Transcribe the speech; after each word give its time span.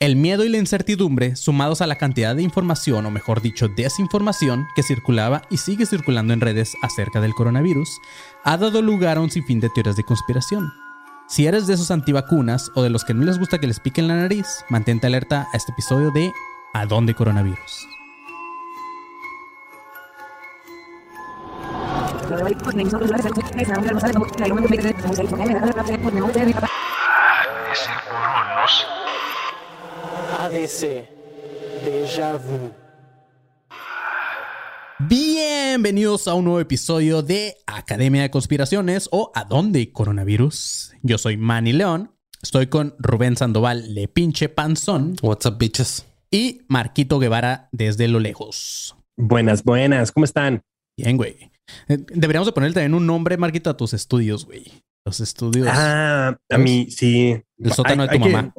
El 0.00 0.14
miedo 0.14 0.44
y 0.44 0.48
la 0.48 0.58
incertidumbre, 0.58 1.34
sumados 1.34 1.80
a 1.80 1.88
la 1.88 1.96
cantidad 1.96 2.36
de 2.36 2.42
información, 2.44 3.04
o 3.04 3.10
mejor 3.10 3.42
dicho, 3.42 3.66
desinformación, 3.66 4.68
que 4.76 4.84
circulaba 4.84 5.42
y 5.50 5.56
sigue 5.56 5.86
circulando 5.86 6.32
en 6.32 6.40
redes 6.40 6.76
acerca 6.82 7.20
del 7.20 7.34
coronavirus, 7.34 8.00
ha 8.44 8.56
dado 8.56 8.80
lugar 8.80 9.16
a 9.16 9.20
un 9.20 9.28
sinfín 9.28 9.58
de 9.58 9.70
teorías 9.70 9.96
de 9.96 10.04
conspiración. 10.04 10.72
Si 11.26 11.48
eres 11.48 11.66
de 11.66 11.74
esos 11.74 11.90
antivacunas 11.90 12.70
o 12.76 12.82
de 12.82 12.90
los 12.90 13.04
que 13.04 13.12
no 13.12 13.24
les 13.24 13.40
gusta 13.40 13.58
que 13.58 13.66
les 13.66 13.80
piquen 13.80 14.06
la 14.06 14.14
nariz, 14.14 14.46
mantente 14.68 15.08
alerta 15.08 15.48
a 15.52 15.56
este 15.56 15.72
episodio 15.72 16.12
de 16.12 16.30
¿A 16.74 16.86
dónde 16.86 17.14
coronavirus? 17.14 17.88
ADC. 30.48 31.04
Déjà 31.84 32.38
vu. 32.38 32.72
Bienvenidos 34.98 36.26
a 36.26 36.32
un 36.32 36.44
nuevo 36.44 36.60
episodio 36.60 37.20
de 37.22 37.56
Academia 37.66 38.22
de 38.22 38.30
Conspiraciones 38.30 39.10
o 39.12 39.30
¿A 39.34 39.44
dónde 39.44 39.92
coronavirus? 39.92 40.92
Yo 41.02 41.18
soy 41.18 41.36
Manny 41.36 41.74
León, 41.74 42.12
estoy 42.42 42.68
con 42.68 42.94
Rubén 42.98 43.36
Sandoval, 43.36 43.94
le 43.94 44.08
pinche 44.08 44.48
panzón, 44.48 45.16
What's 45.22 45.44
up, 45.44 45.58
bitches? 45.58 46.06
y 46.30 46.62
Marquito 46.68 47.18
Guevara 47.18 47.68
desde 47.72 48.08
lo 48.08 48.18
lejos. 48.18 48.96
Buenas, 49.18 49.62
buenas, 49.64 50.12
¿cómo 50.12 50.24
están? 50.24 50.62
Bien, 50.96 51.18
güey. 51.18 51.50
Eh, 51.88 51.98
Deberíamos 52.14 52.46
de 52.46 52.52
ponerle 52.52 52.72
también 52.74 52.94
un 52.94 53.06
nombre, 53.06 53.36
Marquito, 53.36 53.68
a 53.68 53.76
tus 53.76 53.92
estudios, 53.92 54.46
güey. 54.46 54.64
Los 55.04 55.20
estudios. 55.20 55.68
Ah, 55.70 56.38
a 56.50 56.58
mí 56.58 56.86
sí. 56.90 57.38
El 57.58 57.72
sótano 57.74 58.04
de 58.04 58.08
tu 58.08 58.14
Hay 58.14 58.20
que- 58.20 58.28
mamá. 58.30 58.54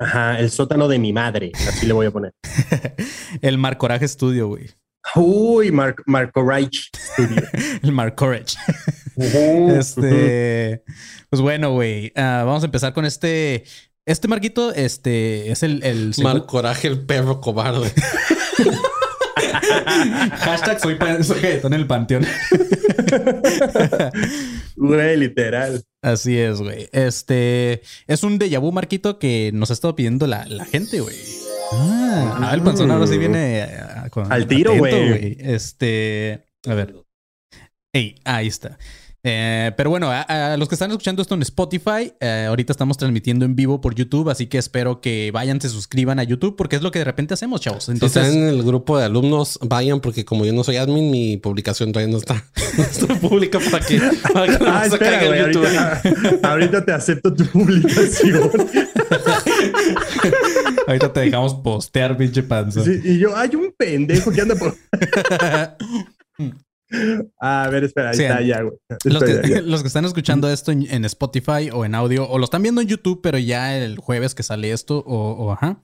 Ajá, 0.00 0.38
el 0.38 0.50
sótano 0.50 0.86
de 0.88 0.98
mi 0.98 1.12
madre, 1.12 1.50
así 1.68 1.86
le 1.86 1.92
voy 1.92 2.06
a 2.06 2.10
poner. 2.10 2.32
El 3.42 3.58
Marcoraje 3.58 4.06
Studio, 4.06 4.46
güey. 4.48 4.70
Uy, 5.16 5.72
Mar- 5.72 5.96
Marco 6.06 6.42
Reich 6.48 6.90
Studio. 6.96 7.42
El. 7.92 8.56
Ujú, 9.16 9.70
Este, 9.76 10.82
pues 11.30 11.42
bueno, 11.42 11.72
güey. 11.72 12.12
ah, 12.14 12.42
vamos 12.46 12.62
a 12.62 12.66
empezar 12.66 12.92
con 12.92 13.04
este. 13.04 13.64
Este 14.06 14.26
Marquito, 14.28 14.72
este 14.72 15.50
es 15.50 15.62
el, 15.62 15.82
el 15.84 16.14
segu- 16.14 16.22
Mal 16.22 16.46
coraje, 16.46 16.88
el 16.88 17.04
perro 17.04 17.40
cobarde. 17.42 17.92
hashtag 20.38 20.80
soy, 20.80 20.96
soy 21.22 21.40
en 21.66 21.72
el 21.74 21.86
panteón. 21.86 22.24
Güey, 24.76 25.16
literal. 25.16 25.82
Así 26.02 26.38
es, 26.38 26.60
güey. 26.60 26.88
Este 26.92 27.82
es 28.06 28.22
un 28.22 28.38
déjà 28.38 28.60
vu, 28.60 28.70
Marquito, 28.72 29.18
que 29.18 29.50
nos 29.52 29.70
ha 29.70 29.72
estado 29.72 29.96
pidiendo 29.96 30.26
la, 30.26 30.46
la 30.46 30.64
gente, 30.64 31.00
güey. 31.00 31.16
Ah, 31.72 32.38
ah, 32.50 32.54
el 32.54 32.62
panzón 32.62 32.90
ahora 32.90 33.06
sí 33.06 33.18
viene 33.18 33.62
ah, 33.64 34.08
con- 34.10 34.32
Al 34.32 34.46
tiro, 34.46 34.74
güey. 34.76 35.36
Este, 35.40 36.44
a 36.66 36.74
ver. 36.74 36.94
Ey, 37.92 38.14
ahí 38.24 38.46
está. 38.46 38.78
Eh, 39.24 39.72
pero 39.76 39.90
bueno, 39.90 40.10
a, 40.10 40.22
a 40.22 40.56
los 40.56 40.68
que 40.68 40.74
están 40.76 40.90
escuchando 40.90 41.20
esto 41.22 41.34
en 41.34 41.42
Spotify, 41.42 42.12
eh, 42.20 42.46
ahorita 42.48 42.72
estamos 42.72 42.96
transmitiendo 42.96 43.44
en 43.44 43.56
vivo 43.56 43.80
por 43.80 43.94
YouTube, 43.94 44.30
así 44.30 44.46
que 44.46 44.58
espero 44.58 45.00
que 45.00 45.30
vayan, 45.32 45.60
se 45.60 45.68
suscriban 45.68 46.18
a 46.20 46.22
YouTube, 46.22 46.54
porque 46.56 46.76
es 46.76 46.82
lo 46.82 46.90
que 46.92 47.00
de 47.00 47.04
repente 47.04 47.34
hacemos, 47.34 47.60
chavos. 47.60 47.84
Si 47.84 47.92
están 47.92 48.08
Entonces, 48.08 48.34
en 48.34 48.48
el 48.48 48.62
grupo 48.62 48.96
de 48.96 49.04
alumnos, 49.06 49.58
vayan, 49.62 50.00
porque 50.00 50.24
como 50.24 50.44
yo 50.44 50.52
no 50.52 50.62
soy 50.64 50.76
admin, 50.76 51.10
mi 51.10 51.36
publicación 51.36 51.92
todavía 51.92 52.12
no 52.12 52.18
está, 52.18 52.44
no 52.78 52.84
está 52.84 53.06
pública 53.16 53.58
para 53.70 53.84
que, 53.84 54.00
para 54.32 54.46
que 54.58 54.64
no 54.64 54.70
Ah, 54.70 54.80
se 54.82 54.88
espera, 54.94 55.18
caiga 55.18 55.26
güey. 55.26 55.40
el 55.40 55.46
YouTube. 55.52 55.66
Ahorita, 55.66 56.48
ahorita 56.48 56.84
te 56.84 56.92
acepto 56.92 57.34
tu 57.34 57.44
publicación. 57.46 58.50
ahorita 60.86 61.12
te 61.12 61.20
dejamos 61.20 61.54
postear, 61.54 62.16
pinche 62.16 62.42
panza. 62.42 62.84
Sí, 62.84 63.00
y 63.04 63.18
yo, 63.18 63.36
hay 63.36 63.54
un 63.56 63.72
pendejo 63.76 64.30
que 64.30 64.40
anda 64.42 64.54
por. 64.54 64.74
Ah, 67.40 67.64
a 67.64 67.70
ver, 67.70 67.84
espera, 67.84 68.10
ahí 68.10 68.16
Sí, 68.16 68.22
está 68.22 68.40
ya, 68.40 68.62
güey. 68.62 68.76
Los 69.04 69.22
que, 69.22 69.42
ya. 69.48 69.60
los 69.62 69.82
que 69.82 69.88
están 69.88 70.04
escuchando 70.04 70.50
esto 70.50 70.72
en, 70.72 70.86
en 70.90 71.04
Spotify 71.04 71.70
o 71.72 71.84
en 71.84 71.94
audio, 71.94 72.28
o 72.28 72.38
lo 72.38 72.44
están 72.44 72.62
viendo 72.62 72.80
en 72.80 72.88
YouTube, 72.88 73.20
pero 73.22 73.38
ya 73.38 73.76
el 73.76 73.98
jueves 73.98 74.34
que 74.34 74.42
sale 74.42 74.72
esto, 74.72 74.98
o, 75.06 75.32
o 75.32 75.52
ajá, 75.52 75.82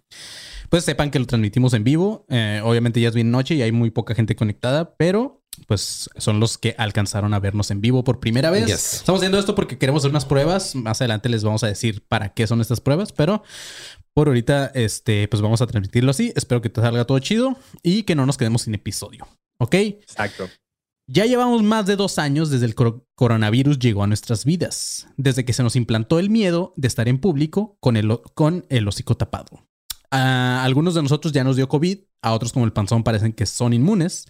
pues 0.69 0.85
sepan 0.85 1.11
que 1.11 1.19
lo 1.19 1.27
transmitimos 1.27 1.75
en 1.75 1.85
vivo. 1.85 2.27
Eh, 2.29 2.61
obviamente 2.65 3.01
ya 3.01 3.09
es 3.09 3.15
bien 3.15 3.31
noche 3.31 3.55
y 3.55 3.63
hay 3.63 3.73
muy 3.73 3.91
poca 3.91 4.15
gente 4.15 4.35
conectada, 4.35 4.97
pero 4.97 5.43
pues 5.67 6.11
son 6.17 6.41
los 6.41 6.59
que 6.59 6.75
alcanzaron 6.79 7.33
a 7.33 7.39
vernos 7.39 7.71
en 7.71 7.81
vivo 7.81 8.03
por 8.03 8.19
primera 8.19 8.51
vez. 8.51 8.67
Yes. 8.67 8.95
Estamos 8.95 9.21
haciendo 9.21 9.39
esto 9.39 9.55
porque 9.55 9.79
queremos 9.79 10.03
hacer 10.03 10.11
unas 10.11 10.25
pruebas. 10.25 10.75
Más 10.75 11.01
adelante 11.01 11.29
les 11.29 11.45
vamos 11.45 11.63
a 11.63 11.69
decir 11.69 12.03
para 12.09 12.31
qué 12.31 12.47
son 12.47 12.61
estas 12.61 12.81
pruebas, 12.81 13.13
pero 13.13 13.43
por 14.15 14.29
ahorita, 14.29 14.73
este, 14.75 15.29
pues 15.29 15.43
vamos 15.43 15.61
a 15.61 15.67
transmitirlo 15.67 16.11
así. 16.11 16.33
Espero 16.37 16.61
que 16.61 16.71
te 16.71 16.81
salga 16.81 17.05
todo 17.05 17.19
chido 17.19 17.57
y 17.83 18.05
que 18.05 18.15
no 18.15 18.27
nos 18.27 18.37
quedemos 18.37 18.63
sin 18.63 18.75
episodio. 18.75 19.29
¿Ok? 19.59 19.75
Exacto. 19.75 20.49
Ya 21.07 21.27
llevamos 21.27 21.63
más 21.63 21.85
de 21.87 21.97
dos 21.97 22.19
años 22.19 22.49
desde 22.51 22.67
el 22.67 22.75
cor- 22.75 23.07
coronavirus 23.15 23.79
llegó 23.79 24.03
a 24.03 24.07
nuestras 24.07 24.45
vidas, 24.45 25.07
desde 25.17 25.45
que 25.45 25.53
se 25.53 25.63
nos 25.63 25.77
implantó 25.77 26.19
el 26.19 26.31
miedo 26.31 26.73
de 26.77 26.89
estar 26.89 27.09
en 27.09 27.19
público 27.19 27.77
con 27.81 27.97
el, 27.97 28.19
con 28.35 28.65
el 28.71 28.89
hocico 28.89 29.15
tapado. 29.15 29.67
A 30.11 30.63
algunos 30.65 30.95
de 30.95 31.03
nosotros 31.03 31.33
ya 31.33 31.45
nos 31.45 31.57
dio 31.57 31.69
COVID, 31.69 31.99
a 32.23 32.33
otros 32.33 32.53
como 32.53 32.65
el 32.65 32.73
panzón 32.73 33.03
parecen 33.05 33.33
que 33.33 33.45
son 33.47 33.75
inmunes, 33.75 34.27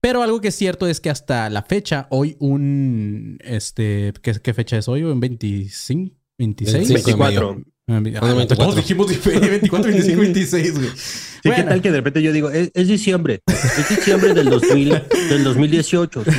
pero 0.00 0.22
algo 0.22 0.40
que 0.40 0.48
es 0.48 0.54
cierto 0.54 0.86
es 0.86 1.00
que 1.00 1.10
hasta 1.10 1.50
la 1.50 1.62
fecha, 1.62 2.06
hoy 2.10 2.36
un, 2.38 3.36
este, 3.42 4.14
¿qué, 4.22 4.54
fecha 4.54 4.78
es 4.78 4.88
hoy? 4.88 5.02
¿Un 5.02 5.20
25? 5.20 6.14
¿26? 6.38 6.72
25 6.72 7.10
de 7.10 7.16
mayo. 7.16 7.40
24. 7.48 7.73
Ah, 7.86 8.00
no, 8.00 8.00
24. 8.00 8.56
Todos 8.56 8.76
dijimos 8.76 9.08
24, 9.08 9.82
25, 9.90 10.20
26, 10.22 10.74
güey. 10.78 10.88
Sí, 10.96 11.50
Bueno. 11.50 11.56
¿qué 11.56 11.68
tal 11.68 11.82
que 11.82 11.90
de 11.90 11.96
repente 11.98 12.22
yo 12.22 12.32
digo, 12.32 12.48
es, 12.48 12.70
es 12.72 12.88
diciembre, 12.88 13.40
es 13.46 13.88
diciembre 13.90 14.32
del, 14.32 14.48
2000, 14.48 14.88
del 15.28 15.44
2018? 15.44 16.24
sí. 16.24 16.30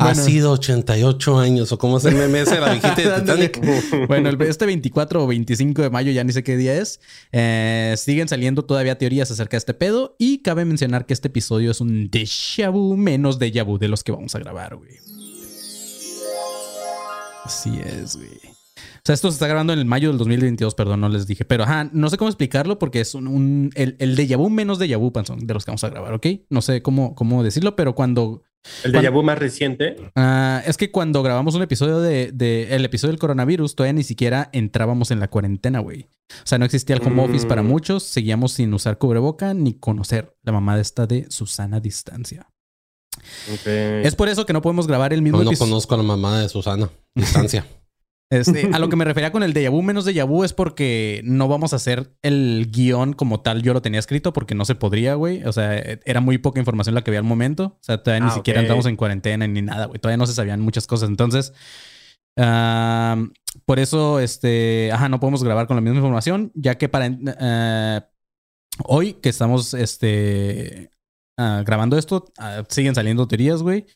Ha 0.00 0.14
sido 0.16 0.50
88 0.50 1.38
años, 1.38 1.70
o 1.70 1.78
como 1.78 2.00
se 2.00 2.10
me 2.10 2.26
mece 2.26 2.58
la 2.58 2.70
viejita 2.72 2.96
de. 2.96 3.20
Titanic. 3.20 4.08
Bueno, 4.08 4.28
el- 4.30 4.42
este 4.42 4.66
24 4.66 5.22
o 5.22 5.26
25 5.28 5.82
de 5.82 5.90
mayo, 5.90 6.10
ya 6.10 6.24
ni 6.24 6.32
sé 6.32 6.42
qué 6.42 6.56
día 6.56 6.74
es, 6.74 6.98
eh, 7.30 7.94
siguen 7.96 8.26
saliendo 8.26 8.64
todavía 8.64 8.98
teorías 8.98 9.30
acerca 9.30 9.52
de 9.52 9.58
este 9.58 9.74
pedo 9.74 10.16
y 10.18 10.38
cabe 10.38 10.64
mencionar 10.64 11.06
que 11.06 11.12
este 11.14 11.28
episodio 11.28 11.70
es 11.70 11.80
un 11.80 12.10
déjà 12.10 12.72
vu 12.72 12.96
menos 12.96 13.38
déjà 13.38 13.64
vu 13.64 13.78
de 13.78 13.86
los 13.86 14.02
que 14.02 14.10
vamos 14.10 14.34
a 14.34 14.40
grabar, 14.40 14.74
güey. 14.74 14.96
Así 17.44 17.70
es, 17.84 18.16
güey. 18.16 18.51
O 19.04 19.04
sea, 19.04 19.14
esto 19.14 19.28
se 19.30 19.34
está 19.34 19.48
grabando 19.48 19.72
en 19.72 19.80
el 19.80 19.84
mayo 19.84 20.10
del 20.10 20.18
2022, 20.18 20.76
perdón, 20.76 21.00
no 21.00 21.08
les 21.08 21.26
dije. 21.26 21.44
Pero, 21.44 21.64
ajá, 21.64 21.90
no 21.92 22.08
sé 22.08 22.16
cómo 22.18 22.28
explicarlo 22.28 22.78
porque 22.78 23.00
es 23.00 23.16
un... 23.16 23.26
un- 23.26 23.70
el, 23.74 23.96
el 23.98 24.16
déjà 24.16 24.36
vu 24.36 24.48
menos 24.48 24.78
déjà 24.78 24.96
vu, 24.96 25.12
panzón, 25.12 25.44
de 25.44 25.52
los 25.54 25.64
que 25.64 25.72
vamos 25.72 25.82
a 25.82 25.88
grabar, 25.88 26.14
¿ok? 26.14 26.26
No 26.50 26.62
sé 26.62 26.82
cómo, 26.82 27.16
cómo 27.16 27.42
decirlo, 27.42 27.74
pero 27.74 27.96
cuando 27.96 28.42
El 28.84 28.92
déjà 28.92 29.10
vu 29.12 29.24
más 29.24 29.36
reciente. 29.40 29.96
Ah, 30.14 30.62
es 30.66 30.76
que 30.76 30.92
cuando 30.92 31.20
grabamos 31.24 31.56
un 31.56 31.62
episodio 31.62 31.98
de, 32.00 32.30
de- 32.30 32.76
el 32.76 32.84
episodio 32.84 33.10
del 33.10 33.18
coronavirus, 33.18 33.74
todavía 33.74 33.94
ni 33.94 34.04
siquiera 34.04 34.50
entrábamos 34.52 35.10
en 35.10 35.18
la 35.18 35.26
cuarentena, 35.26 35.80
güey. 35.80 36.02
O 36.30 36.46
sea, 36.46 36.58
no 36.58 36.64
existía 36.64 36.94
el 36.94 37.02
home 37.02 37.16
Mm. 37.16 37.30
office 37.30 37.46
para 37.48 37.64
muchos, 37.64 38.04
seguíamos 38.04 38.52
sin 38.52 38.72
usar 38.72 38.98
cubreboca 38.98 39.52
ni 39.52 39.74
conocer 39.74 40.36
la 40.44 40.52
mamá 40.52 40.76
de 40.76 40.82
esta 40.82 41.08
de 41.08 41.26
Susana 41.28 41.80
Distancia. 41.80 42.46
Ok. 43.52 43.66
Es 43.66 44.14
por 44.14 44.28
eso 44.28 44.46
que 44.46 44.52
no 44.52 44.62
podemos 44.62 44.86
grabar 44.86 45.12
el 45.12 45.22
mismo 45.22 45.42
No, 45.42 45.50
no 45.50 45.58
conozco 45.58 45.92
a 45.94 45.98
la 45.98 46.04
mamá 46.04 46.40
de 46.40 46.48
Susana. 46.48 46.88
Distancia. 47.16 47.66
Este, 48.32 48.70
a 48.72 48.78
lo 48.78 48.88
que 48.88 48.96
me 48.96 49.04
refería 49.04 49.30
con 49.30 49.42
el 49.42 49.52
déjà 49.52 49.70
vu 49.70 49.82
menos 49.82 50.06
déjà 50.06 50.24
vu 50.26 50.42
es 50.42 50.52
porque 50.54 51.20
no 51.24 51.48
vamos 51.48 51.72
a 51.72 51.76
hacer 51.76 52.14
el 52.22 52.68
guion 52.72 53.12
como 53.12 53.40
tal. 53.42 53.62
Yo 53.62 53.74
lo 53.74 53.82
tenía 53.82 54.00
escrito 54.00 54.32
porque 54.32 54.54
no 54.54 54.64
se 54.64 54.74
podría, 54.74 55.14
güey. 55.14 55.44
O 55.44 55.52
sea, 55.52 55.76
era 55.76 56.20
muy 56.20 56.38
poca 56.38 56.58
información 56.60 56.94
la 56.94 57.02
que 57.02 57.10
había 57.10 57.20
al 57.20 57.26
momento. 57.26 57.76
O 57.80 57.82
sea, 57.82 58.02
todavía 58.02 58.24
ni 58.26 58.30
Ah, 58.32 58.34
siquiera 58.34 58.60
ok. 58.60 58.62
entramos 58.62 58.86
en 58.86 58.96
cuarentena 58.96 59.46
ni 59.46 59.60
nada, 59.62 59.86
güey. 59.86 60.00
Todavía 60.00 60.16
no 60.16 60.26
se 60.26 60.32
sabían 60.34 60.60
muchas 60.60 60.86
cosas. 60.86 61.08
Entonces, 61.10 61.52
ah, 62.38 63.22
por 63.66 63.78
eso, 63.78 64.18
este, 64.20 64.90
ajá, 64.92 65.08
no 65.08 65.20
podemos 65.20 65.44
grabar 65.44 65.66
con 65.66 65.76
la 65.76 65.80
misma 65.82 65.98
información, 65.98 66.52
ya 66.54 66.76
que 66.78 66.88
para 66.88 67.06
eh, 67.06 68.00
hoy 68.84 69.14
que 69.14 69.28
estamos, 69.28 69.74
este, 69.74 70.90
ah, 71.38 71.62
grabando 71.64 71.98
esto, 71.98 72.32
ah, 72.38 72.64
siguen 72.68 72.94
saliendo 72.94 73.28
teorías, 73.28 73.62
güey. 73.62 73.86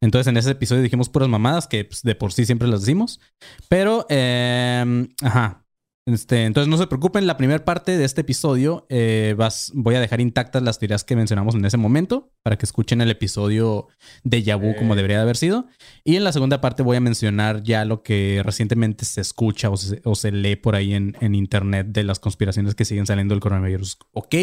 Entonces 0.00 0.28
en 0.28 0.36
ese 0.36 0.52
episodio 0.52 0.82
dijimos 0.82 1.08
puras 1.08 1.28
mamadas 1.28 1.66
que 1.66 1.84
pues, 1.84 2.02
de 2.02 2.14
por 2.14 2.32
sí 2.32 2.46
siempre 2.46 2.68
las 2.68 2.80
decimos. 2.80 3.20
Pero, 3.68 4.06
eh, 4.08 5.06
ajá. 5.22 5.66
Este, 6.08 6.44
entonces 6.44 6.68
no 6.68 6.78
se 6.78 6.86
preocupen, 6.86 7.26
la 7.26 7.36
primera 7.36 7.64
parte 7.64 7.98
de 7.98 8.04
este 8.04 8.20
episodio 8.20 8.86
eh, 8.88 9.34
vas, 9.36 9.72
voy 9.74 9.96
a 9.96 10.00
dejar 10.00 10.20
intactas 10.20 10.62
las 10.62 10.78
teorías 10.78 11.02
que 11.02 11.16
mencionamos 11.16 11.56
en 11.56 11.64
ese 11.64 11.78
momento 11.78 12.30
para 12.44 12.56
que 12.56 12.64
escuchen 12.64 13.00
el 13.00 13.10
episodio 13.10 13.88
de 14.22 14.44
Yabu 14.44 14.76
como 14.76 14.94
debería 14.94 15.16
de 15.16 15.24
haber 15.24 15.36
sido. 15.36 15.66
Y 16.04 16.14
en 16.14 16.22
la 16.22 16.30
segunda 16.30 16.60
parte 16.60 16.84
voy 16.84 16.96
a 16.96 17.00
mencionar 17.00 17.64
ya 17.64 17.84
lo 17.84 18.04
que 18.04 18.40
recientemente 18.44 19.04
se 19.04 19.20
escucha 19.20 19.68
o 19.68 19.76
se, 19.76 20.00
o 20.04 20.14
se 20.14 20.30
lee 20.30 20.54
por 20.54 20.76
ahí 20.76 20.94
en, 20.94 21.16
en 21.20 21.34
internet 21.34 21.88
de 21.88 22.04
las 22.04 22.20
conspiraciones 22.20 22.76
que 22.76 22.84
siguen 22.84 23.06
saliendo 23.06 23.34
del 23.34 23.40
coronavirus. 23.40 23.98
¿Ok? 24.12 24.36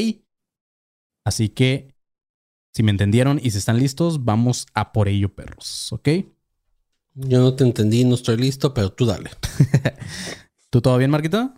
Así 1.25 1.47
que 1.47 1.92
si 2.73 2.83
me 2.83 2.91
entendieron 2.91 3.39
y 3.41 3.51
si 3.51 3.57
están 3.59 3.79
listos, 3.79 4.25
vamos 4.25 4.65
a 4.73 4.91
por 4.91 5.07
ello, 5.07 5.33
perros. 5.33 5.91
¿Ok? 5.93 6.09
Yo 7.15 7.39
no 7.39 7.55
te 7.55 7.63
entendí, 7.63 8.03
no 8.03 8.15
estoy 8.15 8.37
listo, 8.37 8.73
pero 8.73 8.91
tú 8.91 9.05
dale. 9.05 9.29
¿Tú 10.71 10.81
todo 10.81 10.97
bien, 10.97 11.11
Marquito? 11.11 11.53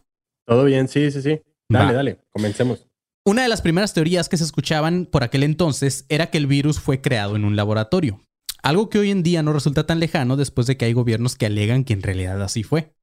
Todo 0.45 0.65
bien, 0.65 0.87
sí, 0.89 1.09
sí, 1.11 1.21
sí. 1.21 1.41
Dale, 1.69 1.85
Va. 1.85 1.93
dale, 1.93 2.19
comencemos. 2.31 2.85
Una 3.23 3.43
de 3.43 3.49
las 3.49 3.61
primeras 3.61 3.93
teorías 3.93 4.29
que 4.29 4.37
se 4.37 4.43
escuchaban 4.43 5.05
por 5.05 5.23
aquel 5.23 5.43
entonces 5.43 6.05
era 6.09 6.29
que 6.29 6.37
el 6.37 6.47
virus 6.47 6.79
fue 6.79 7.01
creado 7.01 7.35
en 7.35 7.45
un 7.45 7.55
laboratorio. 7.55 8.21
Algo 8.61 8.89
que 8.89 8.99
hoy 8.99 9.09
en 9.09 9.23
día 9.23 9.41
no 9.41 9.53
resulta 9.53 9.85
tan 9.85 9.99
lejano 9.99 10.35
después 10.35 10.67
de 10.67 10.75
que 10.75 10.85
hay 10.85 10.93
gobiernos 10.93 11.35
que 11.35 11.45
alegan 11.45 11.85
que 11.85 11.93
en 11.93 12.03
realidad 12.03 12.41
así 12.41 12.63
fue. 12.63 12.93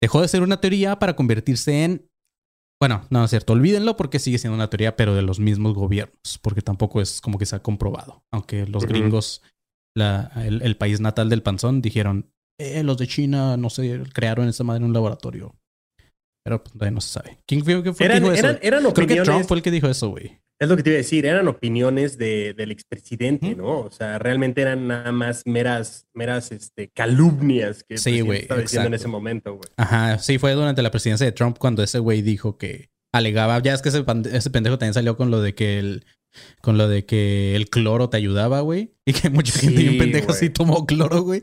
Dejó 0.00 0.20
de 0.20 0.28
ser 0.28 0.42
una 0.42 0.60
teoría 0.60 0.98
para 0.98 1.14
convertirse 1.14 1.84
en... 1.84 2.10
Bueno, 2.82 3.06
no 3.10 3.22
es 3.22 3.30
cierto, 3.30 3.52
olvídenlo 3.52 3.96
porque 3.96 4.18
sigue 4.18 4.38
siendo 4.38 4.56
una 4.56 4.68
teoría, 4.68 4.96
pero 4.96 5.14
de 5.14 5.22
los 5.22 5.38
mismos 5.38 5.72
gobiernos, 5.72 6.40
porque 6.42 6.62
tampoco 6.62 7.00
es 7.00 7.20
como 7.20 7.38
que 7.38 7.46
se 7.46 7.54
ha 7.54 7.62
comprobado. 7.62 8.24
Aunque 8.32 8.66
los 8.66 8.86
gringos, 8.86 9.40
la- 9.96 10.32
el, 10.44 10.62
el 10.62 10.76
país 10.76 10.98
natal 11.00 11.28
del 11.28 11.44
panzón, 11.44 11.80
dijeron, 11.80 12.32
eh, 12.60 12.82
los 12.82 12.98
de 12.98 13.06
China, 13.06 13.56
no 13.56 13.70
sé, 13.70 14.02
crearon 14.12 14.48
esa 14.48 14.64
madre 14.64 14.78
en 14.78 14.86
un 14.86 14.92
laboratorio. 14.94 15.54
Pero 16.44 16.64
pues, 16.64 16.72
todavía 16.72 16.90
no 16.90 17.00
se 17.00 17.10
sabe. 17.10 17.38
¿Quién 17.46 17.64
fue, 17.64 17.80
fue 17.84 17.94
que 17.94 18.04
Eran, 18.04 18.22
dijo 18.24 18.32
eso? 18.32 18.46
eran, 18.48 18.58
eran 18.62 18.92
Creo 18.92 19.06
que. 19.06 19.22
Trump 19.22 19.44
fue 19.44 19.58
el 19.58 19.62
que 19.62 19.70
dijo 19.70 19.86
eso, 19.86 20.08
güey. 20.08 20.40
Es 20.62 20.68
lo 20.68 20.76
que 20.76 20.84
te 20.84 20.90
iba 20.90 20.94
a 20.94 20.98
decir, 20.98 21.26
eran 21.26 21.48
opiniones 21.48 22.16
de, 22.18 22.54
del 22.54 22.70
expresidente. 22.70 23.56
¿no? 23.56 23.80
O 23.80 23.90
sea, 23.90 24.20
realmente 24.20 24.62
eran 24.62 24.86
nada 24.86 25.10
más 25.10 25.42
meras, 25.44 26.06
meras 26.14 26.52
este, 26.52 26.88
calumnias 26.88 27.82
que 27.82 27.98
Sí, 27.98 28.20
estaba 28.30 28.60
diciendo 28.60 28.86
en 28.86 28.94
ese 28.94 29.08
momento, 29.08 29.54
güey. 29.54 29.68
Ajá, 29.76 30.18
sí, 30.18 30.38
fue 30.38 30.52
durante 30.52 30.80
la 30.82 30.92
presidencia 30.92 31.26
de 31.26 31.32
Trump 31.32 31.58
cuando 31.58 31.82
ese 31.82 31.98
güey 31.98 32.22
dijo 32.22 32.58
que 32.58 32.90
alegaba, 33.12 33.58
ya 33.60 33.74
es 33.74 33.82
que 33.82 33.88
ese, 33.88 34.04
ese 34.32 34.50
pendejo 34.50 34.78
también 34.78 34.94
salió 34.94 35.16
con 35.16 35.32
lo 35.32 35.42
de 35.42 35.56
que 35.56 35.80
el, 35.80 36.04
con 36.60 36.78
lo 36.78 36.88
de 36.88 37.04
que 37.04 37.54
el 37.56 37.68
cloro 37.68 38.08
te 38.08 38.16
ayudaba, 38.16 38.60
güey, 38.60 38.94
y 39.06 39.12
que 39.12 39.30
mucha 39.30 39.52
gente 39.58 39.76
Sí, 39.78 39.88
bien 39.88 39.98
pendejo 39.98 40.32
sí 40.32 40.50
tomó 40.50 40.86
cloro, 40.86 41.22
güey. 41.22 41.42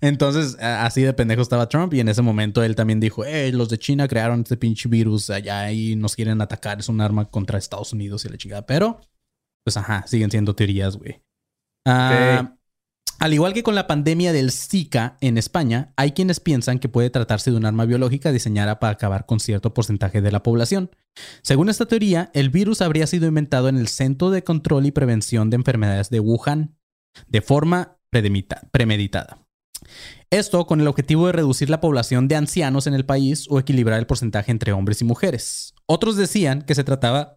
Entonces, 0.00 0.56
así 0.60 1.02
de 1.02 1.12
pendejo 1.12 1.42
estaba 1.42 1.68
Trump. 1.68 1.92
Y 1.94 2.00
en 2.00 2.08
ese 2.08 2.22
momento 2.22 2.62
él 2.62 2.76
también 2.76 3.00
dijo, 3.00 3.24
eh, 3.24 3.52
los 3.52 3.68
de 3.68 3.78
China 3.78 4.08
crearon 4.08 4.40
este 4.40 4.56
pinche 4.56 4.88
virus 4.88 5.30
allá 5.30 5.70
y 5.72 5.96
nos 5.96 6.16
quieren 6.16 6.40
atacar, 6.40 6.80
es 6.80 6.88
un 6.88 7.00
arma 7.00 7.30
contra 7.30 7.58
Estados 7.58 7.92
Unidos 7.92 8.24
y 8.24 8.28
la 8.28 8.36
chingada, 8.36 8.66
pero, 8.66 9.00
pues 9.64 9.76
ajá, 9.76 10.06
siguen 10.06 10.30
siendo 10.30 10.54
teorías, 10.54 10.96
güey. 10.96 11.22
Ah, 11.86 12.54
Al 13.20 13.34
igual 13.34 13.52
que 13.52 13.62
con 13.62 13.74
la 13.74 13.86
pandemia 13.86 14.32
del 14.32 14.50
Zika 14.50 15.18
en 15.20 15.36
España, 15.36 15.92
hay 15.96 16.12
quienes 16.12 16.40
piensan 16.40 16.78
que 16.78 16.88
puede 16.88 17.10
tratarse 17.10 17.50
de 17.50 17.58
un 17.58 17.66
arma 17.66 17.84
biológica 17.84 18.32
diseñada 18.32 18.80
para 18.80 18.94
acabar 18.94 19.26
con 19.26 19.40
cierto 19.40 19.74
porcentaje 19.74 20.22
de 20.22 20.32
la 20.32 20.42
población. 20.42 20.90
Según 21.42 21.68
esta 21.68 21.84
teoría, 21.84 22.30
el 22.32 22.48
virus 22.48 22.80
habría 22.80 23.06
sido 23.06 23.28
inventado 23.28 23.68
en 23.68 23.76
el 23.76 23.88
Centro 23.88 24.30
de 24.30 24.42
Control 24.42 24.86
y 24.86 24.90
Prevención 24.90 25.50
de 25.50 25.56
Enfermedades 25.56 26.08
de 26.08 26.18
Wuhan, 26.20 26.78
de 27.26 27.42
forma 27.42 27.98
premeditada. 28.08 29.46
Esto 30.30 30.66
con 30.66 30.80
el 30.80 30.88
objetivo 30.88 31.26
de 31.26 31.32
reducir 31.32 31.68
la 31.68 31.82
población 31.82 32.26
de 32.26 32.36
ancianos 32.36 32.86
en 32.86 32.94
el 32.94 33.04
país 33.04 33.46
o 33.50 33.58
equilibrar 33.58 33.98
el 33.98 34.06
porcentaje 34.06 34.50
entre 34.50 34.72
hombres 34.72 35.02
y 35.02 35.04
mujeres. 35.04 35.74
Otros 35.84 36.16
decían 36.16 36.62
que 36.62 36.74
se 36.74 36.84
trataba 36.84 37.36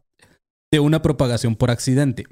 de 0.71 0.80
una 0.80 1.01
propagación 1.01 1.57
por 1.57 1.71
accidente. 1.71 2.24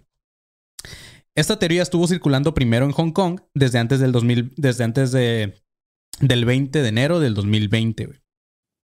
Esta 1.35 1.57
teoría 1.59 1.81
estuvo 1.81 2.07
circulando 2.07 2.53
primero 2.53 2.85
en 2.85 2.91
Hong 2.91 3.11
Kong 3.11 3.39
desde 3.53 3.79
antes 3.79 3.99
del 3.99 4.11
2000, 4.11 4.53
desde 4.57 4.83
antes 4.83 5.11
de, 5.11 5.61
del 6.19 6.45
20 6.45 6.81
de 6.81 6.87
enero 6.89 7.19
del 7.19 7.33
2020, 7.35 8.05
güey, 8.05 8.19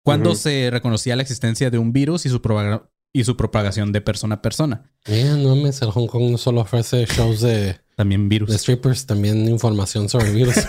cuando 0.03 0.35
se 0.35 0.69
reconocía 0.71 1.15
la 1.15 1.23
existencia 1.23 1.71
de 1.71 1.79
un 1.79 1.91
virus 1.91 2.25
y 2.27 2.29
su, 2.29 2.41
propaga- 2.41 2.87
y 3.13 3.23
su 3.23 3.35
propagación 3.35 3.91
de 3.91 4.01
persona 4.01 4.35
a 4.35 4.41
persona. 4.43 4.91
Mira, 5.07 5.35
no 5.37 5.55
mames, 5.55 5.81
el 5.81 5.89
Hong 5.89 6.05
Kong 6.07 6.29
no 6.31 6.37
solo 6.37 6.61
ofrece 6.61 7.05
shows 7.05 7.41
de, 7.41 7.79
También 7.95 8.29
virus. 8.29 8.49
de 8.51 8.57
strippers, 8.59 9.07
también 9.07 9.47
información 9.49 10.07
sobre 10.09 10.31
virus. 10.31 10.55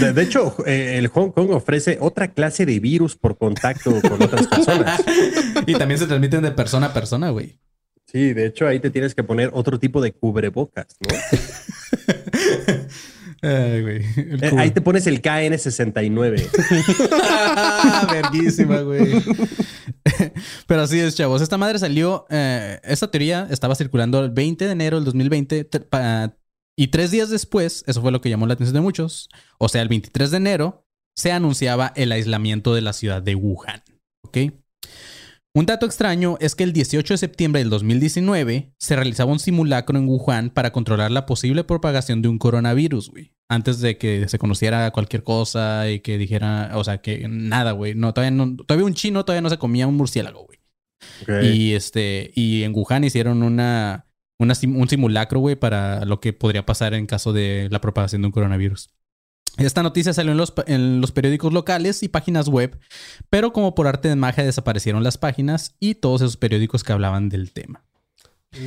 De, 0.00 0.14
de 0.14 0.22
hecho, 0.22 0.56
eh, 0.64 0.96
el 0.96 1.08
Hong 1.08 1.32
Kong 1.32 1.50
ofrece 1.50 1.98
otra 2.00 2.32
clase 2.32 2.64
de 2.64 2.80
virus 2.80 3.14
por 3.14 3.36
contacto 3.36 3.92
con 4.00 4.22
otras 4.22 4.46
personas. 4.46 5.02
y 5.66 5.74
también 5.74 5.98
se 6.00 6.06
transmiten 6.06 6.40
de 6.42 6.50
persona 6.50 6.86
a 6.86 6.92
persona, 6.94 7.28
güey. 7.28 7.60
Sí, 8.12 8.34
de 8.34 8.46
hecho, 8.46 8.66
ahí 8.66 8.78
te 8.78 8.90
tienes 8.90 9.14
que 9.14 9.24
poner 9.24 9.50
otro 9.54 9.78
tipo 9.78 10.02
de 10.02 10.12
cubrebocas, 10.12 10.86
¿no? 11.00 11.16
Ay, 13.44 13.82
güey. 13.82 13.96
Eh, 14.16 14.52
ahí 14.56 14.70
te 14.70 14.80
pones 14.80 15.04
el 15.08 15.20
KN69. 15.20 16.48
Verguísima, 18.12 18.80
güey. 18.82 19.10
Pero 20.66 20.82
así 20.82 21.00
es, 21.00 21.16
chavos. 21.16 21.42
Esta 21.42 21.58
madre 21.58 21.78
salió. 21.80 22.24
eh, 22.30 22.78
esta 22.84 23.10
teoría 23.10 23.48
estaba 23.50 23.74
circulando 23.74 24.20
el 24.22 24.30
20 24.30 24.66
de 24.66 24.70
enero 24.72 24.96
del 24.96 25.04
2020. 25.06 25.64
te- 25.64 25.80
pa- 25.80 26.36
y 26.76 26.88
tres 26.88 27.10
días 27.10 27.30
después, 27.30 27.82
eso 27.86 28.00
fue 28.00 28.12
lo 28.12 28.20
que 28.20 28.30
llamó 28.30 28.46
la 28.46 28.54
atención 28.54 28.74
de 28.74 28.80
muchos. 28.80 29.28
O 29.58 29.68
sea, 29.68 29.82
el 29.82 29.88
23 29.88 30.30
de 30.30 30.36
enero 30.36 30.86
se 31.16 31.32
anunciaba 31.32 31.92
el 31.96 32.12
aislamiento 32.12 32.74
de 32.74 32.80
la 32.82 32.92
ciudad 32.92 33.22
de 33.22 33.34
Wuhan. 33.34 33.82
¿Ok? 34.24 34.38
Un 35.54 35.66
dato 35.66 35.84
extraño 35.84 36.38
es 36.40 36.54
que 36.54 36.64
el 36.64 36.72
18 36.72 37.12
de 37.12 37.18
septiembre 37.18 37.60
del 37.60 37.68
2019 37.68 38.72
se 38.78 38.96
realizaba 38.96 39.32
un 39.32 39.38
simulacro 39.38 39.98
en 39.98 40.08
Wuhan 40.08 40.48
para 40.48 40.72
controlar 40.72 41.10
la 41.10 41.26
posible 41.26 41.62
propagación 41.62 42.22
de 42.22 42.28
un 42.28 42.38
coronavirus, 42.38 43.10
güey. 43.10 43.32
Antes 43.50 43.80
de 43.80 43.98
que 43.98 44.28
se 44.28 44.38
conociera 44.38 44.90
cualquier 44.92 45.24
cosa 45.24 45.90
y 45.90 46.00
que 46.00 46.16
dijera, 46.16 46.70
o 46.74 46.84
sea, 46.84 47.02
que 47.02 47.28
nada, 47.28 47.72
güey. 47.72 47.94
No, 47.94 48.14
todavía 48.14 48.30
no, 48.30 48.56
todavía 48.56 48.86
un 48.86 48.94
chino 48.94 49.26
todavía 49.26 49.42
no 49.42 49.50
se 49.50 49.58
comía 49.58 49.86
un 49.86 49.96
murciélago, 49.96 50.46
güey. 50.46 50.58
Y 51.44 51.74
este, 51.74 52.32
y 52.34 52.62
en 52.62 52.72
Wuhan 52.74 53.04
hicieron 53.04 53.42
una, 53.42 54.06
un 54.38 54.88
simulacro, 54.88 55.40
güey, 55.40 55.56
para 55.56 56.06
lo 56.06 56.18
que 56.20 56.32
podría 56.32 56.64
pasar 56.64 56.94
en 56.94 57.06
caso 57.06 57.34
de 57.34 57.68
la 57.70 57.80
propagación 57.82 58.22
de 58.22 58.26
un 58.26 58.32
coronavirus. 58.32 58.88
Esta 59.58 59.82
noticia 59.82 60.12
salió 60.14 60.32
en 60.32 60.38
los, 60.38 60.50
pa- 60.50 60.64
en 60.66 61.00
los 61.00 61.12
periódicos 61.12 61.52
locales 61.52 62.02
y 62.02 62.08
páginas 62.08 62.48
web, 62.48 62.78
pero 63.30 63.52
como 63.52 63.74
por 63.74 63.86
arte 63.86 64.08
de 64.08 64.16
magia 64.16 64.44
desaparecieron 64.44 65.02
las 65.04 65.18
páginas 65.18 65.74
y 65.78 65.94
todos 65.96 66.22
esos 66.22 66.36
periódicos 66.36 66.82
que 66.84 66.92
hablaban 66.92 67.28
del 67.28 67.52
tema. 67.52 67.84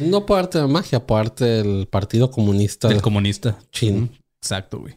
no 0.01 0.25
por 0.25 0.39
arte 0.39 0.59
de 0.59 0.67
magia, 0.67 1.05
por 1.05 1.19
arte 1.21 1.45
del 1.45 1.87
Partido 1.87 2.29
Comunista 2.31 2.87
Del 2.87 3.01
comunista. 3.01 3.57
chino. 3.71 4.03
Ujú, 4.05 4.09
Exacto, 4.41 4.79
güey. 4.79 4.95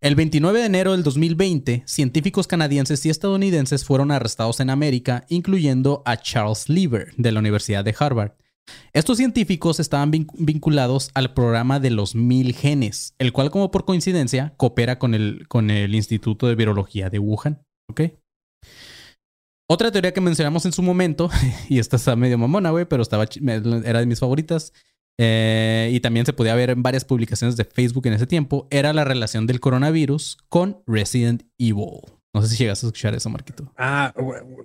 El 0.00 0.14
29 0.14 0.60
de 0.60 0.64
enero 0.66 0.92
del 0.92 1.02
2020, 1.02 1.82
científicos 1.86 2.46
canadienses 2.46 3.04
y 3.04 3.10
estadounidenses 3.10 3.84
fueron 3.84 4.10
arrestados 4.10 4.60
en 4.60 4.70
América, 4.70 5.26
incluyendo 5.28 6.02
a 6.06 6.16
Charles 6.16 6.70
Lieber 6.70 7.12
de 7.18 7.32
la 7.32 7.40
Universidad 7.40 7.84
de 7.84 7.94
Harvard. 7.98 8.32
Estos 8.92 9.18
científicos 9.18 9.80
estaban 9.80 10.10
vin- 10.10 10.26
vinculados 10.38 11.10
al 11.14 11.32
programa 11.34 11.80
de 11.80 11.90
los 11.90 12.14
mil 12.14 12.54
genes, 12.54 13.14
el 13.18 13.32
cual, 13.32 13.50
como 13.50 13.70
por 13.70 13.84
coincidencia, 13.84 14.54
coopera 14.56 14.98
con 14.98 15.14
el, 15.14 15.46
con 15.48 15.70
el 15.70 15.94
Instituto 15.94 16.46
de 16.48 16.54
Virología 16.54 17.10
de 17.10 17.18
Wuhan. 17.18 17.62
Otra 19.68 19.92
teoría 19.92 20.12
que 20.12 20.20
mencionamos 20.20 20.66
en 20.66 20.72
su 20.72 20.82
momento, 20.82 21.30
y 21.68 21.78
esta 21.78 21.96
está 21.96 22.16
medio 22.16 22.38
mamona, 22.38 22.70
güey, 22.70 22.86
pero 22.86 23.02
estaba, 23.02 23.24
era 23.84 24.00
de 24.00 24.06
mis 24.06 24.18
favoritas, 24.18 24.72
eh, 25.18 25.90
y 25.92 26.00
también 26.00 26.26
se 26.26 26.32
podía 26.32 26.54
ver 26.54 26.70
en 26.70 26.82
varias 26.82 27.04
publicaciones 27.04 27.56
de 27.56 27.64
Facebook 27.64 28.06
en 28.06 28.14
ese 28.14 28.26
tiempo, 28.26 28.66
era 28.70 28.92
la 28.92 29.04
relación 29.04 29.46
del 29.46 29.60
coronavirus 29.60 30.38
con 30.48 30.82
Resident 30.86 31.44
Evil. 31.58 32.00
No 32.32 32.42
sé 32.42 32.48
si 32.48 32.58
llegas 32.58 32.82
a 32.82 32.86
escuchar 32.86 33.14
eso, 33.14 33.28
Marquito. 33.28 33.72
Ah, 33.76 34.14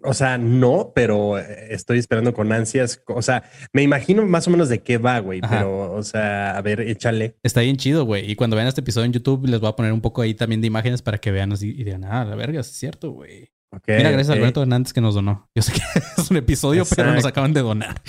o 0.04 0.14
sea, 0.14 0.38
no, 0.38 0.92
pero 0.94 1.40
estoy 1.40 1.98
esperando 1.98 2.34
con 2.34 2.52
ansias. 2.52 3.02
O 3.08 3.24
sea, 3.24 3.44
me 3.74 3.82
imagino 3.82 4.24
más 4.26 4.48
o 4.48 4.52
menos 4.52 4.70
de 4.70 4.84
qué 4.84 5.00
va, 5.00 5.18
güey. 5.20 5.40
Ajá. 5.42 5.58
Pero, 5.58 5.94
o 5.94 6.04
sea, 6.04 6.58
a 6.58 6.62
ver, 6.62 6.82
échale. 6.82 7.38
Está 7.42 7.62
bien 7.62 7.78
chido, 7.78 8.06
güey. 8.06 8.30
Y 8.30 8.36
cuando 8.36 8.56
vean 8.56 8.68
este 8.68 8.82
episodio 8.82 9.06
en 9.06 9.14
YouTube, 9.14 9.48
les 9.48 9.60
voy 9.60 9.70
a 9.70 9.76
poner 9.76 9.94
un 9.94 10.02
poco 10.02 10.22
ahí 10.22 10.36
también 10.36 10.62
de 10.62 10.68
imágenes 10.68 11.02
para 11.02 11.18
que 11.18 11.32
vean 11.32 11.54
así 11.54 11.70
y 11.70 11.84
digan, 11.84 12.04
ah, 12.06 12.24
la 12.24 12.36
verga, 12.36 12.60
es 12.60 12.68
cierto, 12.68 13.12
güey. 13.12 13.50
Ok, 13.72 13.88
Mira, 13.88 14.12
gracias 14.12 14.30
a 14.30 14.34
ok. 14.34 14.38
Alberto 14.38 14.62
Hernández 14.62 14.94
que 14.94 15.02
nos 15.02 15.16
donó. 15.16 15.50
Yo 15.56 15.62
sé 15.62 15.74
que 15.74 15.82
es 16.22 16.32
un 16.32 16.38
episodio, 16.38 16.86
pero 16.96 17.14
nos 17.14 17.26
acaban 17.26 17.52
de 17.52 17.62
donar. 17.62 18.02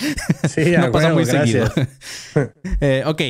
Sí, 0.47 0.75
a 0.75 0.81
no 0.85 0.91
pasa 0.91 1.13
muy 1.13 1.25
gracias. 1.25 1.73
seguido. 1.73 2.53
Eh, 2.79 3.03
ok. 3.05 3.21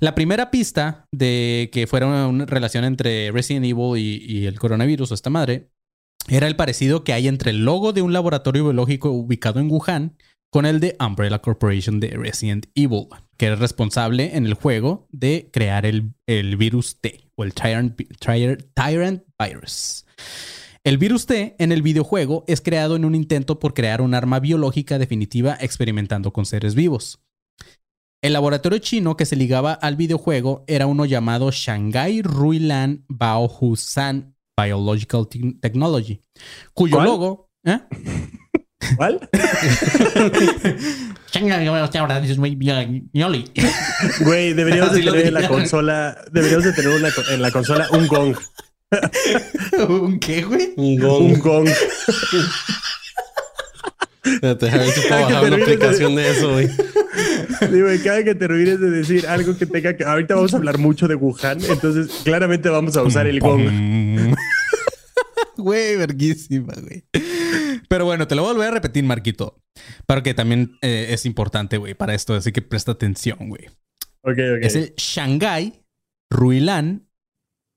La 0.00 0.14
primera 0.14 0.50
pista 0.50 1.06
de 1.12 1.70
que 1.72 1.86
fuera 1.86 2.06
una, 2.06 2.46
relación 2.46 2.84
entre 2.84 3.30
Resident 3.30 3.66
Evil 3.66 3.98
y, 3.98 4.46
el 4.46 4.58
coronavirus 4.58 5.10
o 5.10 5.14
esta 5.14 5.30
madre 5.30 5.70
era 6.28 6.46
el 6.46 6.56
parecido 6.56 7.04
que 7.04 7.12
hay 7.12 7.28
entre 7.28 7.50
el 7.50 7.64
logo 7.64 7.92
de 7.92 8.02
un 8.02 8.12
laboratorio 8.12 8.64
biológico 8.64 9.10
ubicado 9.10 9.60
en 9.60 9.70
Wuhan 9.70 10.16
con 10.50 10.66
el 10.66 10.80
de 10.80 10.96
Umbrella 11.00 11.40
Corporation 11.40 11.98
de 11.98 12.10
Resident 12.10 12.66
Evil, 12.74 13.06
que 13.38 13.52
es 13.52 13.58
responsable 13.58 14.36
en 14.36 14.46
el 14.46 14.54
juego 14.54 15.08
de 15.10 15.48
crear 15.52 15.86
el, 15.86 16.12
virus 16.26 17.00
T 17.00 17.30
o 17.36 17.44
el 17.44 17.54
Tyrant, 17.54 17.98
Tyrant 18.74 19.22
Virus. 19.38 20.04
El 20.84 20.98
virus 20.98 21.26
T 21.26 21.56
en 21.58 21.72
el 21.72 21.80
videojuego 21.80 22.44
es 22.48 22.60
creado 22.60 22.96
en 22.96 23.04
un 23.04 23.14
intento 23.14 23.58
por 23.58 23.72
crear 23.72 24.02
un 24.02 24.14
arma 24.14 24.40
biológica 24.40 24.98
definitiva 24.98 25.56
experimentando 25.60 26.32
con 26.32 26.44
seres 26.44 26.74
vivos. 26.74 27.20
El 28.22 28.34
laboratorio 28.34 28.78
chino 28.78 29.16
que 29.16 29.26
se 29.26 29.34
ligaba 29.34 29.72
al 29.72 29.96
videojuego 29.96 30.62
era 30.68 30.86
uno 30.86 31.04
llamado 31.04 31.50
Shanghai 31.50 32.22
Ruilan 32.22 33.04
Baohusan 33.08 34.36
Biological 34.56 35.26
Te- 35.28 35.56
Technology, 35.60 36.20
cuyo 36.72 36.96
¿Cuál? 36.98 37.06
logo... 37.06 37.50
¿eh? 37.64 37.80
¿Cuál? 38.96 39.28
Güey, 44.20 44.52
deberíamos 44.52 44.92
de 44.92 45.02
tener 45.02 45.26
en 45.26 45.34
la 45.34 45.48
consola, 45.48 46.16
deberíamos 46.30 46.64
de 46.64 46.72
tener 46.74 46.94
una, 46.94 47.08
en 47.30 47.42
la 47.42 47.50
consola 47.50 47.88
un 47.90 48.06
gong. 48.06 48.36
¿Un 49.88 50.20
qué, 50.20 50.42
güey? 50.42 50.74
Un 50.76 50.96
gong. 50.98 51.22
Un 51.22 51.38
gong. 51.40 51.68
Espérate, 54.24 54.70
a 54.70 54.76
ver 54.78 54.88
si 54.90 55.00
puedo 55.00 55.08
Cada 55.10 55.26
que 55.28 55.32
bajar 55.34 55.48
una 55.48 55.56
de- 55.56 55.62
aplicación 55.62 56.14
de 56.16 56.30
eso, 56.30 56.52
güey. 56.52 56.68
Digo, 57.72 57.92
y 57.92 57.98
cada 58.00 58.24
que 58.24 58.34
termines 58.34 58.80
de 58.80 58.90
decir 58.90 59.26
algo 59.26 59.56
que 59.56 59.66
tenga 59.66 59.96
que. 59.96 60.04
Ahorita 60.04 60.34
vamos 60.34 60.54
a 60.54 60.56
hablar 60.56 60.78
mucho 60.78 61.06
de 61.08 61.14
Wuhan, 61.14 61.58
entonces 61.64 62.22
claramente 62.24 62.68
vamos 62.68 62.96
a 62.96 63.02
usar 63.02 63.26
el 63.26 63.40
gong. 63.40 64.34
Güey, 65.56 65.96
verguísima, 65.96 66.72
güey. 66.80 67.04
Pero 67.88 68.04
bueno, 68.04 68.26
te 68.26 68.34
lo 68.34 68.42
voy 68.42 68.50
a 68.50 68.54
volver 68.54 68.68
a 68.68 68.74
repetir, 68.74 69.04
Marquito. 69.04 69.60
Pero 70.06 70.22
que 70.22 70.34
también 70.34 70.76
eh, 70.82 71.08
es 71.10 71.26
importante, 71.26 71.76
güey, 71.76 71.94
para 71.94 72.14
esto. 72.14 72.34
Así 72.34 72.52
que 72.52 72.62
presta 72.62 72.92
atención, 72.92 73.36
güey. 73.48 73.66
Ok, 74.22 74.38
ok. 74.56 74.62
Es 74.62 74.74
el 74.74 74.94
Shanghai 74.96 75.80
Ruilan. 76.30 77.06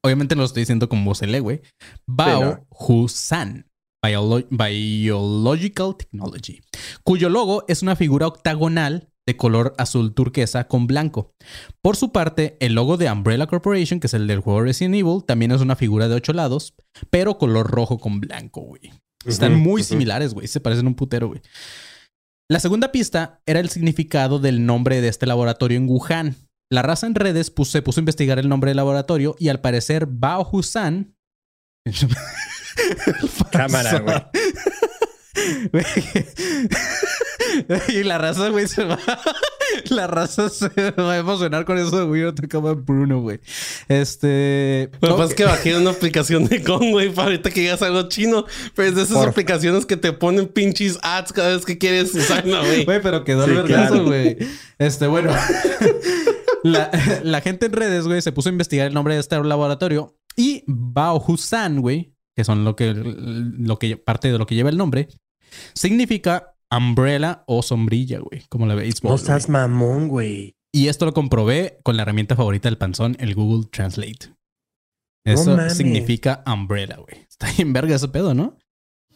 Obviamente 0.04 0.36
no 0.36 0.42
lo 0.42 0.46
estoy 0.48 0.62
diciendo 0.62 0.88
como 0.90 1.14
se 1.16 1.28
lee, 1.28 1.40
güey. 1.40 1.62
Bao 2.08 2.42
no. 2.46 2.68
Husan. 2.70 3.68
Biolo- 4.10 4.48
Biological 4.50 5.96
Technology. 5.98 6.62
Cuyo 7.04 7.30
logo 7.30 7.64
es 7.68 7.82
una 7.82 7.96
figura 7.96 8.28
octagonal 8.28 9.10
de 9.28 9.38
color 9.38 9.74
azul 9.78 10.14
turquesa 10.14 10.68
con 10.68 10.86
blanco. 10.86 11.34
Por 11.82 11.96
su 11.96 12.12
parte, 12.12 12.58
el 12.60 12.74
logo 12.74 12.98
de 12.98 13.12
Umbrella 13.12 13.48
Corporation, 13.48 14.00
que 14.00 14.08
es 14.08 14.14
el 14.14 14.28
del 14.28 14.40
juego 14.42 14.62
Resident 14.62 14.96
Evil, 14.96 15.24
también 15.26 15.52
es 15.52 15.62
una 15.62 15.76
figura 15.76 16.08
de 16.08 16.16
ocho 16.16 16.32
lados, 16.34 16.76
pero 17.10 17.38
color 17.40 17.72
rojo 17.72 17.98
con 17.98 18.20
blanco, 18.20 18.62
güey. 18.62 18.92
Están 19.26 19.56
muy 19.56 19.82
similares, 19.82 20.36
güey. 20.36 20.48
Se 20.48 20.60
parecen 20.60 20.86
un 20.86 20.94
putero, 20.94 21.28
güey. 21.30 21.42
La 22.48 22.60
segunda 22.60 22.92
pista 22.92 23.42
era 23.48 23.60
el 23.60 23.70
significado 23.70 24.38
del 24.38 24.68
nombre 24.68 25.02
de 25.02 25.08
este 25.08 25.26
laboratorio 25.26 25.78
en 25.80 25.90
Wuhan. 25.90 26.36
La 26.72 26.84
raza 26.84 27.08
en 27.08 27.16
redes 27.16 27.52
se 27.64 27.82
puso 27.82 28.00
a 28.00 28.02
investigar 28.02 28.38
el 28.38 28.48
nombre 28.50 28.70
del 28.70 28.78
laboratorio 28.78 29.36
y 29.40 29.50
al 29.50 29.62
parecer 29.62 30.06
Bao 30.06 30.48
Husan. 30.52 31.16
Cámara, 33.52 34.00
güey. 34.00 35.84
Y 37.90 38.04
la 38.04 38.18
raza, 38.18 38.50
güey, 38.50 38.68
se 38.68 38.84
va. 38.84 38.98
La 39.90 40.08
raza 40.08 40.50
se 40.50 40.70
va 40.92 41.14
a 41.14 41.18
emocionar 41.18 41.66
con 41.66 41.78
eso, 41.78 42.08
güey. 42.08 42.22
No 42.22 42.34
te 42.34 42.46
acaba 42.46 42.74
Bruno, 42.74 43.22
güey. 43.22 43.40
Este. 43.88 44.90
Lo 45.02 45.10
que 45.10 45.14
pasa 45.14 45.24
ok. 45.24 45.30
es 45.30 45.36
que 45.36 45.46
bajé 45.46 45.78
una 45.78 45.92
aplicación 45.92 46.46
de 46.48 46.60
Gong, 46.60 46.92
güey, 46.92 47.10
para 47.10 47.28
ahorita 47.28 47.52
que 47.52 47.62
digas 47.62 47.82
algo 47.82 48.08
chino. 48.10 48.46
Pero 48.76 48.90
es 48.90 48.96
de 48.96 49.04
esas 49.04 49.18
Por- 49.18 49.30
aplicaciones 49.30 49.86
que 49.86 49.98
te 49.98 50.14
ponen 50.14 50.48
pinches 50.48 50.98
ads 51.02 51.34
cada 51.34 51.56
vez 51.56 51.66
que 51.66 51.78
quieres 51.78 52.14
usarla, 52.16 52.60
güey. 52.62 52.86
Güey, 52.86 53.02
pero 53.02 53.24
quedó 53.24 53.46
Sí, 53.46 53.52
el 53.52 53.58
vergazo, 53.58 53.94
claro. 53.94 54.06
güey. 54.06 54.38
Este, 54.80 55.08
bueno. 55.08 55.32
la, 56.64 56.90
la 57.24 57.42
gente 57.42 57.68
en 57.68 57.74
redes, 57.74 58.06
güey, 58.06 58.22
se 58.22 58.32
puso 58.32 58.50
a 58.50 58.54
investigar 58.54 58.88
el 58.88 58.94
nombre 58.94 59.14
de 59.16 59.20
este 59.20 59.42
laboratorio 59.44 60.16
y 60.36 60.64
Bao 60.68 61.24
Husan, 61.26 61.82
güey, 61.82 62.15
que 62.36 62.44
son 62.44 62.64
lo 62.64 62.76
que, 62.76 62.94
lo 62.94 63.80
que 63.80 63.98
parte 63.98 64.32
de 64.32 64.38
lo 64.38 64.46
que 64.46 64.56
lleva 64.56 64.70
el 64.70 64.78
nombre, 64.78 65.08
significa 65.74 66.56
umbrella 66.70 67.44
o 67.48 67.62
sombrilla, 67.62 68.20
güey, 68.20 68.44
como 68.50 68.66
la 68.66 68.76
béisbol. 68.76 69.12
No 69.12 69.18
seas 69.18 69.50
mamón, 69.50 70.08
güey. 70.08 70.56
Y 70.74 70.90
esto 70.90 71.06
lo 71.06 71.14
comprobé 71.14 71.80
con 71.84 71.96
la 71.96 72.04
herramienta 72.04 72.36
favorita 72.36 72.68
del 72.68 72.78
panzón, 72.78 73.16
el 73.20 73.34
Google 73.34 73.70
Translate. 73.72 74.36
Eso 75.26 75.70
significa 75.70 76.44
umbrella, 76.46 76.98
güey. 76.98 77.26
Está 77.28 77.52
bien 77.52 77.74
verga 77.74 77.96
ese 77.96 78.10
pedo, 78.10 78.34
¿no? 78.34 78.58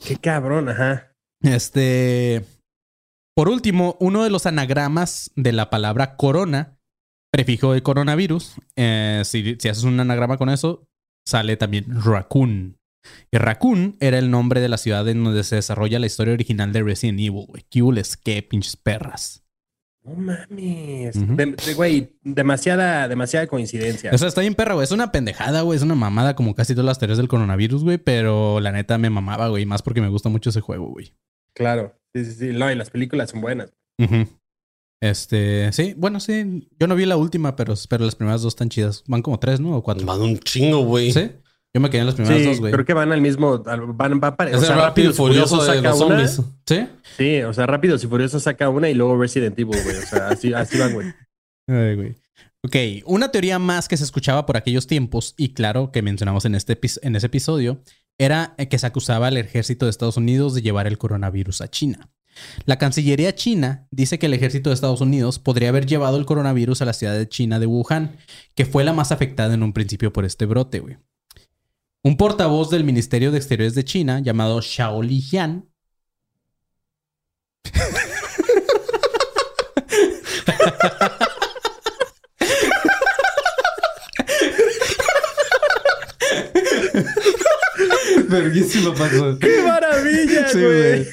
Qué 0.04 0.16
cabrón, 0.16 0.70
ajá. 0.70 1.14
Este. 1.42 2.46
Por 3.36 3.50
último, 3.50 3.96
uno 4.00 4.24
de 4.24 4.30
los 4.30 4.46
anagramas 4.46 5.32
de 5.36 5.52
la 5.52 5.70
palabra 5.70 6.16
corona, 6.16 6.80
prefijo 7.32 7.74
de 7.74 7.84
coronavirus, 7.84 8.56
eh, 8.76 9.22
si, 9.24 9.56
si 9.60 9.70
haces 9.70 9.84
un 9.84 10.00
anagrama 10.00 10.38
con 10.38 10.50
eso, 10.50 10.88
sale 11.28 11.56
también 11.58 11.86
Raccoon. 12.04 12.79
Y 13.32 13.38
Raccoon 13.38 13.96
era 14.00 14.18
el 14.20 14.30
nombre 14.32 14.60
de 14.62 14.70
la 14.70 14.78
ciudad 14.78 15.08
en 15.08 15.24
donde 15.24 15.44
se 15.44 15.56
desarrolla 15.56 16.00
la 16.00 16.06
historia 16.06 16.34
original 16.34 16.74
de 16.74 16.84
Resident 16.84 17.20
Evil, 17.20 17.46
güey. 17.48 17.66
¿Qué? 17.70 17.82
¿Qué 18.24 18.44
pinches 18.44 18.76
perras? 18.76 19.44
No 20.04 20.16
mames. 20.16 21.16
Ujú. 21.16 21.36
De- 21.36 21.46
de- 21.66 21.74
Güey, 21.76 22.18
demasiada, 22.24 23.08
demasiada 23.08 23.48
coincidencia. 23.48 24.12
O 24.14 24.18
sea, 24.18 24.28
está 24.30 24.42
bien 24.42 24.56
perra, 24.56 24.74
güey. 24.74 24.84
Es 24.86 24.92
una 24.92 25.12
pendejada, 25.12 25.62
güey. 25.62 25.78
Es 25.78 25.84
una 25.84 25.96
mamada 25.96 26.36
como 26.36 26.56
casi 26.56 26.74
todas 26.74 26.86
las 26.86 27.00
teorías 27.00 27.18
del 27.18 27.28
coronavirus, 27.28 27.84
güey. 27.84 27.98
Pero 27.98 28.60
la 28.60 28.72
neta 28.72 28.98
me 28.98 29.10
mamaba, 29.10 29.50
güey. 29.50 29.66
Más 29.66 29.82
porque 29.82 30.02
me 30.02 30.08
gusta 30.10 30.30
mucho 30.30 30.50
ese 30.52 30.62
juego, 30.62 30.88
güey. 30.90 31.14
Claro. 31.54 31.96
Sí, 32.16 32.26
sí, 32.26 32.32
sí. 32.34 32.46
No, 32.54 32.72
y 32.72 32.76
las 32.76 32.90
películas 32.90 33.30
son 33.30 33.42
buenas. 33.42 33.72
Este, 35.02 35.72
sí, 35.72 35.94
bueno, 35.98 36.20
sí. 36.20 36.68
Yo 36.80 36.88
no 36.88 36.96
vi 36.96 37.06
la 37.06 37.16
última, 37.18 37.56
pero, 37.56 37.74
pero 37.90 38.06
las 38.06 38.16
primeras 38.16 38.42
dos 38.42 38.54
están 38.54 38.70
chidas. 38.70 39.04
Van 39.08 39.22
como 39.22 39.40
tres, 39.40 39.60
¿no? 39.60 39.76
O 39.78 39.84
cuatro. 39.84 40.06
Van 40.06 40.22
un 40.22 40.38
chingo, 40.40 40.80
güey. 40.84 41.12
¿Sí? 41.14 41.32
Yo 41.74 41.82
me 41.82 41.90
quedé 41.90 42.02
en 42.02 42.08
las 42.08 42.16
primeras 42.16 42.40
Sí, 42.40 42.46
dos, 42.48 42.60
güey. 42.60 42.72
creo 42.74 42.84
que 42.86 42.94
van 42.94 43.12
al 43.12 43.22
mismo. 43.22 43.60
Van, 43.60 44.20
va 44.24 44.36
para, 44.36 44.50
Es 44.52 44.64
el 44.64 44.70
rápido 44.76 45.12
y 45.12 45.14
furioso 45.14 45.64
de 45.64 45.82
los 45.82 46.02
una. 46.02 46.28
zombies. 46.28 46.42
¿Sí? 46.68 46.88
Sí, 47.18 47.42
o 47.44 47.54
sea, 47.54 47.68
Rápidos 47.68 48.04
y 48.04 48.08
Furiosos 48.08 48.44
saca 48.44 48.70
una 48.70 48.90
y 48.90 48.94
luego 48.96 49.18
Resident 49.18 49.58
Evil, 49.60 49.78
güey. 49.84 49.96
O 49.98 50.02
sea, 50.02 50.30
así, 50.30 50.54
así 50.54 50.78
van, 50.80 50.94
güey. 50.94 51.08
Ay, 51.68 51.96
güey. 51.96 52.16
Ok, 52.66 52.76
una 53.06 53.30
teoría 53.32 53.60
más 53.60 53.88
que 53.88 53.96
se 53.98 54.04
escuchaba 54.04 54.46
por 54.46 54.58
aquellos 54.58 54.86
tiempos, 54.88 55.34
y 55.38 55.54
claro 55.54 55.92
que 55.92 56.02
mencionamos 56.02 56.44
en, 56.46 56.56
este, 56.56 56.78
en 57.04 57.16
ese 57.16 57.28
episodio, 57.28 57.82
era 58.18 58.54
eh, 58.58 58.68
que 58.68 58.78
se 58.78 58.86
acusaba 58.88 59.28
al 59.28 59.38
ejército 59.38 59.86
de 59.86 59.92
Estados 59.92 60.18
Unidos 60.18 60.54
de 60.56 60.62
llevar 60.62 60.86
el 60.88 60.98
coronavirus 60.98 61.62
a 61.62 61.70
China. 61.70 62.10
La 62.66 62.78
Cancillería 62.78 63.34
china 63.36 63.88
dice 63.92 64.18
que 64.20 64.26
el 64.26 64.34
ejército 64.34 64.70
de 64.70 64.74
Estados 64.74 65.02
Unidos 65.02 65.40
podría 65.40 65.70
haber 65.70 65.86
llevado 65.86 66.18
el 66.18 66.26
coronavirus 66.26 66.82
a 66.82 66.86
la 66.86 66.94
ciudad 66.94 67.14
de 67.18 67.30
China 67.30 67.60
de 67.60 67.66
Wuhan, 67.66 68.18
que 68.56 68.66
fue 68.66 68.84
la 68.84 68.94
más 68.94 69.12
afectada 69.12 69.54
en 69.54 69.64
un 69.64 69.72
principio 69.74 70.12
por 70.12 70.26
este 70.26 70.46
brote, 70.46 70.80
güey. 70.80 70.98
Un 72.10 72.18
portavoz 72.18 72.72
del 72.72 72.84
Ministerio 72.84 73.30
de 73.32 73.38
Exteriores 73.38 73.76
de 73.76 73.86
China, 73.86 74.20
llamado 74.20 74.64
Xiao 74.64 75.04
Lijian, 75.04 75.70
Verguísimo 88.30 88.94
pasó. 88.94 89.38
¡Qué 89.40 89.62
maravilla, 89.66 90.48
Sí, 90.50 90.60
güey! 90.62 91.08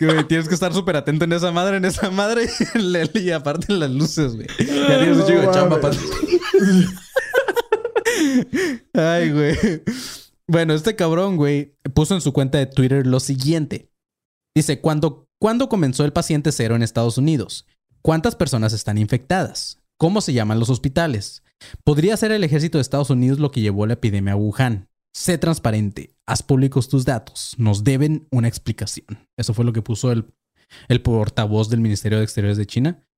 güey. 0.00 0.24
Tienes 0.28 0.48
que 0.48 0.54
estar 0.54 0.72
súper 0.72 0.96
atento 0.96 1.24
en 1.24 1.32
esa 1.32 1.50
madre, 1.52 1.76
en 1.78 1.84
esa 1.84 2.10
madre 2.10 2.48
y, 2.74 3.18
y 3.18 3.30
aparte 3.30 3.72
en 3.72 3.80
las 3.80 3.90
luces, 3.90 4.34
güey. 4.34 4.46
Ya 4.58 4.98
tienes 4.98 5.16
un 5.18 5.26
chico 5.26 5.40
de 5.40 5.50
chamba 5.52 5.80
para- 5.80 5.96
Ay, 8.94 9.30
güey. 9.32 9.82
Bueno, 10.48 10.74
este 10.74 10.94
cabrón, 10.94 11.36
güey, 11.36 11.76
puso 11.92 12.14
en 12.14 12.20
su 12.20 12.32
cuenta 12.32 12.58
de 12.58 12.66
Twitter 12.66 13.06
lo 13.06 13.18
siguiente. 13.18 13.90
Dice, 14.54 14.80
¿cuándo, 14.80 15.28
¿cuándo 15.40 15.68
comenzó 15.68 16.04
el 16.04 16.12
paciente 16.12 16.52
cero 16.52 16.76
en 16.76 16.82
Estados 16.82 17.18
Unidos? 17.18 17.66
¿Cuántas 18.00 18.36
personas 18.36 18.72
están 18.72 18.98
infectadas? 18.98 19.82
¿Cómo 19.98 20.20
se 20.20 20.32
llaman 20.32 20.60
los 20.60 20.70
hospitales? 20.70 21.42
¿Podría 21.82 22.16
ser 22.16 22.30
el 22.30 22.44
ejército 22.44 22.78
de 22.78 22.82
Estados 22.82 23.10
Unidos 23.10 23.40
lo 23.40 23.50
que 23.50 23.60
llevó 23.60 23.86
la 23.86 23.94
epidemia 23.94 24.34
a 24.34 24.36
Wuhan? 24.36 24.88
Sé 25.12 25.38
transparente, 25.38 26.14
haz 26.26 26.42
públicos 26.42 26.88
tus 26.88 27.04
datos, 27.04 27.54
nos 27.56 27.84
deben 27.84 28.28
una 28.30 28.48
explicación. 28.48 29.26
Eso 29.36 29.54
fue 29.54 29.64
lo 29.64 29.72
que 29.72 29.82
puso 29.82 30.12
el, 30.12 30.26
portavoz 31.02 31.70
del 31.70 31.80
Ministerio 31.80 32.18
de 32.18 32.24
Exteriores 32.24 32.58
de 32.58 32.66
China. 32.66 33.08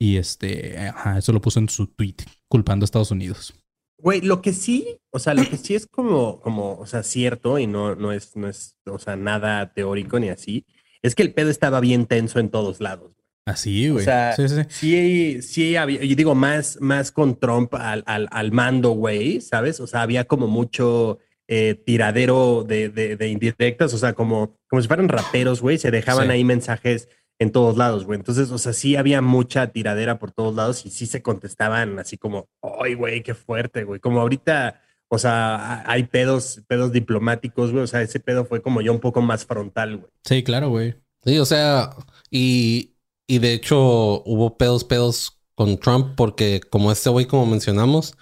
Y 0.00 0.16
este, 0.16 0.92
eso 1.16 1.32
lo 1.32 1.40
puso 1.40 1.58
en 1.58 1.68
su 1.68 1.88
tweet, 1.88 2.14
culpando 2.48 2.84
a 2.84 2.86
Estados 2.86 3.10
Unidos. 3.10 3.52
Güey, 4.00 4.20
lo 4.20 4.40
que 4.42 4.52
sí, 4.52 5.00
o 5.10 5.18
sea, 5.18 5.34
lo 5.34 5.42
que 5.48 5.56
sí 5.56 5.74
es 5.74 5.86
como, 5.86 6.40
como, 6.40 6.78
o 6.78 6.86
sea, 6.86 7.02
cierto 7.02 7.58
y 7.58 7.66
no, 7.66 7.96
no 7.96 8.12
es, 8.12 8.36
no 8.36 8.48
es, 8.48 8.76
o 8.86 8.98
sea, 8.98 9.16
nada 9.16 9.72
teórico 9.72 10.20
ni 10.20 10.28
así, 10.28 10.64
es 11.02 11.14
que 11.14 11.22
el 11.22 11.34
pedo 11.34 11.50
estaba 11.50 11.80
bien 11.80 12.06
tenso 12.06 12.38
en 12.38 12.48
todos 12.48 12.80
lados. 12.80 13.12
Así, 13.44 13.88
güey. 13.88 14.02
O 14.02 14.04
sea, 14.04 14.34
sí, 14.36 14.48
sí, 14.48 14.56
sí. 14.68 15.42
Sí, 15.42 15.76
había, 15.76 16.04
yo 16.04 16.14
digo, 16.14 16.34
más, 16.34 16.78
más 16.80 17.10
con 17.10 17.40
Trump 17.40 17.74
al, 17.74 18.04
al, 18.06 18.28
al 18.30 18.52
mando, 18.52 18.90
güey, 18.90 19.40
¿sabes? 19.40 19.80
O 19.80 19.86
sea, 19.86 20.02
había 20.02 20.24
como 20.24 20.46
mucho 20.46 21.18
eh, 21.48 21.74
tiradero 21.74 22.62
de, 22.62 22.90
de, 22.90 23.16
de 23.16 23.28
indirectas, 23.28 23.94
o 23.94 23.98
sea, 23.98 24.12
como, 24.12 24.58
como 24.68 24.82
si 24.82 24.86
fueran 24.86 25.08
raperos, 25.08 25.62
güey, 25.62 25.78
se 25.78 25.90
dejaban 25.90 26.30
ahí 26.30 26.44
mensajes 26.44 27.08
en 27.38 27.52
todos 27.52 27.76
lados, 27.76 28.04
güey. 28.04 28.18
Entonces, 28.18 28.50
o 28.50 28.58
sea, 28.58 28.72
sí 28.72 28.96
había 28.96 29.22
mucha 29.22 29.68
tiradera 29.68 30.18
por 30.18 30.32
todos 30.32 30.54
lados 30.54 30.84
y 30.86 30.90
sí 30.90 31.06
se 31.06 31.22
contestaban 31.22 31.98
así 31.98 32.16
como, 32.18 32.48
ay, 32.82 32.94
güey, 32.94 33.22
qué 33.22 33.34
fuerte, 33.34 33.84
güey. 33.84 34.00
Como 34.00 34.20
ahorita, 34.20 34.80
o 35.08 35.18
sea, 35.18 35.54
ha- 35.56 35.90
hay 35.92 36.04
pedos, 36.04 36.62
pedos 36.66 36.92
diplomáticos, 36.92 37.70
güey. 37.72 37.84
O 37.84 37.86
sea, 37.86 38.02
ese 38.02 38.18
pedo 38.20 38.44
fue 38.44 38.60
como 38.62 38.80
ya 38.80 38.90
un 38.90 39.00
poco 39.00 39.22
más 39.22 39.44
frontal, 39.46 39.98
güey. 39.98 40.10
Sí, 40.24 40.42
claro, 40.42 40.70
güey. 40.70 40.96
Sí, 41.24 41.38
o 41.38 41.44
sea, 41.44 41.90
y, 42.30 42.94
y 43.26 43.38
de 43.38 43.52
hecho 43.52 44.22
hubo 44.24 44.56
pedos, 44.56 44.84
pedos 44.84 45.38
con 45.54 45.78
Trump 45.78 46.14
porque 46.16 46.60
como 46.70 46.90
este 46.92 47.10
güey, 47.10 47.26
como 47.26 47.46
mencionamos, 47.46 48.16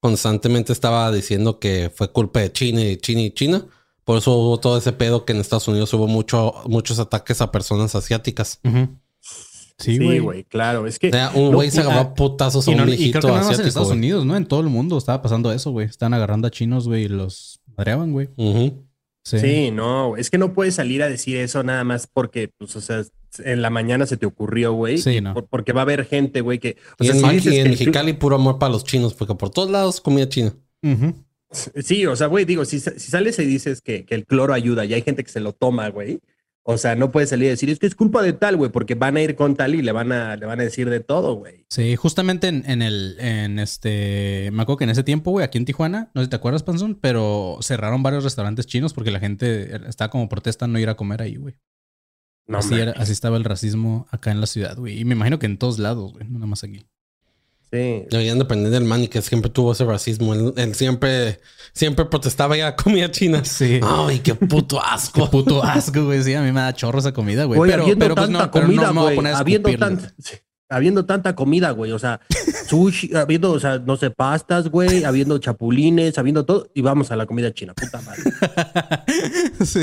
constantemente 0.00 0.72
estaba 0.72 1.10
diciendo 1.12 1.58
que 1.58 1.90
fue 1.94 2.10
culpa 2.12 2.40
de 2.40 2.52
China 2.52 2.82
y 2.82 2.96
China 2.96 3.20
y 3.22 3.30
China. 3.30 3.66
Por 4.04 4.18
eso 4.18 4.32
hubo 4.36 4.58
todo 4.58 4.76
ese 4.78 4.92
pedo 4.92 5.24
que 5.24 5.32
en 5.32 5.38
Estados 5.40 5.68
Unidos 5.68 5.92
hubo 5.94 6.06
mucho, 6.08 6.54
muchos 6.66 6.98
ataques 6.98 7.40
a 7.40 7.52
personas 7.52 7.94
asiáticas. 7.94 8.58
Ujú. 8.64 8.88
Sí, 9.78 9.96
Sí, 9.96 10.18
güey. 10.18 10.44
claro. 10.44 10.86
Es 10.86 10.98
que 10.98 11.08
O 11.08 11.12
sea, 11.12 11.30
un 11.34 11.52
güey 11.52 11.70
se 11.70 11.80
agarró 11.80 12.00
a 12.00 12.14
putazos 12.14 12.66
a 12.68 12.70
Y, 12.70 12.74
un 12.74 12.80
no- 12.80 12.84
y 12.84 12.86
viejito 12.96 13.20
creo 13.20 13.22
que 13.22 13.28
no 13.28 13.34
más 13.34 13.46
en 13.46 13.52
asiático. 13.54 13.68
Estados. 13.68 13.90
Unidos, 13.90 14.24
¿no? 14.26 14.36
En 14.36 14.46
todo 14.46 14.60
el 14.60 14.68
mundo 14.68 14.96
estaba 14.98 15.22
pasando 15.22 15.50
eso, 15.52 15.70
güey. 15.72 15.86
Estaban 15.86 16.14
agarrando 16.14 16.46
a 16.46 16.50
chinos, 16.50 16.86
güey, 16.86 17.04
y 17.04 17.08
los 17.08 17.60
madreaban, 17.76 18.12
güey. 18.12 18.28
Sí. 19.24 19.38
Sí, 19.38 19.70
no, 19.70 20.16
es 20.16 20.30
que 20.30 20.38
no 20.38 20.52
puedes 20.52 20.74
salir 20.74 21.02
a 21.02 21.08
decir 21.08 21.36
eso 21.36 21.62
nada 21.62 21.84
más 21.84 22.08
porque, 22.12 22.50
pues, 22.58 22.74
o 22.76 22.80
sea, 22.80 23.02
en 23.44 23.62
la 23.62 23.70
mañana 23.70 24.04
se 24.06 24.16
te 24.16 24.26
ocurrió, 24.26 24.72
güey. 24.72 24.98
Sí, 24.98 25.20
no. 25.20 25.32
por- 25.34 25.46
porque 25.46 25.72
va 25.72 25.80
a 25.80 25.84
haber 25.84 26.04
gente, 26.06 26.40
güey, 26.42 26.58
que... 26.58 26.76
o 26.98 27.04
Y 27.04 27.06
sea, 27.08 27.16
en, 27.16 27.22
si 27.22 27.28
dices 27.36 27.52
y 27.54 27.58
en 27.60 27.70
Mexicali 27.70 28.12
puro 28.14 28.36
amor 28.36 28.58
para 28.58 28.72
los 28.72 28.84
chinos, 28.84 29.14
porque 29.14 29.34
por 29.36 29.50
todos 29.50 29.70
lados 29.70 30.00
comida 30.00 30.28
china. 30.28 30.54
Ujú. 30.82 31.14
Sí, 31.52 32.06
o 32.06 32.16
sea, 32.16 32.26
güey, 32.28 32.44
digo, 32.44 32.64
si, 32.64 32.80
si 32.80 32.98
sales 33.10 33.38
y 33.38 33.44
dices 33.44 33.80
que, 33.82 34.04
que 34.04 34.14
el 34.14 34.24
cloro 34.26 34.54
ayuda 34.54 34.84
y 34.84 34.94
hay 34.94 35.02
gente 35.02 35.22
que 35.22 35.30
se 35.30 35.40
lo 35.40 35.52
toma, 35.52 35.88
güey. 35.90 36.20
O 36.64 36.78
sea, 36.78 36.94
no 36.94 37.10
puedes 37.10 37.30
salir 37.30 37.46
y 37.46 37.50
decir, 37.50 37.70
es 37.70 37.80
que 37.80 37.86
es 37.88 37.96
culpa 37.96 38.22
de 38.22 38.32
tal, 38.32 38.56
güey, 38.56 38.70
porque 38.70 38.94
van 38.94 39.16
a 39.16 39.20
ir 39.22 39.34
con 39.34 39.56
tal 39.56 39.74
y 39.74 39.82
le 39.82 39.90
van 39.90 40.12
a, 40.12 40.36
le 40.36 40.46
van 40.46 40.60
a 40.60 40.62
decir 40.62 40.88
de 40.88 41.00
todo, 41.00 41.34
güey. 41.34 41.66
Sí, 41.68 41.96
justamente 41.96 42.46
en, 42.46 42.62
en 42.70 42.82
el, 42.82 43.16
en 43.18 43.58
este, 43.58 44.48
me 44.52 44.62
acuerdo 44.62 44.78
que 44.78 44.84
en 44.84 44.90
ese 44.90 45.02
tiempo, 45.02 45.32
güey, 45.32 45.44
aquí 45.44 45.58
en 45.58 45.64
Tijuana, 45.64 46.12
no 46.14 46.20
sé 46.20 46.26
si 46.26 46.30
te 46.30 46.36
acuerdas, 46.36 46.62
Panzón, 46.62 46.94
pero 46.94 47.58
cerraron 47.62 48.04
varios 48.04 48.22
restaurantes 48.22 48.66
chinos 48.66 48.94
porque 48.94 49.10
la 49.10 49.18
gente 49.18 49.74
estaba 49.88 50.08
como 50.10 50.28
protesta 50.28 50.68
no 50.68 50.78
ir 50.78 50.88
a 50.88 50.94
comer 50.94 51.22
ahí, 51.22 51.34
güey. 51.34 51.56
No, 52.46 52.58
así, 52.58 52.74
era- 52.76 52.92
así 52.92 53.10
estaba 53.10 53.36
el 53.36 53.44
racismo 53.44 54.06
acá 54.12 54.30
en 54.30 54.40
la 54.40 54.46
ciudad, 54.46 54.76
güey. 54.76 55.00
Y 55.00 55.04
me 55.04 55.14
imagino 55.16 55.40
que 55.40 55.46
en 55.46 55.58
todos 55.58 55.80
lados, 55.80 56.12
güey, 56.12 56.26
no 56.28 56.34
nada 56.34 56.46
más 56.46 56.62
aquí. 56.62 56.86
Sí. 57.72 58.04
Deberían 58.10 58.38
depender 58.38 58.70
del 58.70 58.84
Manny, 58.84 59.08
que 59.08 59.22
siempre 59.22 59.50
tuvo 59.50 59.72
ese 59.72 59.84
racismo. 59.86 60.34
Él, 60.34 60.52
él 60.56 60.74
siempre, 60.74 61.40
siempre 61.72 62.04
protestaba 62.04 62.54
ya 62.54 62.76
comida 62.76 63.10
china. 63.10 63.42
Sí. 63.44 63.80
Ay, 63.82 64.18
qué 64.18 64.34
puto 64.34 64.78
Qué 64.78 64.88
asco. 64.92 65.30
puto 65.30 65.62
asco, 65.62 66.04
güey. 66.04 66.22
Sí, 66.22 66.34
a 66.34 66.42
mí 66.42 66.52
me 66.52 66.60
da 66.60 66.74
chorro 66.74 66.98
esa 66.98 67.12
comida, 67.12 67.44
güey. 67.44 67.58
Pero, 67.70 67.86
pero 67.98 68.14
pues 68.14 68.28
no, 68.28 68.50
pero 68.50 68.68
no 68.68 68.92
me 68.92 69.00
voy 69.00 69.12
a 69.12 69.16
poner 69.16 69.34
a. 69.34 69.44
habiendo 70.72 71.04
tanta 71.04 71.34
comida, 71.34 71.70
güey, 71.70 71.92
o 71.92 71.98
sea, 71.98 72.20
sushi, 72.68 73.14
habiendo, 73.14 73.52
o 73.52 73.60
sea, 73.60 73.78
no 73.78 73.96
sé, 73.96 74.10
pastas, 74.10 74.68
güey, 74.68 75.04
habiendo 75.04 75.38
chapulines, 75.38 76.18
habiendo 76.18 76.44
todo, 76.44 76.70
y 76.74 76.82
vamos 76.82 77.10
a 77.10 77.16
la 77.16 77.26
comida 77.26 77.52
china, 77.52 77.74
puta 77.74 78.00
madre. 78.02 78.22
sí. 79.64 79.80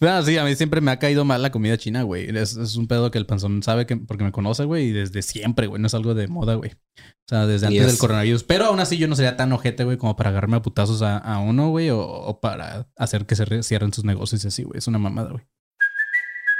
No, 0.00 0.22
sí, 0.22 0.36
a 0.36 0.44
mí 0.44 0.54
siempre 0.54 0.80
me 0.80 0.90
ha 0.90 0.98
caído 0.98 1.24
mal 1.24 1.42
la 1.42 1.50
comida 1.50 1.76
china, 1.76 2.02
güey. 2.02 2.28
Es, 2.36 2.56
es 2.56 2.76
un 2.76 2.86
pedo 2.86 3.10
que 3.10 3.18
el 3.18 3.26
panzón 3.26 3.62
sabe 3.62 3.86
que 3.86 3.96
porque 3.96 4.24
me 4.24 4.32
conoce, 4.32 4.64
güey, 4.64 4.86
y 4.88 4.92
desde 4.92 5.22
siempre, 5.22 5.66
güey. 5.66 5.80
No 5.80 5.86
es 5.86 5.94
algo 5.94 6.14
de 6.14 6.28
moda, 6.28 6.54
güey. 6.54 6.72
O 6.72 7.28
sea, 7.28 7.46
desde 7.46 7.66
antes 7.66 7.80
Yes. 7.82 7.86
del 7.92 7.98
coronavirus. 7.98 8.44
Pero 8.44 8.66
aún 8.66 8.80
así 8.80 8.96
yo 8.96 9.06
no 9.08 9.14
sería 9.16 9.36
tan 9.36 9.52
ojete, 9.52 9.84
güey, 9.84 9.96
como 9.96 10.16
para 10.16 10.30
agarrarme 10.30 10.56
a 10.56 10.62
putazos 10.62 11.02
a, 11.02 11.18
a 11.18 11.38
uno, 11.40 11.68
güey, 11.70 11.90
o, 11.90 12.00
o 12.00 12.40
para 12.40 12.88
hacer 12.96 13.26
que 13.26 13.36
se 13.36 13.44
re- 13.44 13.62
cierren 13.62 13.92
sus 13.92 14.04
negocios 14.04 14.44
y 14.44 14.48
así, 14.48 14.62
güey. 14.62 14.78
Es 14.78 14.86
una 14.88 14.98
mamada, 14.98 15.30
güey. 15.30 15.44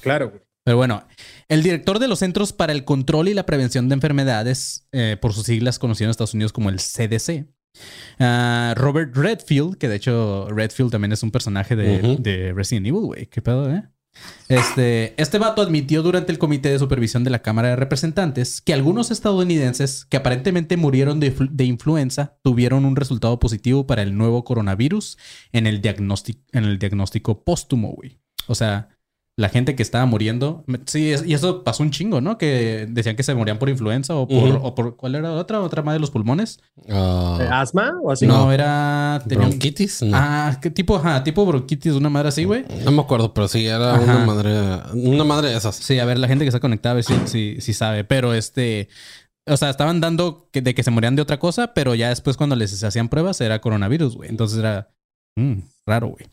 Claro, 0.00 0.30
güey. 0.30 0.42
Pero 0.64 0.76
bueno, 0.76 1.04
el 1.48 1.62
director 1.62 1.98
de 1.98 2.06
los 2.08 2.18
Centros 2.18 2.52
para 2.52 2.72
el 2.72 2.84
Control 2.84 3.28
y 3.28 3.34
la 3.34 3.46
Prevención 3.46 3.88
de 3.88 3.94
Enfermedades, 3.94 4.86
eh, 4.92 5.16
por 5.20 5.32
sus 5.32 5.46
siglas 5.46 5.78
conocido 5.78 6.06
en 6.06 6.10
Estados 6.10 6.34
Unidos 6.34 6.52
como 6.52 6.68
el 6.68 6.76
CDC, 6.78 7.46
ah, 8.18 8.74
Robert 8.76 9.16
Redfield, 9.16 9.76
que 9.78 9.88
de 9.88 9.96
hecho 9.96 10.48
Redfield 10.50 10.90
también 10.90 11.12
es 11.12 11.22
un 11.22 11.30
personaje 11.30 11.76
de, 11.76 12.16
de 12.18 12.52
Resident 12.52 12.86
Evil, 12.86 13.00
güey. 13.02 13.26
¿Qué 13.26 13.40
pedo, 13.40 13.70
eh? 13.74 13.84
Este, 14.48 15.14
este 15.22 15.38
vato 15.38 15.62
admitió 15.62 16.02
durante 16.02 16.32
el 16.32 16.38
Comité 16.38 16.68
de 16.70 16.78
Supervisión 16.80 17.22
de 17.24 17.30
la 17.30 17.42
Cámara 17.42 17.68
de 17.68 17.76
Representantes 17.76 18.60
que 18.60 18.74
algunos 18.74 19.10
estadounidenses 19.12 20.04
que 20.04 20.16
aparentemente 20.16 20.76
murieron 20.76 21.20
de, 21.20 21.34
flu- 21.34 21.48
de 21.50 21.64
influenza 21.64 22.36
tuvieron 22.42 22.84
un 22.84 22.96
resultado 22.96 23.38
positivo 23.38 23.86
para 23.86 24.02
el 24.02 24.16
nuevo 24.18 24.44
coronavirus 24.44 25.16
en 25.52 25.66
el 25.68 25.80
diagnóstico, 25.80 26.40
en 26.52 26.64
el 26.64 26.78
diagnóstico 26.78 27.44
póstumo, 27.44 27.92
güey. 27.92 28.18
O 28.48 28.54
sea, 28.56 28.88
la 29.40 29.48
gente 29.48 29.74
que 29.74 29.82
estaba 29.82 30.04
muriendo. 30.06 30.64
Sí, 30.86 31.10
es- 31.10 31.24
y 31.26 31.32
eso 31.34 31.64
pasó 31.64 31.82
un 31.82 31.90
chingo, 31.90 32.20
¿no? 32.20 32.36
Que 32.38 32.86
decían 32.88 33.16
que 33.16 33.22
se 33.22 33.34
morían 33.34 33.58
por 33.58 33.68
influenza 33.70 34.14
o 34.14 34.28
por, 34.28 34.36
Ujú. 34.56 34.66
o 34.66 34.74
por 34.74 34.96
¿cuál 34.96 35.14
era 35.14 35.32
otra? 35.32 35.60
Otra 35.60 35.82
más 35.82 35.94
de 35.94 36.00
los 36.00 36.10
pulmones. 36.10 36.60
¿Eh, 36.86 37.48
¿Asma 37.50 37.92
o 38.02 38.12
así? 38.12 38.26
No, 38.26 38.52
era. 38.52 39.22
tenía 39.26 39.44
un- 39.44 39.50
¿Bronquitis? 39.50 40.02
No. 40.02 40.10
Ah, 40.16 40.58
¿qué 40.60 40.70
tipo? 40.70 40.96
Ajá, 40.96 41.24
tipo 41.24 41.44
bronquitis, 41.46 41.92
una 41.94 42.10
madre 42.10 42.28
así, 42.28 42.44
güey. 42.44 42.64
No 42.84 42.90
me 42.92 43.00
acuerdo, 43.00 43.32
pero 43.32 43.48
sí, 43.48 43.66
era 43.66 43.94
Ajá. 43.94 44.02
una 44.04 44.26
madre, 44.26 44.52
una 44.92 45.24
madre 45.24 45.48
de 45.50 45.56
esas. 45.56 45.74
Sí, 45.76 45.98
a 45.98 46.04
ver, 46.04 46.18
la 46.18 46.28
gente 46.28 46.44
que 46.44 46.48
está 46.48 46.60
conectada 46.60 46.92
a 46.92 46.94
ver 46.96 47.04
si, 47.04 47.14
si, 47.26 47.60
si 47.60 47.72
sabe. 47.72 48.04
Pero 48.04 48.34
este. 48.34 48.88
O 49.48 49.56
sea, 49.56 49.70
estaban 49.70 50.00
dando 50.02 50.48
que, 50.52 50.60
de 50.60 50.74
que 50.74 50.82
se 50.82 50.90
morían 50.90 51.16
de 51.16 51.22
otra 51.22 51.38
cosa, 51.38 51.72
pero 51.72 51.94
ya 51.94 52.10
después 52.10 52.36
cuando 52.36 52.56
les 52.56 52.84
hacían 52.84 53.08
pruebas 53.08 53.40
era 53.40 53.58
coronavirus, 53.60 54.16
güey. 54.16 54.28
Entonces 54.28 54.58
era 54.58 54.90
mm, 55.36 55.54
raro, 55.86 56.08
güey. 56.08 56.26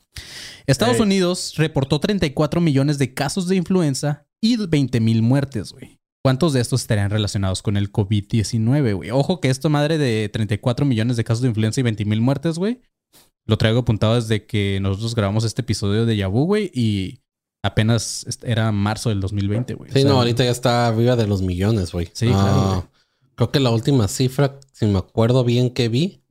Estados. 0.68 1.00
Unidos 1.00 1.54
reportó 1.58 2.00
34 2.00 2.62
millones 2.62 2.98
de 2.98 3.14
casos 3.14 3.48
de 3.48 3.56
influenza 3.56 4.28
y 4.42 4.58
20 4.58 5.00
mil 5.00 5.22
muertes, 5.22 5.72
güey. 5.72 6.00
¿Cuántos 6.24 6.52
de 6.54 6.60
estos 6.60 6.82
estarían 6.82 7.10
relacionados 7.10 7.62
con 7.62 7.78
el 7.78 7.92
COVID-19, 7.92 8.96
güey? 8.96 9.12
Ojo 9.12 9.40
que 9.40 9.50
esto, 9.50 9.70
madre, 9.70 9.98
de 9.98 10.30
34 10.30 10.86
millones 10.86 11.16
de 11.16 11.24
casos 11.24 11.42
de 11.42 11.48
influenza 11.48 11.80
y 11.80 11.84
20 11.84 12.04
mil 12.06 12.20
muertes, 12.20 12.58
güey. 12.58 12.82
Lo 13.46 13.58
traigo 13.58 13.80
apuntado 13.80 14.16
desde 14.16 14.46
que 14.46 14.80
nosotros 14.82 15.16
grabamos 15.16 15.46
este 15.46 15.62
episodio 15.62 16.06
de 16.06 16.18
Yabu, 16.18 16.46
güey, 16.46 16.70
y 16.74 17.22
apenas 17.64 18.26
era 18.44 18.74
marzo 18.74 19.08
del 19.08 19.22
2020, 19.22 19.74
güey. 19.76 19.90
Sí, 19.92 20.00
O 20.00 20.02
sea, 20.02 20.12
no, 20.12 20.18
ahorita 20.18 20.44
ya 20.44 20.52
está 20.52 20.88
arriba 20.88 21.16
de 21.16 21.28
los 21.28 21.42
millones, 21.42 21.94
güey. 21.94 22.10
Sí, 22.12 22.28
claro. 22.28 22.90
Creo 23.36 23.52
que 23.52 23.62
la 23.62 23.70
última 23.70 24.10
cifra, 24.10 24.60
si 24.74 24.86
me 24.86 24.98
acuerdo 24.98 25.46
bien 25.46 25.70
que 25.70 25.88
vi, 25.88 26.24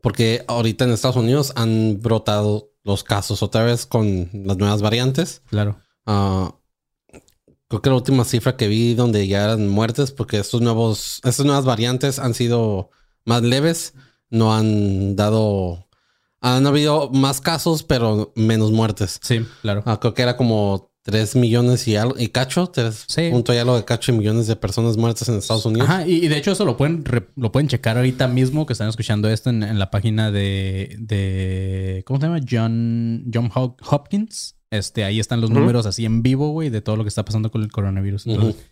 porque 0.00 0.42
ahorita 0.48 0.86
en 0.86 0.90
Estados 0.90 1.16
Unidos 1.16 1.52
han 1.54 2.00
brotado 2.02 2.72
los 2.86 3.02
casos 3.04 3.42
otra 3.42 3.64
vez 3.64 3.84
con 3.84 4.30
las 4.32 4.56
nuevas 4.56 4.80
variantes. 4.80 5.42
Claro. 5.50 5.80
Ah, 6.06 6.54
creo 7.68 7.82
que 7.82 7.90
la 7.90 7.96
última 7.96 8.24
cifra 8.24 8.56
que 8.56 8.68
vi 8.68 8.94
donde 8.94 9.26
ya 9.26 9.44
eran 9.44 9.68
muertes, 9.68 10.12
porque 10.12 10.38
estos 10.38 10.62
nuevos, 10.62 11.20
estas 11.24 11.44
nuevas 11.44 11.64
variantes 11.64 12.18
han 12.20 12.32
sido 12.32 12.90
más 13.24 13.42
leves, 13.42 13.94
no 14.30 14.54
han 14.54 15.16
dado, 15.16 15.88
han 16.40 16.66
habido 16.66 17.10
más 17.10 17.40
casos, 17.40 17.82
pero 17.82 18.32
menos 18.36 18.70
muertes. 18.70 19.18
Sí, 19.20 19.44
claro. 19.62 19.82
Ah, 19.84 19.98
creo 19.98 20.14
que 20.14 20.22
era 20.22 20.36
como 20.36 20.92
3 21.06 21.36
millones 21.36 21.86
y, 21.86 21.94
algo, 21.96 22.16
y 22.18 22.28
cacho, 22.28 22.66
3 22.66 23.04
Sí. 23.06 23.28
punto 23.30 23.54
y 23.54 23.58
algo 23.58 23.76
de 23.76 23.84
cacho 23.84 24.12
y 24.12 24.16
millones 24.18 24.48
de 24.48 24.56
personas 24.56 24.96
muertas 24.96 25.28
en 25.28 25.36
Estados 25.36 25.64
Unidos. 25.64 25.88
Ajá, 25.88 26.06
y, 26.06 26.24
y 26.24 26.28
de 26.28 26.36
hecho 26.36 26.50
eso 26.50 26.64
lo 26.64 26.76
pueden, 26.76 27.04
re- 27.04 27.28
lo 27.36 27.52
pueden 27.52 27.68
checar 27.68 27.96
ahorita 27.96 28.26
mismo 28.26 28.66
que 28.66 28.72
están 28.72 28.88
escuchando 28.88 29.28
esto 29.30 29.50
en, 29.50 29.62
en 29.62 29.78
la 29.78 29.90
página 29.92 30.32
de, 30.32 30.96
de 30.98 32.02
¿cómo 32.06 32.18
se 32.20 32.26
llama? 32.26 32.40
John, 32.48 33.24
John 33.32 33.50
Hop- 33.54 33.76
Hopkins. 33.88 34.56
Este, 34.70 35.04
ahí 35.04 35.20
están 35.20 35.40
los 35.40 35.50
números 35.50 35.86
así 35.86 36.04
en 36.04 36.22
vivo, 36.24 36.50
güey, 36.50 36.70
de 36.70 36.80
todo 36.80 36.96
lo 36.96 37.04
que 37.04 37.08
está 37.08 37.24
pasando 37.24 37.52
con 37.52 37.62
el 37.62 37.70
coronavirus. 37.70 38.26
Entonces, 38.26 38.66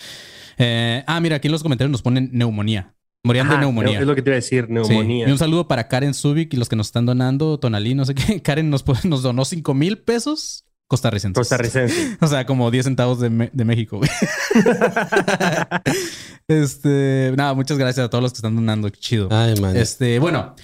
eh, 0.58 1.04
ah, 1.06 1.20
mira, 1.20 1.36
aquí 1.36 1.48
en 1.48 1.52
los 1.52 1.62
comentarios 1.62 1.92
nos 1.92 2.02
ponen 2.02 2.30
neumonía. 2.32 2.94
Morían 3.22 3.48
de 3.48 3.56
neumonía. 3.56 4.00
Es 4.00 4.06
lo 4.06 4.14
que 4.14 4.20
te 4.22 4.30
iba 4.30 4.34
a 4.34 4.40
decir, 4.42 4.66
Sí. 4.66 4.72
neumonía. 4.72 5.28
Y 5.28 5.30
un 5.32 5.38
saludo 5.38 5.66
para 5.66 5.88
Karen 5.88 6.12
Zubik 6.12 6.52
y 6.52 6.56
los 6.58 6.68
que 6.68 6.76
nos 6.76 6.88
están 6.88 7.06
donando, 7.06 7.58
Tonalí, 7.58 7.94
no 7.94 8.04
sé 8.04 8.14
qué. 8.14 8.42
Karen 8.42 8.68
nos, 8.68 8.84
nos 9.04 9.22
donó 9.22 9.44
5 9.44 9.72
mil 9.72 9.98
pesos 9.98 10.63
costarricenses. 10.88 11.34
Costarricense. 11.38 12.16
O 12.20 12.26
sea, 12.26 12.44
como 12.46 12.70
10 12.70 12.84
centavos 12.84 13.20
de, 13.20 13.30
Me- 13.30 13.50
de 13.52 13.64
México, 13.64 13.98
güey. 13.98 14.10
este, 16.48 17.32
nada, 17.36 17.54
muchas 17.54 17.78
gracias 17.78 18.06
a 18.06 18.10
todos 18.10 18.22
los 18.22 18.32
que 18.32 18.38
están 18.38 18.54
donando. 18.54 18.90
Qué 18.90 18.98
chido. 18.98 19.28
Ay, 19.30 19.54
man. 19.60 19.76
Este, 19.76 20.18
bueno. 20.18 20.54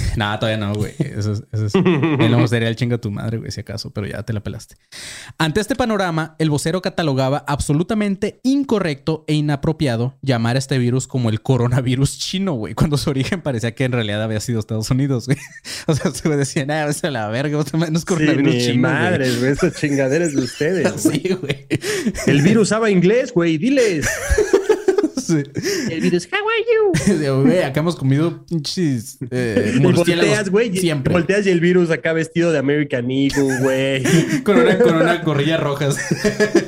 Nada, 0.16 0.38
todavía 0.38 0.58
no, 0.64 0.74
güey. 0.74 0.92
Eso 0.98 1.32
es, 1.32 1.42
eso 1.52 1.66
es. 1.66 1.74
Ahí 1.74 2.28
le 2.28 2.36
mostraría 2.36 2.68
el 2.68 2.76
chingo 2.76 2.96
a 2.96 2.98
tu 3.00 3.10
madre, 3.10 3.38
güey, 3.38 3.50
si 3.50 3.60
acaso, 3.60 3.90
pero 3.90 4.06
ya 4.06 4.22
te 4.22 4.32
la 4.32 4.40
pelaste. 4.42 4.76
Ante 5.38 5.60
este 5.60 5.74
panorama, 5.76 6.36
el 6.38 6.50
vocero 6.50 6.82
catalogaba 6.82 7.44
absolutamente 7.46 8.40
incorrecto 8.42 9.24
e 9.26 9.34
inapropiado 9.34 10.18
llamar 10.22 10.56
a 10.56 10.58
este 10.58 10.78
virus 10.78 11.06
como 11.06 11.30
el 11.30 11.40
coronavirus 11.42 12.18
chino, 12.18 12.52
güey, 12.54 12.74
cuando 12.74 12.96
su 12.98 13.10
origen 13.10 13.40
parecía 13.40 13.74
que 13.74 13.84
en 13.84 13.92
realidad 13.92 14.22
había 14.22 14.40
sido 14.40 14.60
Estados 14.60 14.90
Unidos, 14.90 15.26
güey. 15.26 15.38
O 15.86 15.94
sea, 15.94 16.10
se 16.12 16.28
decía, 16.28 16.64
nada, 16.66 16.86
vete 16.86 17.06
a 17.08 17.10
la 17.10 17.28
verga, 17.28 17.58
no 17.72 17.84
es 17.84 18.00
Sí, 18.00 18.06
coronavirus 18.06 18.54
ni 18.54 18.60
chino. 18.60 18.88
güey". 18.88 19.00
madres, 19.00 19.40
güey. 19.40 19.52
Esas 19.52 19.74
chingaderas 19.74 20.34
de 20.34 20.42
ustedes. 20.42 20.92
Sí, 21.02 21.36
güey. 21.40 21.66
El 22.26 22.42
virus 22.42 22.68
sabe 22.68 22.90
inglés, 22.90 23.32
güey. 23.32 23.58
Diles. 23.58 24.06
Sí. 25.26 25.42
El 25.90 26.00
virus, 26.00 26.28
how 26.30 26.38
are 26.38 26.64
you? 26.68 27.42
Güey, 27.44 27.62
acá 27.62 27.80
hemos 27.80 27.96
comido 27.96 28.44
pinches 28.46 29.18
eh, 29.30 29.78
volteas, 29.82 30.48
güey. 30.50 30.70
y- 30.76 30.78
Siempre. 30.80 31.12
Volteas 31.12 31.46
y 31.46 31.50
el 31.50 31.60
virus 31.60 31.90
acá 31.90 32.12
vestido 32.12 32.52
de 32.52 32.58
American 32.58 33.10
Eagle, 33.10 33.58
güey. 33.60 34.02
Con 34.44 34.58
una, 34.58 34.78
con 34.78 34.94
una 34.96 35.16
gorrilla 35.22 35.56
rojas. 35.56 35.96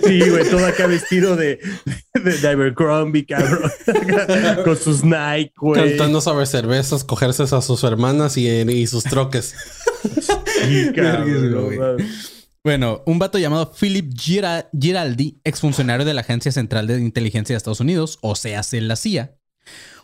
Sí, 0.06 0.20
güey, 0.28 0.48
todo 0.48 0.64
acá 0.66 0.86
vestido 0.86 1.36
de, 1.36 1.58
de, 2.14 2.38
de 2.38 2.48
Abercrombie, 2.48 3.26
cabrón. 3.26 3.70
Con 4.64 4.76
sus 4.76 5.02
Nike, 5.04 5.52
güey. 5.56 5.88
Cantando 5.90 6.20
sobre 6.20 6.46
cervezas, 6.46 7.04
cogerse 7.04 7.42
a 7.44 7.60
sus 7.62 7.82
hermanas 7.84 8.36
y, 8.36 8.48
y 8.48 8.86
sus 8.86 9.04
troques. 9.04 9.54
Sí, 10.68 10.90
cabrón, 10.94 11.98
Bueno, 12.64 13.02
un 13.04 13.18
vato 13.18 13.38
llamado 13.38 13.72
Philip 13.78 14.14
Gira- 14.14 14.70
Giraldi, 14.72 15.38
exfuncionario 15.44 16.06
de 16.06 16.14
la 16.14 16.22
Agencia 16.22 16.50
Central 16.50 16.86
de 16.86 16.98
Inteligencia 16.98 17.52
de 17.52 17.58
Estados 17.58 17.80
Unidos, 17.80 18.18
o 18.22 18.34
sea, 18.36 18.62
la 18.72 18.96
CIA, 18.96 19.36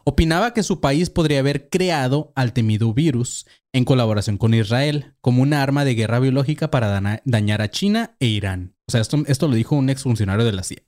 opinaba 0.04 0.52
que 0.52 0.62
su 0.62 0.78
país 0.78 1.08
podría 1.08 1.38
haber 1.38 1.70
creado 1.70 2.32
al 2.36 2.52
temido 2.52 2.92
virus 2.92 3.46
en 3.72 3.86
colaboración 3.86 4.36
con 4.36 4.52
Israel 4.52 5.14
como 5.22 5.40
una 5.40 5.62
arma 5.62 5.86
de 5.86 5.94
guerra 5.94 6.20
biológica 6.20 6.70
para 6.70 7.22
dañar 7.24 7.62
a 7.62 7.70
China 7.70 8.14
e 8.20 8.26
Irán. 8.26 8.74
O 8.86 8.92
sea, 8.92 9.00
esto, 9.00 9.22
esto 9.26 9.48
lo 9.48 9.54
dijo 9.54 9.76
un 9.76 9.88
exfuncionario 9.88 10.44
de 10.44 10.52
la 10.52 10.62
CIA. 10.62 10.82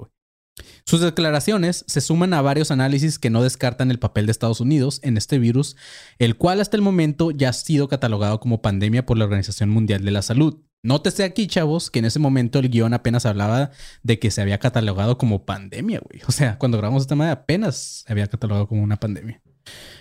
Sus 0.85 1.01
declaraciones 1.01 1.87
se 1.89 2.03
suman 2.03 2.35
a 2.35 2.43
varios 2.43 2.71
análisis 2.71 3.19
que 3.19 3.31
no 3.31 3.43
descartan 3.43 3.91
el 3.91 3.99
papel 3.99 4.27
de 4.27 4.33
Estados 4.33 4.61
Unidos 4.61 5.01
en 5.03 5.17
este 5.17 5.39
virus, 5.39 5.77
el 6.19 6.37
cual 6.37 6.61
hasta 6.61 6.77
el 6.77 6.83
momento 6.83 7.31
ya 7.31 7.49
ha 7.49 7.55
sido 7.55 7.89
catalogado 7.89 8.41
como 8.41 8.61
pandemia 8.61 9.07
por 9.07 9.17
la 9.17 9.25
Organización 9.25 9.71
Mundial 9.71 10.05
de 10.05 10.11
la 10.11 10.21
Salud. 10.21 10.61
Nótese 10.85 11.23
aquí, 11.23 11.47
chavos, 11.47 11.91
que 11.91 12.01
en 12.01 12.07
ese 12.07 12.19
momento 12.19 12.59
el 12.59 12.69
guion 12.69 12.93
apenas 12.93 13.25
hablaba 13.25 13.71
de 14.03 14.19
que 14.19 14.33
se 14.33 14.43
había 14.43 14.59
catalogado 14.59 15.17
como 15.17 15.45
pandemia, 15.45 16.01
güey. 16.01 16.23
O 16.27 16.33
sea, 16.33 16.59
cuando 16.59 16.77
grabamos 16.79 17.03
esta 17.03 17.15
madre 17.15 17.33
apenas 17.33 18.03
se 18.05 18.13
había 18.13 18.27
catalogado 18.27 18.67
como 18.67 18.83
una 18.83 18.97
pandemia. 18.99 19.41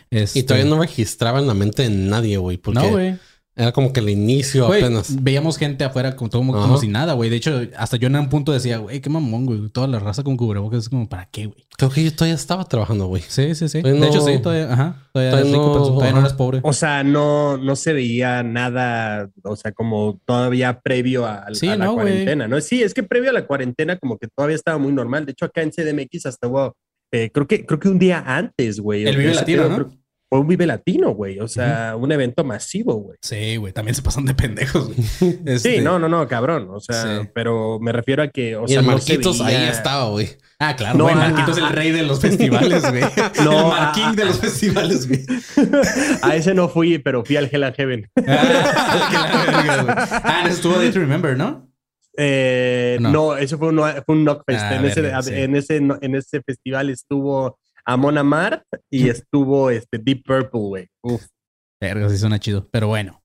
Y 0.09 0.17
Este- 0.17 0.41
todavía 0.43 0.67
no 0.69 0.79
registraba 0.81 1.39
en 1.39 1.45
la 1.45 1.53
mente 1.53 1.83
de 1.83 1.89
nadie, 1.91 2.37
güey. 2.37 2.57
Porque 2.57 2.79
No, 2.79 2.89
güey. 2.89 3.15
Era 3.53 3.73
como 3.73 3.91
que 3.91 3.99
el 3.99 4.09
inicio 4.09 4.67
Güey, 4.67 4.81
apenas. 4.81 5.21
Veíamos 5.21 5.57
gente 5.57 5.83
afuera 5.83 6.15
como, 6.15 6.29
como, 6.31 6.53
como 6.53 6.77
si 6.77 6.87
nada, 6.87 7.13
güey. 7.13 7.29
De 7.29 7.35
hecho, 7.35 7.61
hasta 7.77 7.97
yo 7.97 8.07
en 8.07 8.15
un 8.15 8.29
punto 8.29 8.51
decía, 8.53 8.77
güey, 8.77 9.01
qué 9.01 9.09
mamón, 9.09 9.45
güey. 9.45 9.69
Toda 9.69 9.87
la 9.87 9.99
raza 9.99 10.23
con 10.23 10.37
cubrebocas 10.37 10.79
es 10.79 10.89
como, 10.89 11.09
¿para 11.09 11.25
qué, 11.25 11.47
güey? 11.47 11.65
Creo 11.77 11.89
que 11.91 12.03
yo 12.03 12.13
todavía 12.15 12.35
estaba 12.35 12.63
trabajando, 12.65 13.07
güey. 13.07 13.21
Sí, 13.27 13.53
sí, 13.55 13.67
sí. 13.67 13.81
Todavía 13.81 14.01
de 14.01 14.07
hecho, 14.07 14.21
sí, 14.21 14.39
todavía, 14.41 14.71
ajá. 14.71 14.95
Todavía, 15.11 15.31
todavía 15.31 15.39
eres 15.39 15.51
rico, 15.51 15.65
no- 15.67 15.73
pero 15.73 15.85
todavía 15.87 16.13
no 16.13 16.19
eres 16.21 16.33
pobre. 16.33 16.59
O 16.63 16.73
sea, 16.73 17.03
no, 17.03 17.57
no 17.57 17.75
se 17.75 17.91
veía 17.93 18.41
nada, 18.43 19.29
o 19.43 19.55
sea, 19.57 19.71
como 19.73 20.19
todavía 20.25 20.79
previo 20.79 21.25
a, 21.25 21.45
Sí, 21.53 21.67
a 21.67 21.75
la 21.75 21.85
no, 21.85 21.93
güey. 21.93 22.05
cuarentena, 22.05 22.47
¿no? 22.47 22.61
Sí, 22.61 22.81
es 22.81 22.93
que 22.93 23.03
previo 23.03 23.31
a 23.31 23.33
la 23.33 23.45
cuarentena 23.45 23.97
como 23.97 24.17
que 24.17 24.27
todavía 24.33 24.55
estaba 24.55 24.77
muy 24.77 24.93
normal. 24.93 25.25
De 25.25 25.33
hecho, 25.33 25.45
acá 25.45 25.61
en 25.61 25.71
CDMX 25.71 26.25
hasta 26.27 26.47
hubo, 26.47 26.73
eh, 27.11 27.29
creo 27.33 27.45
que 27.47 27.65
creo 27.65 27.79
que 27.79 27.89
un 27.89 27.99
día 27.99 28.23
antes, 28.25 28.79
güey. 28.79 29.05
El 29.05 29.17
Vive 29.17 29.33
Latino, 29.33 29.63
pedo, 29.63 29.69
¿no? 29.69 29.75
creo- 29.75 30.00
Fue 30.31 30.39
un 30.39 30.47
Vive 30.47 30.65
Latino, 30.65 31.09
güey. 31.13 31.41
O 31.41 31.49
sea, 31.49 31.97
un 31.97 32.09
evento 32.09 32.45
masivo, 32.45 32.93
güey. 32.95 33.17
Sí, 33.21 33.57
güey. 33.57 33.73
También 33.73 33.95
se 33.95 34.01
pasan 34.01 34.23
de 34.23 34.33
pendejos, 34.33 34.87
güey. 34.87 34.97
Sí, 35.19 35.41
Este- 35.45 35.81
no, 35.81 35.99
no, 35.99 36.07
no, 36.07 36.25
cabrón. 36.29 36.69
O 36.71 36.79
sea, 36.79 37.03
Sí. 37.23 37.29
pero 37.35 37.79
me 37.81 37.91
refiero 37.91 38.23
a 38.23 38.29
que, 38.29 38.55
o 38.55 38.63
y 38.63 38.69
sea, 38.69 38.79
el 38.79 38.85
no 38.85 38.97
se 38.97 39.11
Marquitos 39.11 39.41
ahí 39.41 39.55
estaba, 39.69 40.09
güey. 40.09 40.29
Ah, 40.57 40.73
claro, 40.77 40.97
No, 40.97 41.03
güey. 41.03 41.15
ah, 41.15 41.27
Marquito 41.27 41.51
es 41.51 41.57
el 41.57 41.67
rey 41.69 41.91
de 41.91 42.03
los 42.03 42.21
festivales, 42.21 42.89
güey. 42.89 43.01
No, 43.43 43.51
el 43.51 43.57
ah, 43.57 43.91
Marquín 43.93 44.15
de 44.15 44.23
los 44.23 44.39
festivales, 44.39 45.05
güey. 45.09 45.25
A 46.21 46.33
ese 46.37 46.53
no 46.53 46.69
fui, 46.69 46.97
pero 46.99 47.25
fui 47.25 47.35
al 47.35 47.49
Hell 47.51 47.63
and 47.65 47.75
Heaven. 47.75 48.09
Ah. 48.25 50.21
Ah, 50.23 50.43
estuvo 50.47 50.75
Day 50.75 50.91
to 50.91 50.99
Remember, 50.99 51.35
¿no? 51.37 51.67
Eh, 52.17 52.97
No. 53.01 53.11
no. 53.11 53.35
eso 53.37 53.57
fue 53.57 53.67
un, 53.69 53.77
fue 54.05 54.15
un 54.15 54.23
Knockfest. 54.23 54.61
Ah, 54.63 54.75
en, 54.75 54.85
ese, 54.85 55.21
sí. 55.23 55.33
en, 55.33 55.55
ese, 55.55 55.75
en 55.77 56.15
ese 56.15 56.41
festival 56.41 56.89
estuvo 56.89 57.57
Amon 57.85 58.17
Amart 58.17 58.63
y 58.91 59.09
estuvo 59.09 59.69
este 59.69 59.97
Deep 59.97 60.23
Purple, 60.23 60.59
güey. 60.59 60.87
Uf. 61.01 61.25
Verga, 61.81 62.09
sí 62.09 62.17
suena 62.17 62.39
chido. 62.39 62.67
Pero 62.69 62.87
bueno. 62.87 63.21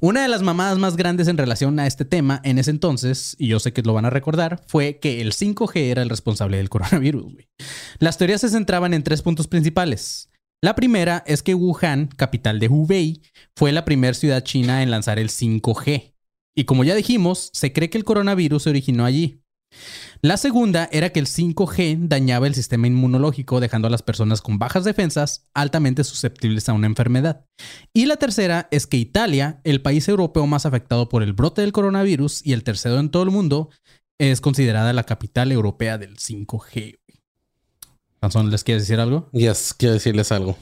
Una 0.00 0.22
de 0.22 0.28
las 0.28 0.42
mamadas 0.42 0.78
más 0.78 0.96
grandes 0.96 1.28
en 1.28 1.38
relación 1.38 1.78
a 1.78 1.86
este 1.86 2.04
tema 2.04 2.40
en 2.42 2.58
ese 2.58 2.72
entonces, 2.72 3.36
y 3.38 3.46
yo 3.46 3.60
sé 3.60 3.72
que 3.72 3.82
lo 3.82 3.94
van 3.94 4.04
a 4.04 4.10
recordar, 4.10 4.64
fue 4.66 4.98
que 4.98 5.20
el 5.20 5.32
5G 5.32 5.76
era 5.76 6.02
el 6.02 6.10
responsable 6.10 6.56
del 6.56 6.68
coronavirus. 6.68 7.22
güey. 7.22 7.48
Las 8.00 8.18
teorías 8.18 8.40
se 8.40 8.48
centraban 8.48 8.94
en 8.94 9.04
tres 9.04 9.22
puntos 9.22 9.46
principales. 9.46 10.28
La 10.60 10.74
primera 10.74 11.22
es 11.26 11.42
que 11.42 11.54
Wuhan, 11.54 12.08
capital 12.08 12.58
de 12.58 12.68
Hubei, 12.68 13.22
fue 13.54 13.70
la 13.70 13.84
primera 13.84 14.14
ciudad 14.14 14.42
china 14.42 14.82
en 14.82 14.90
lanzar 14.90 15.18
el 15.18 15.28
5G. 15.28 16.14
Y 16.56 16.64
como 16.64 16.84
ya 16.84 16.94
dijimos, 16.94 17.50
se 17.52 17.72
cree 17.72 17.90
que 17.90 17.98
el 17.98 18.04
coronavirus 18.04 18.64
se 18.64 18.70
originó 18.70 19.04
allí. 19.04 19.43
La 20.20 20.36
segunda 20.36 20.88
era 20.90 21.10
que 21.10 21.20
el 21.20 21.26
5G 21.26 22.08
dañaba 22.08 22.46
el 22.46 22.54
sistema 22.54 22.86
inmunológico, 22.86 23.60
dejando 23.60 23.88
a 23.88 23.90
las 23.90 24.02
personas 24.02 24.40
con 24.40 24.58
bajas 24.58 24.84
defensas 24.84 25.48
altamente 25.52 26.02
susceptibles 26.02 26.68
a 26.68 26.72
una 26.72 26.86
enfermedad. 26.86 27.44
Y 27.92 28.06
la 28.06 28.16
tercera 28.16 28.68
es 28.70 28.86
que 28.86 28.96
Italia, 28.96 29.60
el 29.64 29.82
país 29.82 30.08
europeo 30.08 30.46
más 30.46 30.64
afectado 30.64 31.08
por 31.08 31.22
el 31.22 31.34
brote 31.34 31.60
del 31.60 31.72
coronavirus 31.72 32.40
y 32.44 32.52
el 32.54 32.64
tercero 32.64 32.98
en 32.98 33.10
todo 33.10 33.22
el 33.22 33.30
mundo, 33.30 33.70
es 34.18 34.40
considerada 34.40 34.92
la 34.92 35.04
capital 35.04 35.52
europea 35.52 35.98
del 35.98 36.16
5G. 36.16 36.98
Panzón, 38.20 38.50
¿les 38.50 38.64
quieres 38.64 38.84
decir 38.84 39.00
algo? 39.00 39.28
Yes, 39.32 39.74
quiero 39.76 39.92
decirles 39.92 40.32
algo. 40.32 40.56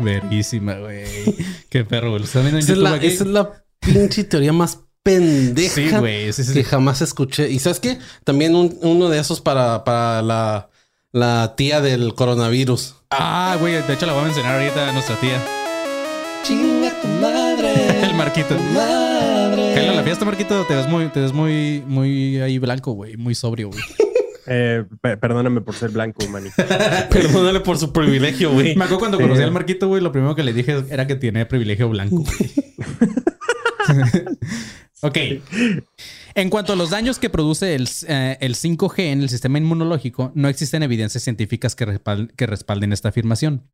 Verguísima, 0.00 0.74
güey. 0.74 1.04
Qué 1.68 1.84
perro, 1.84 2.10
güey. 2.10 2.20
¿Lo 2.20 2.24
están 2.26 2.42
viendo 2.42 2.58
en 2.58 2.64
Esa 2.64 2.72
es, 2.72 2.78
la, 2.78 2.94
aquí? 2.94 3.06
esa 3.06 3.24
es 3.24 3.30
la 3.30 3.62
pinche 3.80 4.24
teoría 4.24 4.52
más 4.52 4.78
pendeja 5.02 5.74
Sí, 5.74 5.88
güey. 5.90 6.32
Sí, 6.32 6.44
sí, 6.44 6.52
sí. 6.52 6.54
que 6.54 6.64
jamás 6.64 7.00
escuché. 7.02 7.50
Y 7.50 7.58
sabes 7.58 7.80
qué? 7.80 7.98
También 8.24 8.54
un- 8.54 8.78
uno 8.82 9.08
de 9.08 9.18
esos 9.18 9.40
para, 9.40 9.84
para 9.84 10.22
la, 10.22 10.70
la 11.12 11.54
tía 11.56 11.80
del 11.80 12.14
coronavirus. 12.14 12.96
Ah, 13.10 13.56
güey. 13.60 13.74
De 13.82 13.92
hecho, 13.94 14.06
la 14.06 14.12
voy 14.12 14.22
a 14.22 14.24
mencionar 14.26 14.56
ahorita 14.60 14.88
a 14.88 14.92
nuestra 14.92 15.16
tía. 15.16 15.42
Chinga 16.44 16.90
tu 17.00 17.08
madre. 17.08 18.00
El 18.02 18.14
Marquito. 18.14 18.54
madre. 18.74 19.72
Cállate 19.74 19.88
a 19.90 19.94
la 19.94 20.02
fiesta, 20.02 20.24
Marquito. 20.24 20.64
Te 20.66 20.74
ves 20.74 20.88
muy, 20.88 21.08
te 21.08 21.20
ves 21.20 21.32
muy, 21.32 21.82
muy 21.86 22.40
ahí 22.40 22.58
blanco, 22.58 22.92
güey. 22.92 23.16
Muy 23.16 23.34
sobrio, 23.34 23.68
güey. 23.70 23.82
Eh, 24.46 24.84
pe- 25.00 25.16
perdóname 25.16 25.60
por 25.60 25.74
ser 25.74 25.90
blanco, 25.90 26.26
mani. 26.28 26.48
Perdónale 27.10 27.60
por 27.60 27.78
su 27.78 27.92
privilegio, 27.92 28.52
güey. 28.52 28.74
Me 28.76 28.84
acuerdo 28.84 28.98
cuando 29.00 29.18
Sí. 29.18 29.22
conocí 29.24 29.42
al 29.42 29.50
Marquito, 29.52 29.88
güey, 29.88 30.02
lo 30.02 30.12
primero 30.12 30.34
que 30.34 30.42
le 30.42 30.52
dije 30.52 30.84
era 30.90 31.06
que 31.06 31.16
tiene 31.16 31.44
privilegio 31.46 31.88
blanco. 31.88 32.24
güey. 32.24 32.50
ok. 35.02 35.16
En 36.34 36.50
cuanto 36.50 36.72
a 36.72 36.76
los 36.76 36.90
daños 36.90 37.18
que 37.18 37.30
produce 37.30 37.74
el, 37.74 37.88
eh, 38.08 38.36
el 38.40 38.54
5G 38.54 38.98
en 39.12 39.20
el 39.22 39.28
sistema 39.28 39.58
inmunológico, 39.58 40.32
no 40.34 40.48
existen 40.48 40.82
evidencias 40.82 41.22
científicas 41.24 41.74
que, 41.74 41.86
respal- 41.86 42.30
que 42.36 42.46
respalden 42.46 42.92
esta 42.92 43.08
afirmación. 43.08 43.68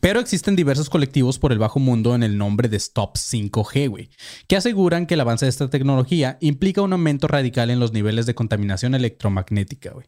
Pero 0.00 0.20
existen 0.20 0.56
diversos 0.56 0.90
colectivos 0.90 1.38
por 1.38 1.52
el 1.52 1.58
bajo 1.58 1.78
mundo 1.78 2.14
en 2.14 2.22
el 2.22 2.36
nombre 2.36 2.68
de 2.68 2.76
Stop 2.76 3.16
5G, 3.16 3.88
güey, 3.88 4.10
que 4.46 4.56
aseguran 4.56 5.06
que 5.06 5.14
el 5.14 5.20
avance 5.20 5.46
de 5.46 5.50
esta 5.50 5.70
tecnología 5.70 6.38
implica 6.40 6.82
un 6.82 6.92
aumento 6.92 7.26
radical 7.26 7.70
en 7.70 7.80
los 7.80 7.92
niveles 7.92 8.26
de 8.26 8.34
contaminación 8.34 8.94
electromagnética, 8.94 9.92
güey. 9.92 10.06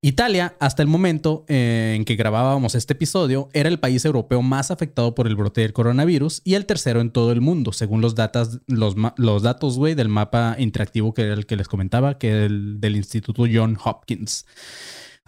Italia, 0.00 0.54
hasta 0.60 0.82
el 0.82 0.88
momento 0.88 1.44
eh, 1.48 1.94
en 1.96 2.04
que 2.04 2.14
grabábamos 2.14 2.76
este 2.76 2.92
episodio, 2.92 3.48
era 3.52 3.68
el 3.68 3.80
país 3.80 4.04
europeo 4.04 4.42
más 4.42 4.70
afectado 4.70 5.12
por 5.16 5.26
el 5.26 5.34
brote 5.34 5.62
del 5.62 5.72
coronavirus 5.72 6.40
y 6.44 6.54
el 6.54 6.66
tercero 6.66 7.00
en 7.00 7.10
todo 7.10 7.32
el 7.32 7.40
mundo, 7.40 7.72
según 7.72 8.00
los, 8.00 8.14
datos 8.14 8.60
del 8.68 10.08
mapa 10.08 10.54
interactivo 10.56 11.14
que 11.14 11.22
era 11.22 11.34
el 11.34 11.46
que 11.46 11.56
les 11.56 11.66
comentaba, 11.66 12.16
que 12.16 12.44
el 12.44 12.80
del 12.80 12.94
Instituto 12.94 13.44
John 13.52 13.76
Hopkins. 13.82 14.46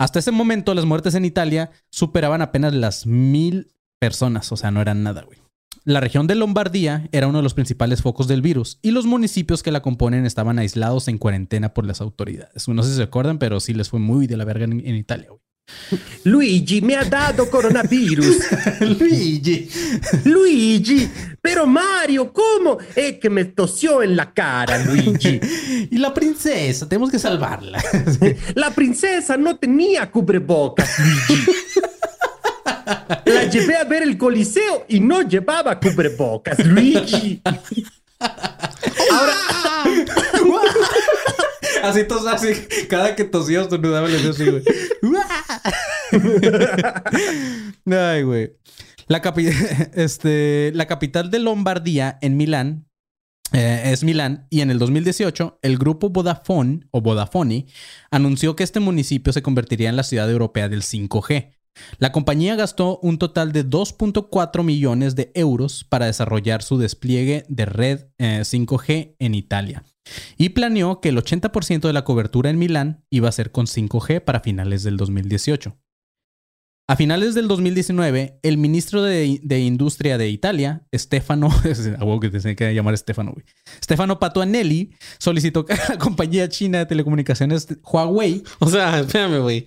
Hasta 0.00 0.18
ese 0.18 0.30
momento, 0.30 0.72
las 0.72 0.86
muertes 0.86 1.14
en 1.14 1.26
Italia 1.26 1.72
superaban 1.90 2.40
apenas 2.40 2.72
las 2.72 3.06
mil 3.06 3.74
personas, 4.00 4.50
o 4.50 4.56
sea, 4.56 4.70
no 4.70 4.80
eran 4.80 5.02
nada, 5.02 5.24
güey. 5.24 5.38
La 5.84 6.00
región 6.00 6.26
de 6.26 6.36
Lombardía 6.36 7.06
era 7.12 7.26
uno 7.26 7.38
de 7.38 7.42
los 7.42 7.52
principales 7.52 8.00
focos 8.00 8.26
del 8.26 8.40
virus 8.40 8.78
y 8.80 8.92
los 8.92 9.04
municipios 9.04 9.62
que 9.62 9.72
la 9.72 9.82
componen 9.82 10.24
estaban 10.24 10.58
aislados 10.58 11.06
en 11.08 11.18
cuarentena 11.18 11.74
por 11.74 11.84
las 11.84 12.00
autoridades. 12.00 12.66
No 12.66 12.82
sé 12.82 12.90
si 12.90 12.96
se 12.96 13.02
acuerdan, 13.02 13.38
pero 13.38 13.60
sí 13.60 13.74
les 13.74 13.90
fue 13.90 14.00
muy 14.00 14.26
de 14.26 14.38
la 14.38 14.46
verga 14.46 14.64
en, 14.64 14.72
en 14.72 14.96
Italia, 14.96 15.28
güey. 15.28 15.42
Luigi 16.24 16.80
me 16.80 16.96
ha 16.96 17.04
dado 17.04 17.50
coronavirus. 17.50 18.38
Luigi. 18.80 19.68
Luigi, 20.24 21.10
pero 21.40 21.66
Mario, 21.66 22.32
¿cómo? 22.32 22.78
Es 22.94 23.18
que 23.18 23.30
me 23.30 23.46
tosió 23.46 24.02
en 24.02 24.16
la 24.16 24.32
cara, 24.32 24.78
Luigi. 24.78 25.40
Y 25.90 25.98
la 25.98 26.12
princesa, 26.12 26.88
tenemos 26.88 27.10
que 27.10 27.18
salvarla. 27.18 27.82
La 28.54 28.70
princesa 28.70 29.36
no 29.36 29.56
tenía 29.56 30.10
cubrebocas, 30.10 30.98
Luigi. 30.98 31.44
La 33.24 33.44
llevé 33.44 33.76
a 33.76 33.84
ver 33.84 34.02
el 34.02 34.18
coliseo 34.18 34.84
y 34.88 35.00
no 35.00 35.22
llevaba 35.22 35.80
cubrebocas, 35.80 36.64
Luigi. 36.64 37.40
Ahora, 39.10 39.34
Así 41.82 42.04
tos, 42.04 42.26
así, 42.26 42.52
cada 42.88 43.16
que 43.16 43.24
tosía 43.24 43.62
estornudaba 43.62 44.08
le 44.08 44.16
así, 44.28 44.44
güey. 44.44 44.62
Ay, 47.86 48.22
güey. 48.22 48.52
La, 49.08 49.18
este, 49.94 50.72
la 50.74 50.86
capital 50.86 51.30
de 51.30 51.40
Lombardía, 51.40 52.18
en 52.20 52.36
Milán, 52.36 52.86
eh, 53.52 53.82
es 53.86 54.04
Milán, 54.04 54.46
y 54.50 54.60
en 54.60 54.70
el 54.70 54.78
2018, 54.78 55.58
el 55.62 55.78
grupo 55.78 56.10
Vodafone, 56.10 56.86
o 56.92 57.00
Vodafone, 57.00 57.66
anunció 58.10 58.54
que 58.54 58.62
este 58.62 58.78
municipio 58.78 59.32
se 59.32 59.42
convertiría 59.42 59.88
en 59.88 59.96
la 59.96 60.04
ciudad 60.04 60.30
europea 60.30 60.68
del 60.68 60.82
5G. 60.82 61.56
La 61.98 62.12
compañía 62.12 62.56
gastó 62.56 62.98
un 63.02 63.18
total 63.18 63.52
de 63.52 63.66
2.4 63.66 64.62
millones 64.62 65.16
de 65.16 65.32
euros 65.34 65.84
para 65.84 66.06
desarrollar 66.06 66.62
su 66.62 66.78
despliegue 66.78 67.44
de 67.48 67.64
red 67.64 68.06
eh, 68.18 68.42
5G 68.42 69.16
en 69.18 69.34
Italia 69.34 69.82
y 70.36 70.50
planeó 70.50 71.00
que 71.00 71.10
el 71.10 71.18
80% 71.18 71.80
de 71.80 71.92
la 71.92 72.04
cobertura 72.04 72.50
en 72.50 72.58
Milán 72.58 73.04
iba 73.10 73.28
a 73.28 73.32
ser 73.32 73.52
con 73.52 73.66
5G 73.66 74.20
para 74.22 74.40
finales 74.40 74.82
del 74.82 74.96
2018. 74.96 75.76
A 76.90 76.96
finales 76.96 77.36
del 77.36 77.46
2019, 77.46 78.40
el 78.42 78.58
ministro 78.58 79.02
de, 79.02 79.38
de 79.44 79.60
Industria 79.60 80.18
de 80.18 80.28
Italia, 80.28 80.88
Stefano, 80.92 81.48
que 82.20 82.30
te 82.30 82.56
que 82.56 82.74
llamar 82.74 82.98
Stefano, 82.98 83.32
güey. 83.32 83.44
Stefano 83.80 84.18
Patuanelli 84.18 84.90
solicitó 85.18 85.64
que 85.64 85.76
la 85.88 85.98
compañía 85.98 86.48
china 86.48 86.78
de 86.78 86.86
telecomunicaciones 86.86 87.68
Huawei 87.84 88.42
O 88.58 88.68
sea, 88.68 88.98
espérame, 88.98 89.40
güey. 89.40 89.66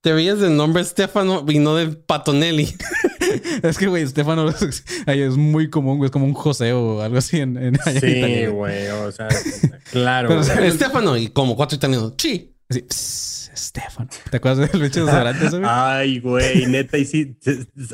Te 0.00 0.12
veías 0.12 0.40
del 0.40 0.56
nombre 0.56 0.82
Stefano 0.82 1.46
y 1.48 1.60
no 1.60 1.76
de 1.76 1.90
Patonelli. 1.90 2.74
Es 3.62 3.78
que, 3.78 3.86
güey, 3.86 4.06
Stefano 4.06 4.52
ahí 5.06 5.20
es 5.22 5.36
muy 5.36 5.70
común, 5.70 5.98
güey. 5.98 6.06
Es 6.06 6.12
como 6.12 6.26
un 6.26 6.34
José 6.34 6.72
o 6.72 7.02
algo 7.02 7.18
así 7.18 7.40
en, 7.40 7.56
en, 7.56 7.78
allá 7.84 8.00
Sí, 8.00 8.46
güey. 8.46 8.88
O 8.88 9.12
sea, 9.12 9.28
claro. 9.90 10.28
Pero, 10.28 10.42
güey. 10.44 10.70
Stefano 10.72 11.16
y 11.16 11.28
como 11.28 11.56
cuatro 11.56 11.76
italianos. 11.76 12.14
Sí. 12.18 12.54
Así, 12.68 12.84
"Psst, 12.88 13.34
Stefano. 13.56 14.08
¿Te 14.30 14.36
acuerdas 14.36 14.70
del 14.70 14.80
pinche 14.80 15.00
desodorante 15.00 15.48
güey? 15.48 15.62
Ay, 15.64 16.20
güey, 16.20 16.66
neta, 16.66 16.98
y 16.98 17.04
sí, 17.04 17.38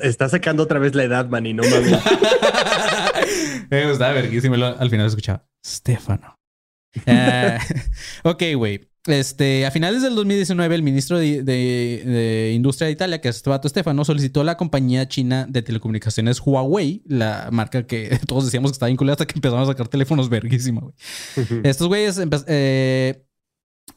está 0.02 0.28
sacando 0.28 0.62
otra 0.62 0.78
vez 0.78 0.94
la 0.94 1.04
edad, 1.04 1.28
man, 1.28 1.46
y 1.46 1.52
no 1.54 1.62
mames. 1.62 1.98
Me 3.70 3.88
gustaba 3.88 4.14
verguísimo. 4.14 4.54
Al 4.56 4.90
final 4.90 5.06
escuchaba 5.06 5.46
Stefano. 5.64 6.36
Eh, 7.06 7.58
ok, 8.24 8.42
güey. 8.56 8.89
Este, 9.12 9.66
a 9.66 9.70
finales 9.70 10.02
del 10.02 10.14
2019, 10.14 10.74
el 10.74 10.82
ministro 10.82 11.18
de, 11.18 11.42
de- 11.42 12.02
de 12.04 12.52
Industria 12.54 12.86
de 12.86 12.92
Italia, 12.92 13.20
que 13.20 13.28
es 13.28 13.36
este 13.36 13.50
vato 13.50 13.68
Stefano, 13.68 14.04
solicitó 14.04 14.40
a 14.40 14.44
la 14.44 14.56
compañía 14.56 15.06
china 15.08 15.46
de 15.48 15.62
telecomunicaciones 15.62 16.40
Huawei, 16.40 17.02
la 17.06 17.48
marca 17.52 17.86
que 17.86 18.18
todos 18.26 18.44
decíamos 18.44 18.70
que 18.70 18.74
estaba 18.74 18.88
vinculada 18.88 19.14
hasta 19.14 19.26
que 19.26 19.34
empezamos 19.36 19.68
a 19.68 19.72
sacar 19.72 19.88
teléfonos 19.88 20.28
verguísima, 20.28 20.80
güey. 20.82 20.94
Estos 21.64 21.88
güeyes 21.88 22.20
eh, 22.46 23.22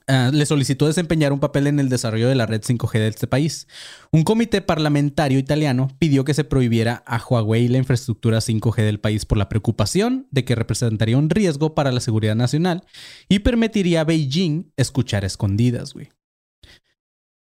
ah, 0.07 0.31
le 0.33 0.45
solicitó 0.45 0.87
desempeñar 0.87 1.33
un 1.33 1.39
papel 1.39 1.67
en 1.67 1.79
el 1.79 1.89
desarrollo 1.89 2.29
de 2.29 2.35
la 2.35 2.45
red 2.45 2.61
5G 2.61 2.91
de 2.93 3.07
este 3.07 3.27
país. 3.27 3.67
Un 4.11 4.23
comité 4.23 4.61
parlamentario 4.61 5.39
italiano 5.39 5.89
pidió 5.99 6.23
que 6.25 6.33
se 6.33 6.43
prohibiera 6.43 7.03
a 7.05 7.23
Huawei 7.23 7.67
la 7.67 7.77
infraestructura 7.77 8.39
5G 8.39 8.83
del 8.83 8.99
país 8.99 9.25
por 9.25 9.37
la 9.37 9.49
preocupación 9.49 10.27
de 10.31 10.45
que 10.45 10.55
representaría 10.55 11.17
un 11.17 11.29
riesgo 11.29 11.75
para 11.75 11.91
la 11.91 11.99
seguridad 11.99 12.35
nacional 12.35 12.83
y 13.29 13.39
permitiría 13.39 14.01
a 14.01 14.05
Beijing 14.05 14.71
escuchar 14.77 15.25
escondidas. 15.25 15.93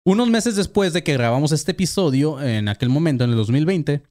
Unos 0.05 0.29
meses 0.29 0.55
después 0.55 0.93
de 0.93 1.03
que 1.03 1.13
grabamos 1.13 1.51
este 1.51 1.71
episodio, 1.71 2.41
en 2.41 2.69
aquel 2.69 2.89
momento, 2.89 3.23
en 3.23 3.31
el 3.31 3.35
2020, 3.35 4.03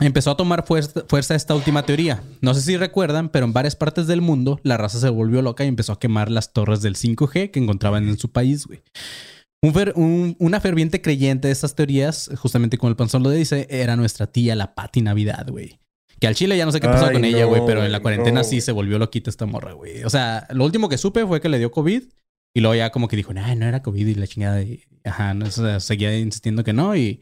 empezó 0.00 0.30
a 0.30 0.36
tomar 0.36 0.66
fuerza, 0.66 1.04
fuerza 1.08 1.34
esta 1.34 1.54
última 1.54 1.84
teoría. 1.84 2.22
No 2.40 2.54
sé 2.54 2.60
si 2.62 2.76
recuerdan, 2.76 3.28
pero 3.28 3.46
en 3.46 3.52
varias 3.52 3.76
partes 3.76 4.06
del 4.06 4.20
mundo 4.20 4.60
la 4.62 4.76
raza 4.76 4.98
se 5.00 5.08
volvió 5.08 5.42
loca 5.42 5.64
y 5.64 5.68
empezó 5.68 5.92
a 5.92 5.98
quemar 5.98 6.30
las 6.30 6.52
torres 6.52 6.82
del 6.82 6.96
5G 6.96 7.50
que 7.50 7.58
encontraban 7.60 8.08
en 8.08 8.18
su 8.18 8.30
país, 8.30 8.66
güey. 8.66 8.82
Un 9.62 9.72
fer- 9.72 9.92
un- 9.96 10.36
una 10.38 10.60
ferviente 10.60 11.00
creyente 11.00 11.48
de 11.48 11.52
estas 11.52 11.74
teorías, 11.74 12.30
justamente 12.36 12.76
como 12.78 12.90
el 12.90 12.96
panzón 12.96 13.22
lo 13.22 13.30
dice, 13.30 13.66
era 13.70 13.96
nuestra 13.96 14.26
tía 14.26 14.54
la 14.54 14.74
Pati 14.74 15.00
Navidad, 15.00 15.46
güey. 15.48 15.80
Que 16.20 16.26
al 16.26 16.34
chile 16.34 16.56
ya 16.56 16.64
no 16.64 16.72
sé 16.72 16.80
qué 16.80 16.88
pasó 16.88 17.06
Ay, 17.06 17.14
con 17.14 17.24
ella, 17.24 17.42
no, 17.42 17.48
güey, 17.48 17.62
pero 17.66 17.84
en 17.84 17.92
la 17.92 18.00
cuarentena 18.00 18.40
no. 18.40 18.44
sí 18.44 18.60
se 18.60 18.72
volvió 18.72 18.98
loquita 18.98 19.28
esta 19.30 19.44
morra, 19.46 19.72
güey. 19.72 20.04
O 20.04 20.10
sea, 20.10 20.46
lo 20.50 20.64
último 20.64 20.88
que 20.88 20.96
supe 20.98 21.26
fue 21.26 21.40
que 21.40 21.48
le 21.48 21.58
dio 21.58 21.70
COVID 21.70 22.02
y 22.54 22.60
luego 22.60 22.74
ya 22.74 22.90
como 22.90 23.08
que 23.08 23.16
dijo, 23.16 23.34
nah, 23.34 23.54
no 23.54 23.66
era 23.66 23.82
COVID 23.82 24.06
y 24.06 24.14
la 24.14 24.26
chingada. 24.26 24.62
Y, 24.62 24.82
ajá, 25.04 25.34
no, 25.34 25.46
o 25.46 25.50
sea, 25.50 25.80
seguía 25.80 26.16
insistiendo 26.18 26.64
que 26.64 26.72
no 26.72 26.96
y, 26.96 27.20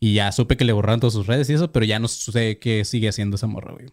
y 0.00 0.14
ya 0.14 0.32
supe 0.32 0.56
que 0.56 0.64
le 0.64 0.72
borraron 0.72 1.00
todas 1.00 1.14
sus 1.14 1.26
redes 1.26 1.48
y 1.50 1.54
eso, 1.54 1.72
pero 1.72 1.84
ya 1.84 1.98
no 1.98 2.08
sé 2.08 2.58
qué 2.58 2.84
sigue 2.84 3.08
haciendo 3.08 3.36
esa 3.36 3.46
morra, 3.46 3.72
güey. 3.72 3.86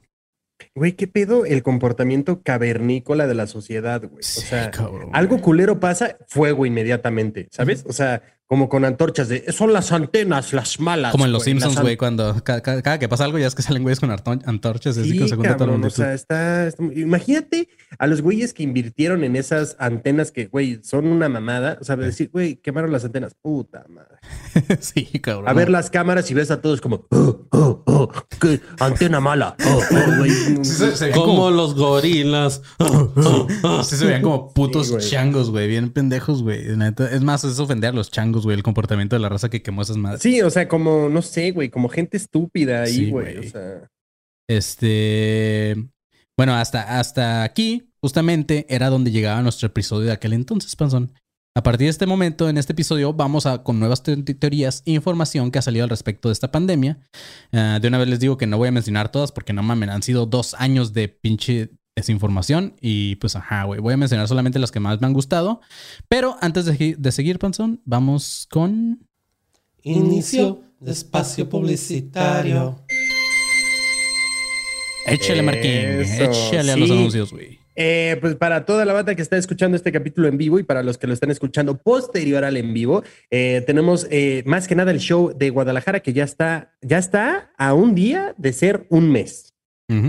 Güey, 0.76 0.94
¿qué 0.94 1.08
pedo 1.08 1.46
el 1.46 1.64
comportamiento 1.64 2.44
cavernícola 2.44 3.28
de 3.28 3.36
la 3.36 3.48
sociedad, 3.48 4.02
güey? 4.02 4.20
O 4.20 4.24
sea, 4.24 4.70
cabrón, 4.72 5.10
algo 5.14 5.42
culero 5.42 5.80
pasa, 5.80 6.18
fuego 6.28 6.66
inmediatamente, 6.66 7.48
¿sabes? 7.52 7.84
O 7.88 7.94
sea, 7.94 8.22
como 8.52 8.68
con 8.68 8.84
antorchas 8.84 9.30
de, 9.30 9.50
son 9.54 9.72
las 9.72 9.94
antenas, 9.94 10.52
las 10.52 10.78
malas. 10.78 11.14
Como 11.14 11.24
en 11.26 11.32
Los 11.32 11.46
Simpsons, 11.46 11.80
güey, 11.80 11.96
cuando 11.96 12.44
ca- 12.44 12.60
ca- 12.60 12.82
cada, 12.82 13.00
que 13.00 13.08
pasa 13.08 13.24
algo 13.24 13.38
ya 13.40 13.48
es 13.48 13.56
que 13.56 13.62
salen 13.62 13.82
güeyes 13.82 14.02
con 14.02 14.12
antorchas 14.12 14.96
Sí, 14.96 15.18
que 15.18 15.30
se 15.30 15.38
cuenta 15.38 15.56
todo 15.56 15.70
el 15.70 15.70
cabrón, 15.70 15.70
mundo. 15.76 15.88
o 15.88 15.90
sea, 15.90 16.14
está, 16.14 16.68
está- 16.68 16.84
Imagínate 16.84 17.70
a 17.98 18.08
los 18.08 18.22
güeyes 18.22 18.54
que 18.54 18.64
invirtieron 18.64 19.24
en 19.24 19.38
esas 19.38 19.78
antenas 19.80 20.34
que, 20.34 20.48
güey, 20.48 20.82
son 20.84 21.08
una 21.08 21.30
mamada. 21.30 21.78
O 21.80 21.86
sea, 21.86 21.96
decir, 21.96 22.30
güey, 22.30 22.58
quemaron 22.58 22.92
las 22.92 23.06
antenas. 23.06 23.36
Puta 23.42 23.86
madre. 23.88 24.18
sí, 24.82 25.06
cabrón. 25.22 25.48
A 25.48 25.54
ver 25.54 25.70
las 25.70 25.90
cámaras 25.90 26.30
y 26.30 26.34
ves 26.34 26.52
a 26.52 26.60
todos 26.62 26.82
como, 26.82 27.06
oh, 27.10 27.48
oh, 27.52 27.84
oh, 27.86 28.12
qué 28.42 28.60
antena 28.80 29.22
mala. 29.22 29.56
Oh, 29.66 29.80
oh, 29.92 30.26
se, 30.66 30.98
se 30.98 31.12
Como 31.12 31.26
como, 31.26 31.52
los 31.52 31.74
gorilas. 31.76 32.62
sí 33.84 33.96
se 33.96 34.06
veían 34.06 34.22
como 34.24 34.54
putos 34.54 34.88
Sí, 34.90 35.10
changos, 35.10 35.50
güey. 35.52 35.70
Bien 35.70 35.90
pendejos, 35.90 36.44
güey. 36.44 36.66
Es 36.68 37.22
más, 37.22 37.46
es 37.46 37.58
ofender 37.58 37.92
a 37.92 37.94
los 37.94 38.12
changos, 38.12 38.41
güey. 38.46 38.56
El 38.58 38.64
comportamiento 38.64 39.16
de 39.16 39.22
la 39.22 39.30
raza 39.30 39.50
que 39.50 39.62
quemó 39.62 39.82
esas 39.82 39.98
madres. 39.98 40.22
Sí, 40.22 40.42
o 40.42 40.50
sea, 40.50 40.68
como, 40.68 41.10
no 41.10 41.22
sé, 41.22 41.52
güey, 41.52 41.70
como 41.70 41.90
gente 41.90 42.18
estúpida 42.18 42.84
ahí, 42.84 42.94
Sí, 42.94 43.10
güey. 43.10 43.36
güey. 43.36 43.48
o 43.48 43.52
sea, 43.52 43.88
Este. 44.50 45.76
Bueno, 46.38 46.56
hasta, 46.56 47.00
hasta 47.00 47.44
aquí, 47.44 47.92
justamente, 48.02 48.66
era 48.70 48.90
donde 48.90 49.12
llegaba 49.12 49.42
nuestro 49.42 49.68
episodio 49.68 50.08
de 50.08 50.14
aquel 50.14 50.34
entonces, 50.34 50.76
Panzón. 50.76 51.14
A 51.56 51.64
partir 51.64 51.86
de 51.86 51.90
este 51.92 52.06
momento, 52.06 52.48
en 52.48 52.58
este 52.58 52.72
episodio, 52.72 53.14
vamos 53.14 53.46
a 53.46 53.62
con 53.62 53.78
nuevas 53.80 54.02
te- 54.04 54.16
teorías 54.16 54.84
e 54.86 54.92
información 54.94 55.52
que 55.52 55.60
ha 55.60 55.62
salido 55.62 55.84
al 55.84 55.90
respecto 55.90 56.30
de 56.30 56.34
esta 56.34 56.50
pandemia. 56.52 57.00
Ah, 57.52 57.78
de 57.82 57.88
una 57.90 57.98
vez 57.98 58.08
les 58.08 58.20
digo 58.22 58.38
que 58.38 58.48
no 58.48 58.58
voy 58.58 58.70
a 58.70 58.72
mencionar 58.72 59.12
todas 59.12 59.32
porque 59.34 59.52
no 59.52 59.62
mamen, 59.62 59.90
han 59.90 60.02
sido 60.02 60.26
dos 60.26 60.54
años 60.54 60.94
de 60.94 61.10
pinche 61.10 61.72
desinformación 61.96 62.76
y 62.82 63.16
pues 63.18 63.36
ajá, 63.36 63.64
güey. 63.64 63.80
Voy 63.80 63.94
a 63.94 63.98
mencionar 63.98 64.28
solamente 64.28 64.60
las 64.60 64.72
que 64.72 64.80
más 64.80 65.02
me 65.02 65.08
han 65.08 65.14
gustado. 65.14 65.62
Pero 66.08 66.38
antes 66.42 66.66
de, 66.66 67.12
seguir, 67.12 67.40
Panzón, 67.40 67.82
vamos 67.86 68.48
con. 68.50 69.08
Inicio 69.84 70.64
de 70.80 70.92
espacio 70.92 71.50
publicitario. 71.50 72.84
Échale, 75.06 75.42
Marquín. 75.42 76.02
Échale 76.02 76.72
a 76.72 76.78
los 76.78 76.88
sí. 76.88 76.96
anuncios, 76.96 77.32
güey. 77.32 77.60
Eh, 77.76 78.18
pues 78.20 78.36
para 78.36 78.66
toda 78.66 78.86
la 78.86 78.94
banda 78.94 79.16
que 79.16 79.22
está 79.22 79.38
escuchando 79.38 79.78
este 79.78 79.92
capítulo 79.92 80.28
en 80.28 80.38
vivo 80.38 80.60
y 80.60 80.64
para 80.64 80.84
los 80.84 80.98
que 80.98 81.08
lo 81.08 81.14
están 81.14 81.32
escuchando 81.32 81.78
posterior 81.78 82.44
al 82.44 82.58
en 82.58 82.74
vivo, 82.74 83.04
eh, 83.30 83.64
tenemos 83.66 84.08
eh, 84.12 84.44
más 84.46 84.68
que 84.68 84.76
nada 84.76 84.92
el 84.92 85.00
show 85.00 85.34
de 85.36 85.50
Guadalajara 85.50 86.02
que 86.02 86.14
ya 86.14 86.24
está, 86.24 86.76
ya 86.82 86.98
está 86.98 87.52
a 87.58 87.74
un 87.74 87.96
día 87.96 88.36
de 88.38 88.54
ser 88.54 88.86
un 88.90 89.12
mes. 89.12 89.51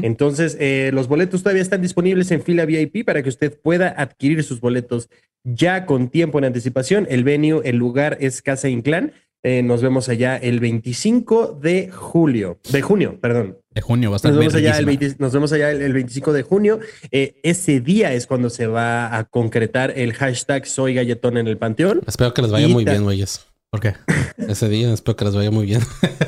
Entonces, 0.02 0.56
eh, 0.60 0.90
los 0.92 1.08
boletos 1.08 1.42
todavía 1.42 1.62
están 1.62 1.82
disponibles 1.82 2.30
en 2.30 2.42
fila 2.42 2.64
VIP 2.64 3.04
para 3.04 3.22
que 3.22 3.28
usted 3.28 3.58
pueda 3.60 3.88
adquirir 3.88 4.42
sus 4.44 4.60
boletos 4.60 5.08
ya 5.44 5.86
con 5.86 6.08
tiempo 6.08 6.38
en 6.38 6.44
anticipación. 6.44 7.06
El 7.10 7.24
venue, 7.24 7.62
el 7.64 7.76
lugar 7.76 8.16
es 8.20 8.42
Casa 8.42 8.68
Inclán. 8.68 9.12
Eh, 9.44 9.62
nos 9.64 9.82
vemos 9.82 10.08
allá 10.08 10.36
el 10.36 10.60
25 10.60 11.58
de 11.60 11.90
julio, 11.90 12.60
de 12.70 12.80
junio, 12.80 13.18
perdón. 13.20 13.58
De 13.70 13.80
junio 13.80 14.10
va 14.10 14.14
a 14.14 14.18
estar 14.18 14.30
Nos 14.30 14.38
vemos, 14.38 14.54
allá 14.54 14.78
el 14.78 14.84
verguísima. 14.84 15.08
20 15.08 15.22
nos 15.24 15.32
vemos 15.32 15.52
allá 15.52 15.70
el, 15.72 15.82
el 15.82 15.92
25 15.92 16.32
de 16.32 16.42
junio. 16.42 16.78
Eh, 17.10 17.40
ese 17.42 17.80
día 17.80 18.12
es 18.12 18.28
cuando 18.28 18.50
se 18.50 18.68
va 18.68 19.16
a 19.16 19.24
concretar 19.24 19.94
el 19.96 20.12
hashtag 20.12 20.64
Soy 20.66 20.94
Galletón 20.94 21.38
en 21.38 21.48
el 21.48 21.58
Panteón. 21.58 22.02
Espero 22.06 22.32
que 22.32 22.42
les 22.42 22.52
vaya 22.52 22.68
Y 22.68 22.72
muy 22.72 22.84
bien, 22.84 23.02
güeyes. 23.02 23.44
¿Por 23.72 23.80
qué? 23.80 23.94
Ese 24.36 24.68
día 24.68 24.92
espero 24.92 25.16
que 25.16 25.24
les 25.24 25.34
vaya 25.34 25.50
muy 25.50 25.64
bien. 25.64 25.80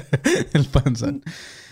el 0.54 0.64
panzón. 0.64 1.22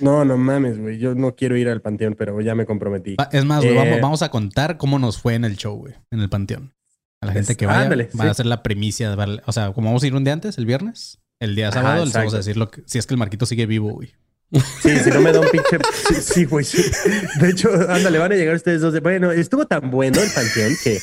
No, 0.00 0.22
no 0.22 0.36
mames, 0.36 0.78
güey. 0.78 0.98
Yo 0.98 1.14
no 1.14 1.34
quiero 1.34 1.56
ir 1.56 1.70
al 1.70 1.80
Panteón, 1.80 2.14
pero 2.14 2.38
ya 2.42 2.54
me 2.54 2.66
comprometí. 2.66 3.14
Ah, 3.18 3.30
Es 3.32 3.46
más, 3.46 3.64
güey, 3.64 3.74
Eh, 3.74 3.78
vamos, 3.78 4.00
vamos 4.02 4.22
a 4.22 4.28
contar 4.30 4.76
cómo 4.76 4.98
nos 4.98 5.16
fue 5.18 5.34
en 5.34 5.46
el 5.46 5.56
show, 5.56 5.74
güey, 5.78 5.94
en 6.10 6.20
el 6.20 6.28
panteón. 6.28 6.74
A 7.22 7.26
la 7.26 7.32
gente 7.32 7.52
Es- 7.52 7.56
que 7.58 7.64
vaya 7.64 7.80
ándale, 7.80 8.10
va 8.20 8.24
sí. 8.24 8.28
a 8.30 8.34
ser 8.34 8.44
la 8.46 8.62
primicia. 8.62 9.08
de 9.08 9.16
darle- 9.16 9.42
O 9.46 9.52
sea, 9.52 9.72
como 9.72 9.88
vamos 9.88 10.02
a 10.02 10.06
ir 10.06 10.14
un 10.14 10.24
día 10.24 10.34
antes, 10.34 10.58
el 10.58 10.66
viernes, 10.66 11.20
el 11.40 11.54
día 11.56 11.72
sábado, 11.72 12.04
les 12.04 12.12
vamos 12.12 12.34
a 12.34 12.38
decir 12.38 12.58
lo 12.58 12.70
que, 12.70 12.82
si 12.84 12.98
es 12.98 13.06
que 13.06 13.14
el 13.14 13.18
Marquito 13.18 13.46
sigue 13.46 13.64
vivo, 13.64 13.92
güey. 13.94 14.12
Sí, 14.82 14.98
si 14.98 15.08
no 15.08 15.22
me 15.22 15.32
da 15.32 15.40
un 15.40 15.48
pinche. 15.50 15.78
Sí, 16.20 16.44
güey. 16.44 16.66
sí. 16.66 16.82
De 17.40 17.48
hecho, 17.48 17.70
ándale, 17.88 18.18
van 18.18 18.32
a 18.32 18.34
llegar 18.34 18.54
ustedes 18.56 18.82
dos. 18.82 18.92
de- 18.92 19.00
Bueno, 19.00 19.32
estuvo 19.32 19.66
tan 19.66 19.90
bueno 19.90 20.20
el 20.20 20.28
Panteón 20.30 20.74
que, 20.84 20.98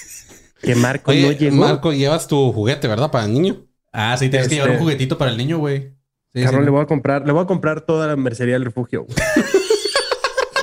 que 0.62 0.76
Marco 0.76 1.12
no 1.12 1.32
llegó. 1.32 1.56
Marco, 1.56 1.92
llevas 1.92 2.28
tu 2.28 2.52
juguete, 2.54 2.88
¿verdad? 2.88 3.10
Para 3.10 3.26
el 3.26 3.34
niño. 3.34 3.66
Ah, 3.92 4.16
sí, 4.18 4.30
tienes 4.30 4.48
que 4.48 4.56
Este- 4.56 4.64
llevar 4.64 4.72
un 4.72 4.78
juguetito 4.84 5.18
para 5.18 5.32
el 5.32 5.38
niño, 5.38 5.58
güey. 5.58 5.94
Sí, 6.34 6.44
Cabrón, 6.44 6.62
sí. 6.62 6.66
le 6.66 6.72
voy 6.72 6.82
a 6.82 6.86
comprar, 6.86 7.26
le 7.26 7.32
voy 7.34 7.44
a 7.44 7.48
comprar 7.48 7.82
toda 7.82 8.08
la 8.08 8.16
mercería 8.16 8.54
del 8.56 8.66
refugio. 8.66 9.06
güey. 9.06 9.16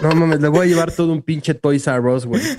No 0.03 0.11
mames, 0.13 0.41
le 0.43 0.49
voy 0.49 0.67
a 0.67 0.69
llevar 0.69 0.93
todo 0.93 1.11
un 1.11 1.23
pinche 1.23 1.55
Toys 1.55 1.87
R 1.87 2.01
Us, 2.13 2.27
güey. 2.27 2.43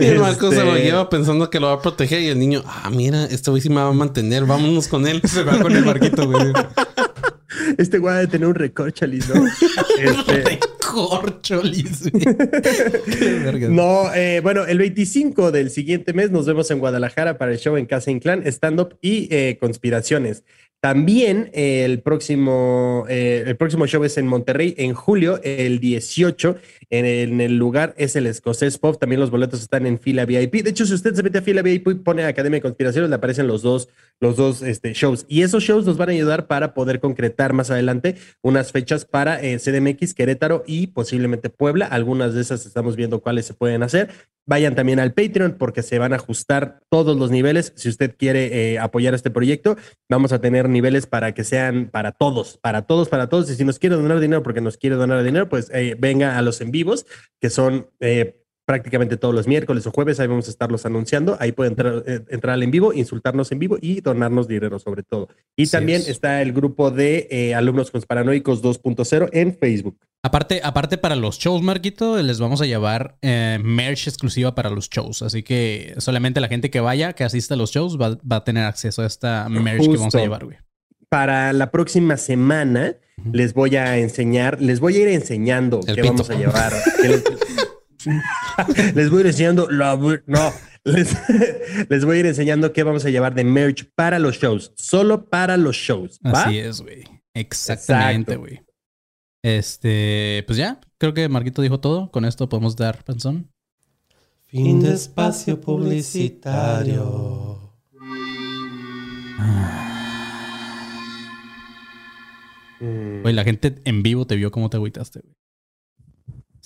Y 0.00 0.04
el 0.06 0.18
Marco 0.20 0.50
se 0.50 0.62
lo 0.64 0.76
Este- 0.76 0.84
lleva 0.86 1.08
pensando 1.10 1.50
que 1.50 1.58
lo 1.58 1.66
va 1.66 1.72
a 1.74 1.82
proteger 1.82 2.20
y 2.22 2.28
el 2.28 2.38
niño, 2.38 2.62
ah, 2.64 2.88
mira, 2.90 3.24
este 3.24 3.50
güey 3.50 3.60
sí 3.60 3.68
me 3.68 3.76
va 3.76 3.88
a 3.88 3.92
mantener, 3.92 4.44
vámonos 4.44 4.86
con 4.88 5.06
él. 5.06 5.20
Se 5.26 5.42
va 5.42 5.58
con 5.60 5.74
el 5.74 5.84
Marquito, 5.84 6.26
güey. 6.30 6.52
Este 7.76 7.98
güey 7.98 8.14
ha 8.14 8.18
de 8.18 8.26
tener 8.26 8.46
un 8.46 8.54
recorcholis, 8.54 9.28
¿no? 9.28 9.46
Este. 9.98 10.58
No, 13.68 14.12
eh, 14.14 14.40
bueno, 14.40 14.64
el 14.64 14.78
25 14.78 15.50
del 15.52 15.70
siguiente 15.70 16.12
mes 16.12 16.30
nos 16.30 16.46
vemos 16.46 16.70
en 16.70 16.78
Guadalajara 16.78 17.38
para 17.38 17.52
el 17.52 17.58
show 17.58 17.76
en 17.76 17.86
Casa 17.86 18.10
Inclán, 18.10 18.46
stand-up 18.46 18.96
y 19.00 19.28
eh, 19.30 19.58
conspiraciones. 19.60 20.44
También 20.80 21.50
eh, 21.54 21.84
el, 21.84 22.00
próximo, 22.00 23.04
el 23.08 23.56
próximo 23.56 23.86
show 23.86 24.04
es 24.04 24.16
en 24.16 24.28
Monterrey 24.28 24.74
en 24.78 24.94
julio, 24.94 25.40
el 25.42 25.80
18. 25.80 26.56
En 26.90 27.40
el, 27.40 27.56
lugar 27.56 27.94
es 27.98 28.16
el 28.16 28.26
Escocés 28.26 28.78
Pop. 28.78 28.98
También 28.98 29.20
los 29.20 29.30
boletos 29.30 29.60
están 29.60 29.86
en 29.86 29.98
fila 29.98 30.24
VIP. 30.24 30.62
De 30.62 30.70
hecho, 30.70 30.86
si 30.86 30.94
usted 30.94 31.14
se 31.14 31.22
mete 31.22 31.38
a 31.38 31.42
fila 31.42 31.60
VIP 31.60 31.88
y 31.88 31.94
pone 31.96 32.24
Academia 32.24 32.56
de 32.56 32.62
Conspiraciones, 32.62 33.10
le 33.10 33.16
aparecen 33.16 33.46
los 33.46 33.62
dos, 33.62 33.88
los 34.20 34.36
dos 34.36 34.62
este, 34.62 34.94
shows. 34.94 35.26
Y 35.28 35.42
esos 35.42 35.62
shows 35.62 35.84
nos 35.84 35.98
van 35.98 36.08
a 36.08 36.12
ayudar 36.12 36.46
para 36.46 36.72
poder 36.72 37.00
concretar 37.00 37.52
más 37.52 37.70
adelante 37.70 38.16
unas 38.40 38.72
fechas 38.72 39.04
para 39.04 39.42
eh, 39.42 39.58
CDMX, 39.58 40.14
Querétaro 40.14 40.64
y 40.66 40.88
posiblemente 40.88 41.50
Puebla. 41.50 41.86
Algunas 41.86 42.34
de 42.34 42.40
esas 42.40 42.64
estamos 42.64 42.96
viendo 42.96 43.20
cuáles 43.20 43.44
se 43.44 43.54
pueden 43.54 43.82
hacer. 43.82 44.08
Vayan 44.48 44.74
también 44.74 44.98
al 44.98 45.12
Patreon 45.12 45.56
porque 45.58 45.82
se 45.82 45.98
van 45.98 46.14
a 46.14 46.16
ajustar 46.16 46.80
todos 46.88 47.18
los 47.18 47.30
niveles. 47.30 47.74
Si 47.76 47.90
usted 47.90 48.16
quiere 48.16 48.72
eh, 48.72 48.78
apoyar 48.78 49.12
este 49.12 49.30
proyecto, 49.30 49.76
vamos 50.08 50.32
a 50.32 50.40
tener 50.40 50.70
niveles 50.70 51.06
para 51.06 51.34
que 51.34 51.44
sean 51.44 51.90
para 51.90 52.12
todos, 52.12 52.56
para 52.56 52.86
todos, 52.86 53.10
para 53.10 53.28
todos. 53.28 53.50
Y 53.50 53.56
si 53.56 53.64
nos 53.66 53.78
quiere 53.78 53.96
donar 53.96 54.20
dinero 54.20 54.42
porque 54.42 54.62
nos 54.62 54.78
quiere 54.78 54.96
donar 54.96 55.22
dinero, 55.22 55.50
pues 55.50 55.70
eh, 55.74 55.96
venga 55.98 56.38
a 56.38 56.40
los 56.40 56.62
en 56.62 56.70
vivos, 56.70 57.04
que 57.42 57.50
son 57.50 57.90
eh, 58.00 58.40
prácticamente 58.68 59.16
todos 59.16 59.34
los 59.34 59.48
miércoles 59.48 59.86
o 59.86 59.90
jueves. 59.90 60.20
Ahí 60.20 60.26
vamos 60.26 60.46
a 60.46 60.50
estarlos 60.50 60.84
anunciando. 60.84 61.38
Ahí 61.40 61.52
puede 61.52 61.70
entrar, 61.70 62.04
eh, 62.06 62.20
entrar 62.28 62.52
al 62.52 62.62
en 62.62 62.70
vivo, 62.70 62.92
insultarnos 62.92 63.50
en 63.50 63.58
vivo 63.58 63.78
y 63.80 64.02
donarnos 64.02 64.46
dinero 64.46 64.78
sobre 64.78 65.02
todo. 65.02 65.28
Y 65.56 65.68
también 65.68 66.02
es. 66.02 66.08
está 66.08 66.42
el 66.42 66.52
grupo 66.52 66.90
de 66.90 67.28
eh, 67.30 67.54
alumnos 67.54 67.90
conspiranoicos 67.90 68.62
2.0 68.62 69.30
en 69.32 69.56
Facebook. 69.56 69.96
Aparte, 70.22 70.60
aparte 70.62 70.98
para 70.98 71.16
los 71.16 71.38
shows, 71.38 71.62
Marquito, 71.62 72.22
les 72.22 72.40
vamos 72.40 72.60
a 72.60 72.66
llevar 72.66 73.16
eh, 73.22 73.58
merch 73.64 74.06
exclusiva 74.06 74.54
para 74.54 74.68
los 74.68 74.90
shows. 74.90 75.22
Así 75.22 75.42
que 75.42 75.94
solamente 75.96 76.38
la 76.38 76.48
gente 76.48 76.68
que 76.68 76.80
vaya, 76.80 77.14
que 77.14 77.24
asista 77.24 77.54
a 77.54 77.56
los 77.56 77.70
shows, 77.70 77.98
va, 77.98 78.18
va 78.30 78.36
a 78.36 78.44
tener 78.44 78.64
acceso 78.64 79.00
a 79.00 79.06
esta 79.06 79.48
merch 79.48 79.80
que 79.80 79.96
vamos 79.96 80.14
a 80.14 80.20
llevar, 80.20 80.44
güey. 80.44 80.58
Para 81.08 81.54
la 81.54 81.70
próxima 81.70 82.18
semana 82.18 82.96
les 83.32 83.54
voy 83.54 83.76
a 83.76 83.96
enseñar, 83.96 84.60
les 84.60 84.78
voy 84.78 84.96
a 84.96 84.98
ir 85.00 85.08
enseñando 85.08 85.80
El 85.86 85.94
qué 85.94 86.02
vamos 86.02 86.28
a 86.28 86.34
llevar. 86.34 86.74
les, 88.94 89.10
voy 89.10 89.18
a 89.18 89.20
ir 89.20 89.26
enseñando, 89.26 89.68
la- 89.70 89.96
no, 90.26 90.52
les, 90.84 91.16
les 91.88 92.04
voy 92.04 92.16
a 92.16 92.20
ir 92.20 92.26
enseñando 92.26 92.72
qué 92.72 92.82
vamos 92.82 93.04
a 93.04 93.10
llevar 93.10 93.34
de 93.34 93.44
merch 93.44 93.88
para 93.94 94.18
los 94.18 94.36
shows, 94.36 94.72
solo 94.76 95.28
para 95.28 95.56
los 95.56 95.76
shows. 95.76 96.20
¿va? 96.24 96.42
Así 96.42 96.58
es, 96.58 96.80
güey. 96.80 97.04
Exactamente, 97.34 98.36
güey. 98.36 98.60
Este, 99.42 100.42
pues 100.46 100.58
ya, 100.58 100.80
creo 100.98 101.14
que 101.14 101.28
Marquito 101.28 101.62
dijo 101.62 101.80
todo. 101.80 102.10
Con 102.10 102.24
esto 102.24 102.48
podemos 102.48 102.74
dar 102.76 103.04
panzón. 103.04 103.50
Fin 104.46 104.80
de 104.80 104.94
espacio 104.94 105.60
publicitario. 105.60 107.58
Mm. 112.80 113.22
Güey, 113.22 113.34
la 113.34 113.44
gente 113.44 113.74
en 113.84 114.02
vivo 114.02 114.26
te 114.26 114.36
vio 114.36 114.50
cómo 114.50 114.70
te 114.70 114.76
agüitaste, 114.76 115.20
güey. 115.20 115.34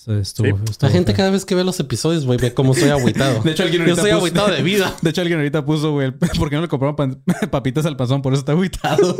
Eso 0.03 0.17
estuvo- 0.19 0.47
Sí. 0.57 0.63
estuvo 0.71 0.87
La 0.89 0.93
gente 0.93 1.11
feo. 1.11 1.17
cada 1.17 1.29
vez 1.31 1.45
que 1.45 1.55
ve 1.55 1.63
los 1.63 1.79
episodios, 1.79 2.25
güey, 2.25 2.37
ve 2.37 2.53
cómo 2.53 2.73
soy 2.73 2.89
agüitado. 2.89 3.41
De 3.43 3.51
hecho, 3.51 3.63
alguien 3.63 3.81
Yo 3.83 3.89
ahorita 3.91 4.01
soy 4.01 4.11
puso- 4.11 4.17
agüitado 4.17 4.51
de 4.51 4.61
vida. 4.63 4.93
De 5.01 5.09
hecho, 5.09 5.21
alguien 5.21 5.39
ahorita 5.39 5.65
puso, 5.65 5.91
güey, 5.93 6.11
¿por 6.37 6.49
qué 6.49 6.55
no 6.57 6.61
le 6.63 6.67
compraron 6.67 6.95
pan- 6.95 7.23
papitas 7.49 7.85
al 7.85 7.95
panzón? 7.95 8.21
Por 8.21 8.33
eso 8.33 8.41
está 8.41 8.51
agüitado. 8.51 9.15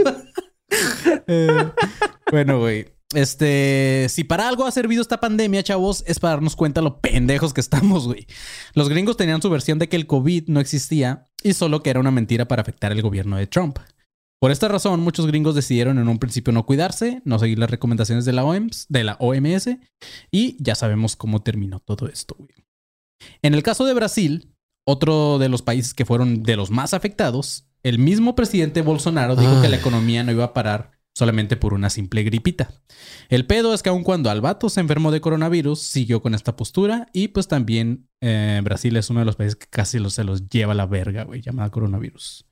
Eh, 1.27 1.69
bueno, 2.31 2.59
güey. 2.59 2.87
Este, 3.13 4.07
si 4.09 4.23
para 4.23 4.47
algo 4.47 4.65
ha 4.65 4.71
servido 4.71 5.01
esta 5.01 5.19
pandemia, 5.19 5.61
chavos, 5.61 6.03
es 6.07 6.19
para 6.19 6.33
darnos 6.33 6.55
cuenta 6.55 6.81
lo 6.81 6.99
pendejos 6.99 7.53
que 7.53 7.61
estamos, 7.61 8.07
güey. 8.07 8.25
Los 8.73 8.89
gringos 8.89 9.17
tenían 9.17 9.39
su 9.41 9.51
versión 9.51 9.77
de 9.77 9.87
que 9.87 9.95
el 9.95 10.07
COVID 10.07 10.45
no 10.47 10.59
existía 10.59 11.27
y 11.43 11.53
solo 11.53 11.83
que 11.83 11.91
era 11.91 11.99
una 11.99 12.09
mentira 12.09 12.47
para 12.47 12.63
afectar 12.63 12.91
el 12.91 13.03
gobierno 13.03 13.37
de 13.37 13.45
Trump. 13.45 13.77
Por 14.43 14.51
esta 14.51 14.67
razón, 14.67 14.99
muchos 14.99 15.25
gringos 15.25 15.55
decidieron 15.55 15.99
en 15.99 16.09
un 16.09 16.19
principio 16.19 16.51
no 16.51 16.65
cuidarse, 16.65 17.21
no 17.23 17.39
seguir 17.39 17.57
las 17.59 17.69
recomendaciones 17.69 18.25
de 18.25 18.33
la 18.33 18.43
OMS, 18.43 18.87
de 18.89 19.05
la 19.05 19.15
OMS, 19.21 19.69
y 20.31 20.61
ya 20.61 20.75
sabemos 20.75 21.15
cómo 21.15 21.41
terminó 21.41 21.79
todo 21.79 22.09
esto, 22.09 22.35
güey. 22.37 22.51
En 23.41 23.53
el 23.53 23.63
caso 23.63 23.85
de 23.85 23.93
Brasil, 23.93 24.53
otro 24.85 25.39
de 25.39 25.47
los 25.47 25.61
países 25.61 25.93
que 25.93 26.03
fueron 26.03 26.43
de 26.43 26.57
los 26.57 26.71
más 26.71 26.93
afectados, 26.93 27.69
el 27.83 27.99
mismo 27.99 28.35
presidente 28.35 28.81
Bolsonaro 28.81 29.37
dijo 29.37 29.61
que 29.61 29.69
la 29.69 29.77
economía 29.77 30.25
no 30.25 30.33
iba 30.33 30.43
a 30.43 30.53
parar 30.53 30.91
solamente 31.15 31.55
por 31.55 31.73
una 31.73 31.89
simple 31.89 32.23
gripita. 32.23 32.69
El 33.29 33.45
pedo 33.45 33.73
es 33.73 33.81
que 33.81 33.91
aun 33.91 34.03
cuando 34.03 34.29
Albato 34.29 34.67
se 34.67 34.81
enfermó 34.81 35.11
de 35.11 35.21
coronavirus, 35.21 35.79
siguió 35.79 36.21
con 36.21 36.35
esta 36.35 36.57
postura 36.57 37.07
y 37.13 37.29
pues 37.29 37.47
también 37.47 38.09
eh, 38.19 38.59
Brasil 38.61 38.97
es 38.97 39.09
uno 39.09 39.21
de 39.21 39.25
los 39.25 39.37
países 39.37 39.55
que 39.55 39.67
casi 39.67 39.99
los, 39.99 40.15
se 40.15 40.25
los 40.25 40.49
lleva 40.49 40.73
a 40.73 40.75
la 40.75 40.85
verga, 40.85 41.23
güey, 41.23 41.41
llamada 41.41 41.69
coronavirus. 41.69 42.45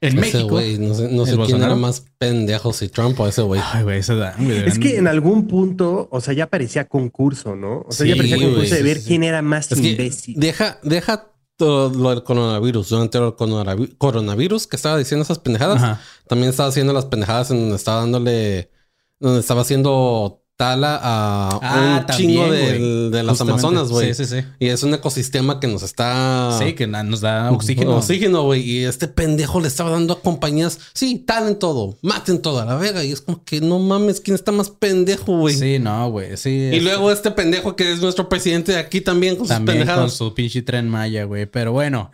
En 0.00 0.08
Ese 0.10 0.20
México... 0.20 0.48
güey, 0.50 0.78
no 0.78 0.94
sé, 0.94 1.08
no 1.10 1.22
¿El 1.22 1.24
sé 1.24 1.24
quién 1.24 1.38
Bolsonaro? 1.38 1.72
era 1.72 1.74
más 1.80 2.04
pendejo, 2.18 2.72
si 2.72 2.88
Trump 2.88 3.18
o 3.18 3.26
ese 3.26 3.42
güey. 3.42 3.60
Ay, 3.72 3.82
güey, 3.82 3.98
ese 4.00 4.14
da, 4.14 4.34
güey, 4.38 4.68
Es 4.68 4.78
que 4.78 4.98
en 4.98 5.08
algún 5.08 5.46
punto, 5.46 6.08
o 6.10 6.20
sea, 6.20 6.34
ya 6.34 6.48
parecía 6.48 6.84
concurso, 6.86 7.56
¿no? 7.56 7.80
O 7.88 7.92
sea, 7.92 8.06
ya 8.06 8.14
parecía 8.14 8.36
güey, 8.36 8.48
concurso 8.50 8.74
de 8.74 8.82
ver 8.82 8.96
sí, 8.98 9.02
sí. 9.02 9.08
quién 9.08 9.24
era 9.24 9.40
más 9.42 9.72
Es 9.72 9.80
que 9.80 9.90
imbécil. 9.92 10.34
deja, 10.38 10.78
deja 10.82 11.30
todo 11.56 11.88
lo 11.88 12.10
del 12.10 12.22
coronavirus. 12.22 12.90
Durante 12.90 13.16
el 13.16 13.24
coronavi- 13.30 13.96
coronavirus 13.96 14.66
que 14.66 14.76
estaba 14.76 14.98
diciendo 14.98 15.22
esas 15.24 15.38
pendejadas, 15.38 15.82
Ajá. 15.82 16.00
también 16.28 16.50
estaba 16.50 16.68
haciendo 16.68 16.92
las 16.92 17.06
pendejadas 17.06 17.50
en 17.50 17.60
donde 17.60 17.76
estaba 17.76 18.00
dándole, 18.00 18.70
donde 19.18 19.40
estaba 19.40 19.62
haciendo 19.62 20.42
tala 20.56 20.98
a 21.02 21.48
Ah, 21.62 21.98
un 22.00 22.06
también, 22.06 22.30
chingo 22.30 22.50
del- 22.50 23.10
de, 23.10 23.22
las. 23.22 23.40
Amazonas, 23.40 23.88
güey. 23.90 24.14
Sí, 24.14 24.24
sí, 24.24 24.40
sí. 24.40 24.46
Y 24.58 24.68
es 24.68 24.82
un 24.82 24.94
ecosistema 24.94 25.60
que 25.60 25.66
nos 25.66 25.82
está... 25.82 26.58
Sí, 26.58 26.72
que 26.72 26.86
nos 26.86 27.20
da 27.20 27.50
oxígeno. 27.52 27.96
Oxígeno, 27.96 28.42
güey. 28.44 28.62
Y 28.62 28.84
este 28.84 29.06
pendejo 29.08 29.60
le 29.60 29.68
estaba 29.68 29.90
dando 29.90 30.14
a 30.14 30.20
compañías. 30.22 30.78
Sí, 30.94 31.18
talen 31.18 31.58
todo, 31.58 31.98
maten 32.00 32.40
todo 32.40 32.60
a 32.60 32.64
la 32.64 32.76
verga. 32.76 33.04
Y 33.04 33.12
es 33.12 33.20
como 33.20 33.44
que 33.44 33.60
no 33.60 33.78
mames, 33.78 34.20
¿quién 34.20 34.34
está 34.34 34.50
más 34.52 34.70
pendejo, 34.70 35.36
güey? 35.38 35.54
Sí, 35.54 35.78
no, 35.78 36.10
güey. 36.10 36.36
Sí. 36.38 36.50
Y 36.72 36.76
es- 36.76 36.82
luego 36.82 37.12
este 37.12 37.30
pendejo 37.30 37.76
que 37.76 37.92
es 37.92 38.00
nuestro 38.00 38.28
presidente 38.28 38.72
de 38.72 38.78
aquí 38.78 39.02
también 39.02 39.36
con 39.36 39.46
sus 39.46 39.54
También 39.54 39.78
con 39.78 39.86
pendejadas. 39.86 40.12
su 40.14 40.32
pinche 40.34 40.62
tren 40.62 40.88
Maya, 40.88 41.24
güey. 41.24 41.44
Pero 41.46 41.72
bueno. 41.72 42.10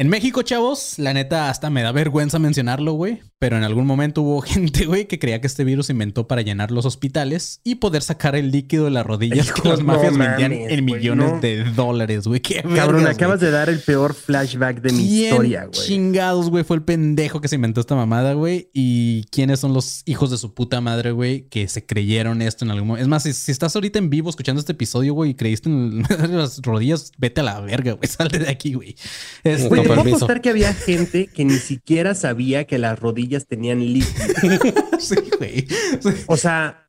En 0.00 0.08
México, 0.08 0.42
chavos, 0.42 0.96
la 0.98 1.12
neta 1.12 1.50
hasta 1.50 1.70
me 1.70 1.82
da 1.82 1.90
vergüenza 1.90 2.38
mencionarlo, 2.38 2.92
güey. 2.92 3.20
Pero 3.40 3.56
en 3.56 3.64
algún 3.64 3.84
momento 3.84 4.22
hubo 4.22 4.40
gente, 4.42 4.86
güey, 4.86 5.06
que 5.08 5.18
creía 5.18 5.40
que 5.40 5.48
este 5.48 5.64
virus 5.64 5.86
se 5.86 5.92
inventó 5.92 6.28
para 6.28 6.42
llenar 6.42 6.70
los 6.70 6.86
hospitales 6.86 7.60
y 7.64 7.76
poder 7.76 8.02
sacar 8.02 8.36
el 8.36 8.52
líquido 8.52 8.84
de 8.84 8.92
las 8.92 9.04
rodillas 9.04 9.52
que 9.52 9.68
las 9.68 9.80
no 9.80 9.86
mafias 9.86 10.16
vendían 10.16 10.52
mames, 10.52 10.72
en 10.72 10.84
millones 10.84 11.32
no. 11.32 11.40
de 11.40 11.64
dólares, 11.64 12.28
güey. 12.28 12.38
Qué 12.38 12.62
Cabrón, 12.62 13.02
vergas, 13.02 13.16
acabas 13.16 13.40
de 13.40 13.50
dar 13.50 13.68
el 13.68 13.80
peor 13.80 14.14
flashback 14.14 14.82
de 14.82 14.92
mi 14.92 15.04
¿Quién 15.04 15.32
historia, 15.32 15.64
güey. 15.64 15.86
chingados, 15.86 16.48
güey, 16.48 16.62
fue 16.62 16.76
el 16.76 16.82
pendejo 16.84 17.40
que 17.40 17.48
se 17.48 17.56
inventó 17.56 17.80
esta 17.80 17.96
mamada, 17.96 18.34
güey? 18.34 18.70
¿Y 18.72 19.24
quiénes 19.32 19.58
son 19.58 19.72
los 19.74 20.02
hijos 20.06 20.30
de 20.30 20.38
su 20.38 20.54
puta 20.54 20.80
madre, 20.80 21.10
güey, 21.10 21.48
que 21.48 21.66
se 21.66 21.84
creyeron 21.84 22.40
esto 22.40 22.64
en 22.64 22.70
algún 22.70 22.86
momento? 22.86 23.02
Es 23.02 23.08
más, 23.08 23.24
si, 23.24 23.32
si 23.32 23.50
estás 23.50 23.74
ahorita 23.74 23.98
en 23.98 24.10
vivo 24.10 24.30
escuchando 24.30 24.60
este 24.60 24.72
episodio, 24.72 25.12
güey, 25.14 25.32
y 25.32 25.34
creíste 25.34 25.68
en 25.68 26.04
las 26.30 26.62
rodillas, 26.62 27.10
vete 27.18 27.40
a 27.40 27.44
la 27.44 27.60
verga, 27.60 27.92
güey. 27.94 28.08
Salte 28.08 28.38
de 28.38 28.48
aquí, 28.48 28.74
güey. 28.74 28.94
Este, 29.42 29.68
Güey, 29.68 29.87
te 29.88 29.94
puedo 30.02 30.16
apostar 30.16 30.40
que 30.40 30.50
había 30.50 30.72
gente 30.74 31.26
que 31.26 31.44
ni 31.44 31.56
siquiera 31.56 32.14
sabía 32.14 32.64
que 32.64 32.78
las 32.78 32.98
rodillas 32.98 33.46
tenían 33.46 33.80
líquido. 33.80 34.58
sí, 34.98 35.16
güey. 35.38 35.66
Sí. 36.00 36.10
O 36.26 36.36
sea, 36.36 36.88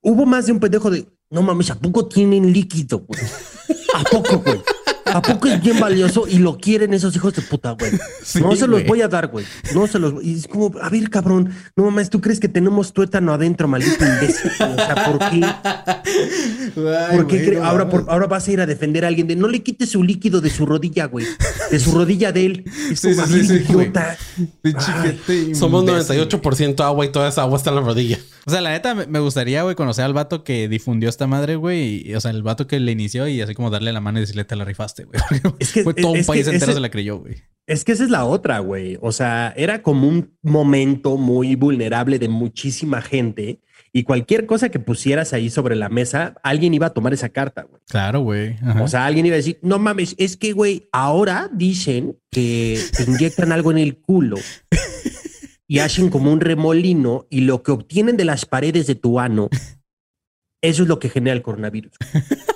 hubo 0.00 0.26
más 0.26 0.46
de 0.46 0.52
un 0.52 0.60
pendejo 0.60 0.90
de, 0.90 1.06
no 1.30 1.42
mames, 1.42 1.70
¿a 1.70 1.78
poco 1.78 2.06
tienen 2.06 2.52
líquido, 2.52 3.00
güey? 3.00 3.20
¿A 3.94 4.04
poco, 4.04 4.38
güey? 4.38 4.60
¿A 5.16 5.22
poco 5.22 5.48
es 5.48 5.62
bien 5.62 5.78
valioso 5.80 6.26
y 6.28 6.38
lo 6.38 6.58
quieren 6.58 6.92
esos 6.94 7.14
hijos 7.16 7.34
de 7.34 7.42
puta, 7.42 7.72
güey? 7.72 7.90
Sí, 8.24 8.40
no 8.40 8.56
se 8.56 8.66
los 8.66 8.80
güey. 8.80 8.86
voy 8.88 9.02
a 9.02 9.08
dar, 9.08 9.28
güey. 9.28 9.46
No 9.74 9.86
se 9.86 9.98
los 10.00 10.12
voy. 10.14 10.28
Y 10.28 10.34
es 10.38 10.48
como, 10.48 10.72
a 10.82 10.88
ver, 10.90 11.08
cabrón, 11.10 11.50
no 11.76 11.84
mames, 11.84 12.10
¿tú 12.10 12.20
crees 12.20 12.40
que 12.40 12.48
tenemos 12.48 12.92
tuétano 12.92 13.32
adentro, 13.32 13.68
maldito 13.68 14.04
imbécil? 14.04 14.50
O 14.50 14.74
sea, 14.74 14.94
¿por 15.06 15.18
qué? 15.30 15.44
Ay, 15.44 17.16
¿Por 17.16 17.26
qué 17.26 17.36
güey, 17.38 17.48
cre- 17.50 17.58
no 17.58 17.64
ahora, 17.64 17.88
por- 17.88 18.06
ahora 18.08 18.26
vas 18.26 18.46
a 18.48 18.52
ir 18.52 18.60
a 18.60 18.66
defender 18.66 19.04
a 19.04 19.08
alguien 19.08 19.26
de 19.26 19.36
no 19.36 19.48
le 19.48 19.62
quites 19.62 19.90
su 19.90 20.02
líquido 20.02 20.40
de 20.40 20.50
su 20.50 20.66
rodilla, 20.66 21.06
güey? 21.06 21.26
De 21.70 21.78
su 21.78 21.92
rodilla 21.92 22.32
de 22.32 22.46
él. 22.46 22.64
Es 22.90 23.00
Sí, 23.00 23.14
como, 23.14 23.26
sí, 23.26 23.34
"Ay, 23.34 23.46
sí, 23.46 23.54
idiota". 23.72 24.16
Ay, 24.64 25.54
Somos 25.54 25.82
imbécil, 25.84 26.16
98% 26.16 26.80
agua 26.84 27.04
y 27.06 27.08
toda 27.12 27.28
esa 27.28 27.42
agua 27.42 27.58
está 27.58 27.70
en 27.70 27.76
la 27.76 27.82
rodilla. 27.82 28.18
O 28.46 28.50
sea, 28.50 28.60
la 28.60 28.70
neta, 28.70 28.94
me- 28.94 29.06
me 29.06 29.18
gustaría, 29.18 29.62
güey, 29.62 29.74
conocer 29.74 30.04
al 30.04 30.12
vato 30.14 30.44
que 30.44 30.68
difundió 30.68 31.08
esta 31.08 31.26
madre, 31.26 31.56
güey. 31.56 32.08
y- 32.08 32.14
O 32.14 32.20
sea, 32.20 32.30
el 32.30 32.42
vato 32.42 32.66
que 32.66 32.78
le 32.80 32.92
inició 32.92 33.26
y 33.28 33.40
así 33.40 33.54
como 33.54 33.70
darle 33.70 33.92
la 33.92 34.00
mano 34.00 34.18
y 34.18 34.22
decirle, 34.22 34.44
te 34.44 34.54
la 34.56 34.64
rifaste, 34.64 35.04
güey. 35.06 35.40
Es 35.58 35.72
que- 35.72 35.82
Fue 35.82 35.94
todo 35.94 36.12
un 36.12 36.24
país 36.24 36.46
entero 36.46 36.64
ese- 36.66 36.74
se 36.74 36.80
la 36.80 36.90
creyó, 36.90 37.18
güey. 37.18 37.36
Es 37.66 37.84
que 37.84 37.92
esa 37.92 38.04
es 38.04 38.10
la 38.10 38.24
otra, 38.24 38.60
güey. 38.60 38.96
O 39.00 39.10
sea, 39.10 39.52
era 39.56 39.82
como 39.82 40.06
un 40.08 40.36
momento 40.42 41.16
muy 41.16 41.56
vulnerable 41.56 42.20
de 42.20 42.28
muchísima 42.28 43.02
gente 43.02 43.60
y 43.92 44.04
cualquier 44.04 44.46
cosa 44.46 44.68
que 44.68 44.78
pusieras 44.78 45.32
ahí 45.32 45.50
sobre 45.50 45.74
la 45.74 45.88
mesa, 45.88 46.34
alguien 46.44 46.74
iba 46.74 46.86
a 46.86 46.90
tomar 46.94 47.12
esa 47.12 47.30
carta, 47.30 47.62
güey. 47.62 47.82
Claro, 47.88 48.20
güey. 48.20 48.54
O 48.80 48.86
sea, 48.86 49.04
alguien 49.06 49.26
iba 49.26 49.34
a 49.34 49.38
decir, 49.38 49.58
no 49.62 49.78
mames, 49.80 50.14
es 50.18 50.36
que, 50.36 50.52
güey, 50.52 50.86
ahora 50.92 51.50
dicen 51.52 52.16
que 52.30 52.78
te 52.96 53.02
inyectan 53.10 53.50
algo 53.50 53.72
en 53.72 53.78
el 53.78 53.96
culo 53.96 54.36
y 55.66 55.80
hacen 55.80 56.08
como 56.10 56.32
un 56.32 56.40
remolino 56.40 57.26
y 57.30 57.40
lo 57.40 57.64
que 57.64 57.72
obtienen 57.72 58.16
de 58.16 58.26
las 58.26 58.44
paredes 58.46 58.86
de 58.86 58.94
tu 58.94 59.18
ano 59.18 59.48
Eso 60.62 60.82
es 60.84 60.88
lo 60.88 60.98
que 61.00 61.08
genera 61.08 61.34
el 61.34 61.42
coronavirus. 61.42 61.92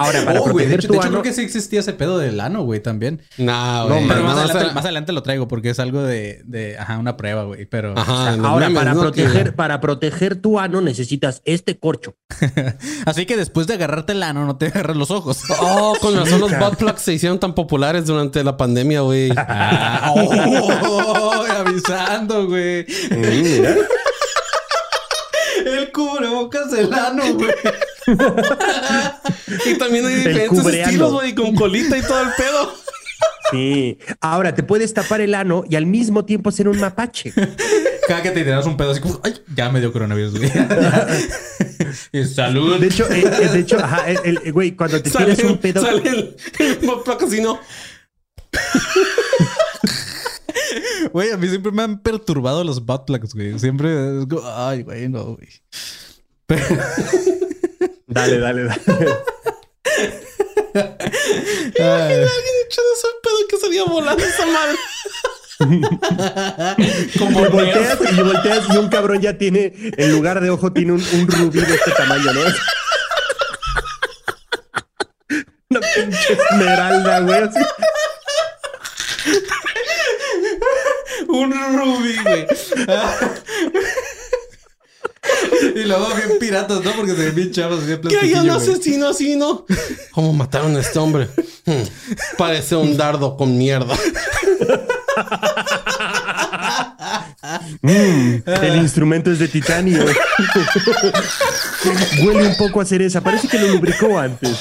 Ahora, 0.00 0.24
para 0.24 0.40
Oh, 0.40 0.44
proteger 0.44 0.78
hecho, 0.78 0.86
tu 0.88 0.92
de 0.92 0.98
hecho, 0.98 1.06
ano, 1.08 1.20
creo 1.20 1.22
que 1.24 1.32
sí 1.32 1.42
existía 1.42 1.80
ese 1.80 1.92
pedo 1.92 2.18
del 2.18 2.40
ano, 2.40 2.62
güey, 2.62 2.80
también. 2.80 3.20
No, 3.36 3.88
No, 3.88 3.94
güey. 3.96 4.08
Pero 4.08 4.20
Nada 4.22 4.22
más, 4.22 4.34
más 4.36 4.44
adelante, 4.44 4.64
era- 4.64 4.72
más 4.74 4.84
adelante 4.84 5.12
lo 5.12 5.22
traigo 5.24 5.48
porque 5.48 5.70
es 5.70 5.80
algo 5.80 6.02
de, 6.02 6.40
de 6.44 6.78
ajá, 6.78 6.98
una 6.98 7.16
prueba, 7.16 7.42
güey. 7.42 7.66
Pero 7.66 7.94
Ajá, 7.98 8.34
en 8.34 8.42
los 8.42 8.46
ahora 8.50 8.68
memes, 8.68 8.80
para 8.80 8.94
¿no? 8.94 9.00
proteger, 9.00 9.54
para 9.56 9.80
proteger 9.80 10.36
tu 10.36 10.60
ano 10.60 10.80
necesitas 10.80 11.42
este 11.44 11.78
corcho. 11.80 12.14
así 13.06 13.26
que 13.26 13.36
después 13.36 13.66
de 13.66 13.74
agarrarte 13.74 14.12
el 14.12 14.22
ano, 14.22 14.44
no 14.46 14.56
te 14.56 14.66
agarras 14.66 14.96
los 14.96 15.10
ojos. 15.10 15.40
Oh, 15.60 15.94
con 16.00 16.14
razón 16.18 16.40
los 16.40 16.56
butt 16.58 16.76
plugs 16.76 17.02
se 17.02 17.14
hicieron 17.14 17.40
tan 17.40 17.54
populares 17.54 18.06
durante 18.06 18.44
la 18.44 18.56
pandemia, 18.56 19.00
güey. 19.00 19.30
Ah, 19.36 20.12
oh, 20.14 21.44
avisando, 21.58 22.46
güey. 22.46 22.86
El 25.64 25.90
cubrebocas 25.92 26.70
del 26.70 26.92
ano, 26.94 27.34
güey. 27.34 27.50
Y 29.66 29.74
también 29.78 30.06
hay 30.06 30.14
diferentes 30.16 30.66
estilos, 30.66 31.12
güey, 31.12 31.34
con 31.34 31.54
colita 31.54 31.96
y 31.98 32.02
todo 32.02 32.20
el 32.22 32.28
pedo. 32.36 32.72
Sí. 33.50 33.98
Ahora 34.20 34.54
te 34.54 34.62
puedes 34.62 34.92
tapar 34.92 35.20
el 35.22 35.34
ano 35.34 35.64
y 35.68 35.76
al 35.76 35.86
mismo 35.86 36.24
tiempo 36.24 36.50
ser 36.52 36.68
un 36.68 36.78
mapache. 36.78 37.32
Cada 38.06 38.22
que 38.22 38.30
te 38.30 38.44
tiras 38.44 38.66
un 38.66 38.76
pedo 38.76 38.90
así 38.90 39.00
como, 39.00 39.20
ay, 39.24 39.34
ya 39.54 39.70
me 39.70 39.80
dio 39.80 39.90
coronavirus, 39.92 40.36
güey. 40.38 40.52
y 42.12 42.24
salud. 42.26 42.78
De 42.78 42.86
hecho, 42.88 43.10
eh, 43.10 43.24
eh, 43.42 43.48
de 43.48 43.58
hecho, 43.60 43.78
ajá, 43.78 44.08
el, 44.10 44.38
el- 44.44 44.52
güey, 44.52 44.76
cuando 44.76 45.00
te 45.02 45.08
Sale, 45.10 45.34
tiras 45.34 45.50
un 45.50 45.58
pedo. 45.58 45.80
sale 45.82 46.08
el, 46.08 46.36
el 46.58 46.74
butt 46.86 47.04
plug 47.04 47.22
así, 47.24 47.40
¿no? 47.40 47.58
Güey, 51.12 51.30
a 51.32 51.36
mí 51.36 51.48
siempre 51.48 51.72
me 51.72 51.82
han 51.82 52.00
perturbado 52.00 52.64
los 52.64 52.84
butt 52.84 53.06
plugs, 53.06 53.34
güey. 53.34 53.58
Siempre 53.58 54.20
es 54.20 54.26
como, 54.26 54.42
ay, 54.44 54.82
güey, 54.82 55.08
no, 55.08 55.24
güey. 55.36 55.48
Pero- 56.46 56.64
Dale, 58.08 58.38
dale, 58.38 58.64
dale. 58.64 58.80
ay, 60.74 60.84
Alguien 61.78 62.56
echó 62.66 62.80
de 62.82 62.92
ese 62.94 63.08
pedo 63.22 63.48
que 63.50 63.58
salía 63.58 63.84
volando 63.84 64.24
esa 64.24 64.46
madre. 64.46 64.78
como 67.18 67.44
y 67.44 67.48
volteas 67.50 67.98
y 68.12 68.22
volteas 68.22 68.64
y 68.70 68.76
un 68.78 68.88
cabrón 68.88 69.20
ya 69.20 69.36
tiene, 69.36 69.74
en 69.74 70.12
lugar 70.12 70.40
de 70.40 70.48
ojo, 70.50 70.72
tiene 70.72 70.92
un, 70.92 71.04
un 71.12 71.28
rubí 71.28 71.60
de 71.60 71.74
este 71.74 71.90
tamaño, 71.90 72.32
¿no? 72.32 72.40
Una 75.70 75.80
pinche 75.80 76.32
esmeralda, 76.32 77.20
güey. 77.20 77.42
así. 77.42 77.60
un 81.28 81.52
rubí, 81.78 82.16
güey. 82.22 82.46
Luego 85.88 86.08
bien 86.14 86.38
piratas, 86.38 86.84
¿no? 86.84 86.92
Porque 86.92 87.12
se 87.14 87.24
ven 87.26 87.34
bien 87.34 87.50
chavos, 87.52 87.84
bien 87.86 88.00
Que 88.02 88.18
haya 88.18 88.40
un 88.42 88.46
plastiquillo, 88.48 88.54
güey. 88.58 88.70
asesino 88.74 89.08
así, 89.08 89.36
¿no? 89.36 89.66
¿Cómo 90.12 90.32
mataron 90.32 90.76
a 90.76 90.80
este 90.80 90.98
hombre? 90.98 91.28
Hmm, 91.66 91.82
Parece 92.36 92.76
un 92.76 92.96
dardo 92.96 93.36
con 93.36 93.56
mierda. 93.58 93.94
El 97.82 98.76
instrumento 98.76 99.30
es 99.30 99.38
de 99.38 99.48
titanio. 99.48 100.04
Huele 102.24 102.46
un 102.48 102.56
poco 102.56 102.80
a 102.80 102.84
cereza. 102.84 103.20
Parece 103.20 103.48
que 103.48 103.58
lo 103.58 103.68
lubricó 103.68 104.18
antes. 104.18 104.58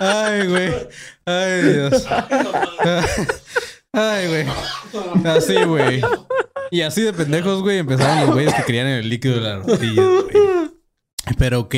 Ay, 0.00 0.46
güey. 0.48 0.88
Ay, 1.24 1.62
Dios. 1.62 2.04
Ay, 3.92 4.28
güey. 4.28 4.46
Así, 5.24 5.54
güey. 5.64 6.02
Y 6.70 6.82
así 6.82 7.02
de 7.02 7.12
pendejos, 7.12 7.62
güey, 7.62 7.78
empezaron 7.78 8.26
los 8.26 8.34
güeyes 8.34 8.54
que 8.54 8.62
creían 8.64 8.86
en 8.86 8.98
el 8.98 9.08
líquido 9.08 9.36
de 9.36 9.40
las 9.40 9.66
rodillas, 9.66 10.06
güey. 10.06 10.70
Pero 11.38 11.60
ok. 11.60 11.74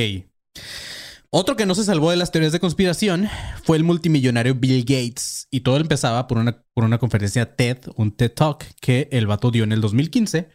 Otro 1.30 1.57
que 1.57 1.66
no 1.66 1.74
se 1.74 1.84
salvó 1.84 2.11
de 2.11 2.16
las 2.16 2.32
teorías 2.32 2.53
de 2.53 2.61
conspiración 2.61 3.28
fue 3.62 3.76
el 3.76 3.84
multimillonario 3.84 4.55
Bill 4.55 4.80
Gates. 4.80 5.47
Y 5.51 5.61
todo 5.61 5.76
empezaba 5.76 6.26
por 6.26 6.39
una, 6.39 6.62
por 6.72 6.84
una 6.84 6.99
conferencia 6.99 7.55
TED, 7.55 7.78
un 7.97 8.12
TED 8.12 8.32
Talk, 8.32 8.64
que 8.80 9.09
el 9.12 9.26
vato 9.26 9.51
dio 9.51 9.64
en 9.64 9.72
el 9.72 9.82
2015. 9.82 10.49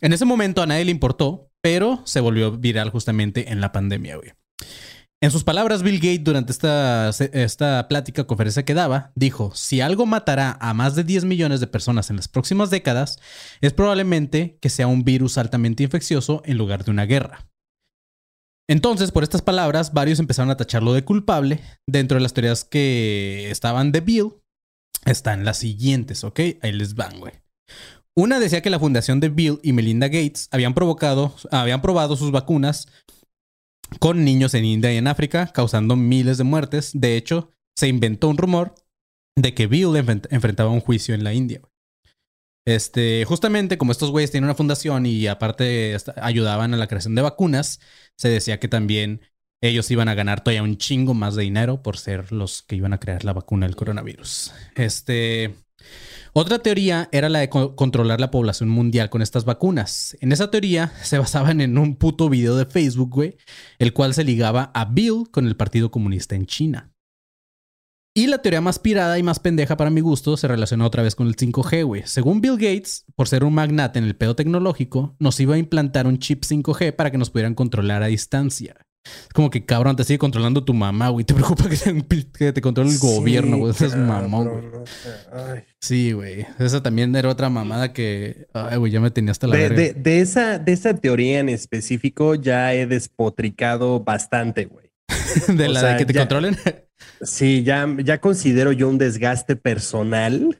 En 0.00 0.12
ese 0.12 0.24
momento 0.24 0.62
a 0.62 0.66
nadie 0.66 0.86
le 0.86 0.92
importó, 0.92 1.50
pero 1.60 2.00
se 2.04 2.20
volvió 2.20 2.52
viral 2.52 2.88
justamente 2.88 3.52
en 3.52 3.60
la 3.60 3.70
pandemia, 3.70 4.16
güey. 4.16 4.32
En 5.20 5.32
sus 5.32 5.42
palabras, 5.42 5.82
Bill 5.82 5.96
Gates, 5.96 6.22
durante 6.22 6.52
esta, 6.52 7.08
esta 7.08 7.88
plática, 7.88 8.24
conferencia 8.24 8.64
que 8.64 8.74
daba, 8.74 9.10
dijo, 9.16 9.52
si 9.52 9.80
algo 9.80 10.06
matará 10.06 10.56
a 10.60 10.74
más 10.74 10.94
de 10.94 11.02
10 11.02 11.24
millones 11.24 11.58
de 11.58 11.66
personas 11.66 12.08
en 12.10 12.16
las 12.16 12.28
próximas 12.28 12.70
décadas, 12.70 13.18
es 13.60 13.72
probablemente 13.72 14.58
que 14.60 14.68
sea 14.68 14.86
un 14.86 15.02
virus 15.02 15.36
altamente 15.36 15.82
infeccioso 15.82 16.40
en 16.44 16.56
lugar 16.56 16.84
de 16.84 16.92
una 16.92 17.04
guerra. 17.04 17.48
Entonces, 18.68 19.10
por 19.10 19.24
estas 19.24 19.42
palabras, 19.42 19.92
varios 19.92 20.20
empezaron 20.20 20.50
a 20.52 20.56
tacharlo 20.56 20.92
de 20.92 21.04
culpable. 21.04 21.60
Dentro 21.88 22.16
de 22.16 22.22
las 22.22 22.34
teorías 22.34 22.64
que 22.64 23.50
estaban 23.50 23.90
de 23.90 24.02
Bill, 24.02 24.34
están 25.04 25.44
las 25.44 25.58
siguientes, 25.58 26.22
¿ok? 26.22 26.40
Ahí 26.62 26.70
les 26.70 26.94
van, 26.94 27.18
güey. 27.18 27.32
Una 28.14 28.38
decía 28.38 28.62
que 28.62 28.70
la 28.70 28.78
fundación 28.78 29.18
de 29.18 29.30
Bill 29.30 29.58
y 29.64 29.72
Melinda 29.72 30.06
Gates 30.06 30.48
habían 30.52 30.74
provocado, 30.74 31.34
habían 31.50 31.82
probado 31.82 32.16
sus 32.16 32.30
vacunas 32.30 32.86
con 34.00 34.24
niños 34.24 34.54
en 34.54 34.64
India 34.64 34.92
y 34.92 34.96
en 34.96 35.06
África, 35.06 35.52
causando 35.52 35.96
miles 35.96 36.38
de 36.38 36.44
muertes. 36.44 36.92
De 36.94 37.16
hecho, 37.16 37.52
se 37.76 37.88
inventó 37.88 38.28
un 38.28 38.38
rumor 38.38 38.74
de 39.36 39.54
que 39.54 39.66
Bill 39.66 39.88
enfrent- 39.88 40.28
enfrentaba 40.30 40.70
un 40.70 40.80
juicio 40.80 41.14
en 41.14 41.24
la 41.24 41.32
India. 41.32 41.62
Este, 42.66 43.24
justamente 43.24 43.78
como 43.78 43.92
estos 43.92 44.10
güeyes 44.10 44.30
tienen 44.30 44.44
una 44.44 44.54
fundación 44.54 45.06
y 45.06 45.26
aparte 45.26 45.96
ayudaban 46.20 46.74
a 46.74 46.76
la 46.76 46.86
creación 46.86 47.14
de 47.14 47.22
vacunas, 47.22 47.80
se 48.16 48.28
decía 48.28 48.60
que 48.60 48.68
también 48.68 49.22
ellos 49.62 49.90
iban 49.90 50.08
a 50.08 50.14
ganar 50.14 50.44
todavía 50.44 50.62
un 50.62 50.76
chingo 50.76 51.14
más 51.14 51.34
de 51.34 51.44
dinero 51.44 51.82
por 51.82 51.96
ser 51.96 52.30
los 52.30 52.62
que 52.62 52.76
iban 52.76 52.92
a 52.92 53.00
crear 53.00 53.24
la 53.24 53.32
vacuna 53.32 53.66
del 53.66 53.74
coronavirus. 53.74 54.52
Este, 54.74 55.54
otra 56.32 56.58
teoría 56.60 57.08
era 57.12 57.28
la 57.28 57.40
de 57.40 57.48
co- 57.48 57.74
controlar 57.76 58.20
la 58.20 58.30
población 58.30 58.68
mundial 58.68 59.10
con 59.10 59.22
estas 59.22 59.44
vacunas. 59.44 60.16
En 60.20 60.32
esa 60.32 60.50
teoría 60.50 60.92
se 61.02 61.18
basaban 61.18 61.60
en 61.60 61.78
un 61.78 61.96
puto 61.96 62.28
video 62.28 62.56
de 62.56 62.66
Facebook, 62.66 63.10
güey, 63.10 63.36
el 63.78 63.92
cual 63.92 64.14
se 64.14 64.24
ligaba 64.24 64.70
a 64.74 64.84
Bill 64.84 65.24
con 65.30 65.46
el 65.46 65.56
Partido 65.56 65.90
Comunista 65.90 66.34
en 66.34 66.46
China. 66.46 66.92
Y 68.16 68.26
la 68.26 68.38
teoría 68.38 68.60
más 68.60 68.80
pirada 68.80 69.16
y 69.18 69.22
más 69.22 69.38
pendeja 69.38 69.76
para 69.76 69.90
mi 69.90 70.00
gusto 70.00 70.36
se 70.36 70.48
relaciona 70.48 70.84
otra 70.86 71.04
vez 71.04 71.14
con 71.14 71.28
el 71.28 71.36
5G, 71.36 71.84
güey. 71.84 72.02
Según 72.06 72.40
Bill 72.40 72.54
Gates, 72.56 73.04
por 73.14 73.28
ser 73.28 73.44
un 73.44 73.54
magnate 73.54 74.00
en 74.00 74.04
el 74.06 74.16
pedo 74.16 74.34
tecnológico, 74.34 75.14
nos 75.20 75.38
iba 75.38 75.54
a 75.54 75.58
implantar 75.58 76.08
un 76.08 76.18
chip 76.18 76.42
5G 76.42 76.96
para 76.96 77.12
que 77.12 77.18
nos 77.18 77.30
pudieran 77.30 77.54
controlar 77.54 78.02
a 78.02 78.06
distancia. 78.06 78.76
Es 79.26 79.32
como 79.34 79.50
que 79.50 79.64
cabrón, 79.64 79.96
te 79.96 80.04
sigue 80.04 80.18
controlando 80.18 80.64
tu 80.64 80.74
mamá, 80.74 81.08
güey. 81.10 81.24
Te 81.24 81.34
preocupa 81.34 81.68
que 81.68 81.76
te, 81.76 82.26
que 82.32 82.52
te 82.52 82.60
controle 82.60 82.90
el 82.90 82.98
gobierno, 82.98 83.58
güey. 83.58 83.70
Eso 83.72 83.86
es 83.86 83.96
mamón, 83.96 84.48
güey. 84.48 85.62
Sí, 85.80 86.12
güey. 86.12 86.46
Esa 86.58 86.82
también 86.82 87.14
era 87.14 87.28
otra 87.28 87.48
mamada 87.48 87.92
que, 87.92 88.46
ay, 88.52 88.76
güey, 88.78 88.92
ya 88.92 89.00
me 89.00 89.10
tenía 89.10 89.32
hasta 89.32 89.46
la 89.46 89.56
De, 89.56 89.68
de- 89.70 89.94
de 89.94 90.20
esa, 90.20 90.58
de 90.58 90.72
esa 90.72 90.94
teoría 90.94 91.38
en 91.40 91.48
específico 91.48 92.34
ya 92.34 92.74
he 92.74 92.86
despotricado 92.86 94.00
bastante, 94.00 94.64
güey. 94.66 94.90
De, 95.56 95.68
o 95.68 95.72
la 95.72 95.80
sea, 95.80 95.88
de 95.90 95.96
que 95.98 96.06
te 96.06 96.12
ya- 96.14 96.20
controlen. 96.20 96.56
Sí, 97.22 97.62
ya, 97.64 97.86
ya 98.04 98.20
considero 98.20 98.72
yo 98.72 98.88
un 98.88 98.98
desgaste 98.98 99.56
personal. 99.56 100.58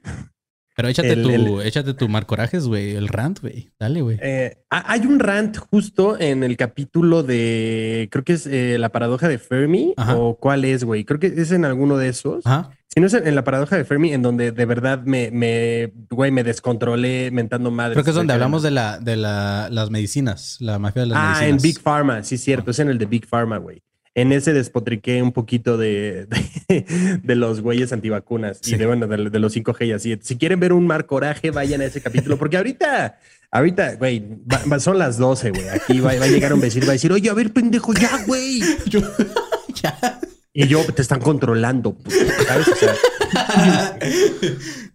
Pero 0.78 0.88
échate 0.90 1.12
El- 1.12 1.22
tu, 1.24 1.28
el- 1.30 1.66
échate 1.66 1.92
tu 1.92 2.08
Mar 2.08 2.24
Corajes, 2.24 2.68
güey. 2.68 2.92
El 2.94 3.08
rant, 3.08 3.40
güey. 3.40 3.68
Dale, 3.80 4.00
güey. 4.00 4.16
Eh, 4.22 4.58
ha- 4.70 4.92
hay 4.92 5.00
un 5.06 5.18
rant 5.18 5.56
justo 5.56 6.16
en 6.20 6.44
el 6.44 6.56
capítulo 6.56 7.24
de, 7.24 8.08
creo 8.12 8.22
que 8.22 8.34
es 8.34 8.46
eh, 8.46 8.76
la 8.78 8.90
paradoja 8.90 9.26
de 9.26 9.38
Fermi, 9.38 9.92
Ajá. 9.96 10.16
o 10.16 10.36
cuál 10.38 10.64
es, 10.64 10.84
güey. 10.84 11.04
Creo 11.04 11.18
que 11.18 11.26
es 11.26 11.50
en 11.50 11.64
alguno 11.64 11.96
de 11.96 12.08
esos. 12.08 12.46
Ajá. 12.46 12.70
Si 12.86 13.00
no 13.00 13.08
es 13.08 13.14
en, 13.14 13.34
la 13.34 13.42
paradoja 13.42 13.76
de 13.76 13.84
Fermi, 13.84 14.12
en 14.12 14.22
donde 14.22 14.52
de 14.52 14.66
verdad 14.66 15.02
me, 15.04 15.30
me, 15.32 15.92
güey, 16.10 16.30
me 16.30 16.44
descontrolé 16.44 17.30
mentando 17.32 17.70
madres. 17.72 17.94
Creo 17.94 18.04
que 18.04 18.10
es 18.10 18.16
donde 18.16 18.32
hablamos 18.32 18.62
de 18.62 18.70
la, 18.70 18.98
de 19.00 19.16
la, 19.16 19.68
las 19.72 19.90
medicinas, 19.90 20.58
la 20.60 20.78
mafia 20.78 21.02
de 21.02 21.08
las 21.08 21.18
Ah, 21.18 21.26
medicinas. 21.40 21.50
en 21.50 21.68
Big 21.70 21.80
Pharma, 21.80 22.22
sí, 22.22 22.38
cierto, 22.38 22.70
es 22.70 22.78
en 22.78 22.88
el 22.88 22.98
de 22.98 23.06
Big 23.06 23.26
Pharma, 23.26 23.58
güey. 23.58 23.82
En 24.20 24.32
ese 24.32 24.52
despotriqué 24.52 25.22
un 25.22 25.32
poquito 25.32 25.76
de, 25.78 26.26
de, 26.26 27.20
de 27.22 27.34
los 27.36 27.60
güeyes 27.60 27.92
antivacunas 27.92 28.60
y 28.66 28.76
de, 28.76 28.86
bueno, 28.86 29.06
de, 29.06 29.30
de 29.30 29.38
los 29.38 29.54
5G 29.56 29.86
y 29.86 29.92
así. 29.92 30.18
Si 30.22 30.36
quieren 30.36 30.58
ver 30.60 30.72
un 30.72 30.86
mar 30.86 31.06
coraje, 31.06 31.50
vayan 31.50 31.80
a 31.82 31.84
ese 31.84 32.00
capítulo, 32.00 32.36
porque 32.38 32.56
ahorita, 32.56 33.18
ahorita, 33.50 33.94
güey, 33.94 34.20
va- 34.50 34.62
va- 34.70 34.80
son 34.80 34.98
las 34.98 35.18
12, 35.18 35.50
güey. 35.50 35.68
Aquí 35.68 36.00
va, 36.00 36.14
va 36.16 36.24
a 36.24 36.28
llegar 36.28 36.52
un 36.52 36.60
vecino 36.60 36.84
y 36.84 36.86
va 36.88 36.92
a 36.92 36.94
decir, 36.94 37.12
oye, 37.12 37.30
a 37.30 37.34
ver, 37.34 37.52
pendejo, 37.52 37.94
ya, 37.94 38.24
güey. 38.26 38.60
ya. 39.82 40.20
Y 40.52 40.66
yo, 40.66 40.84
te 40.92 41.02
están 41.02 41.20
controlando, 41.20 41.94
puto", 41.94 42.10
¿sabes? 42.48 42.66
O 42.68 42.74
sea, 42.74 43.98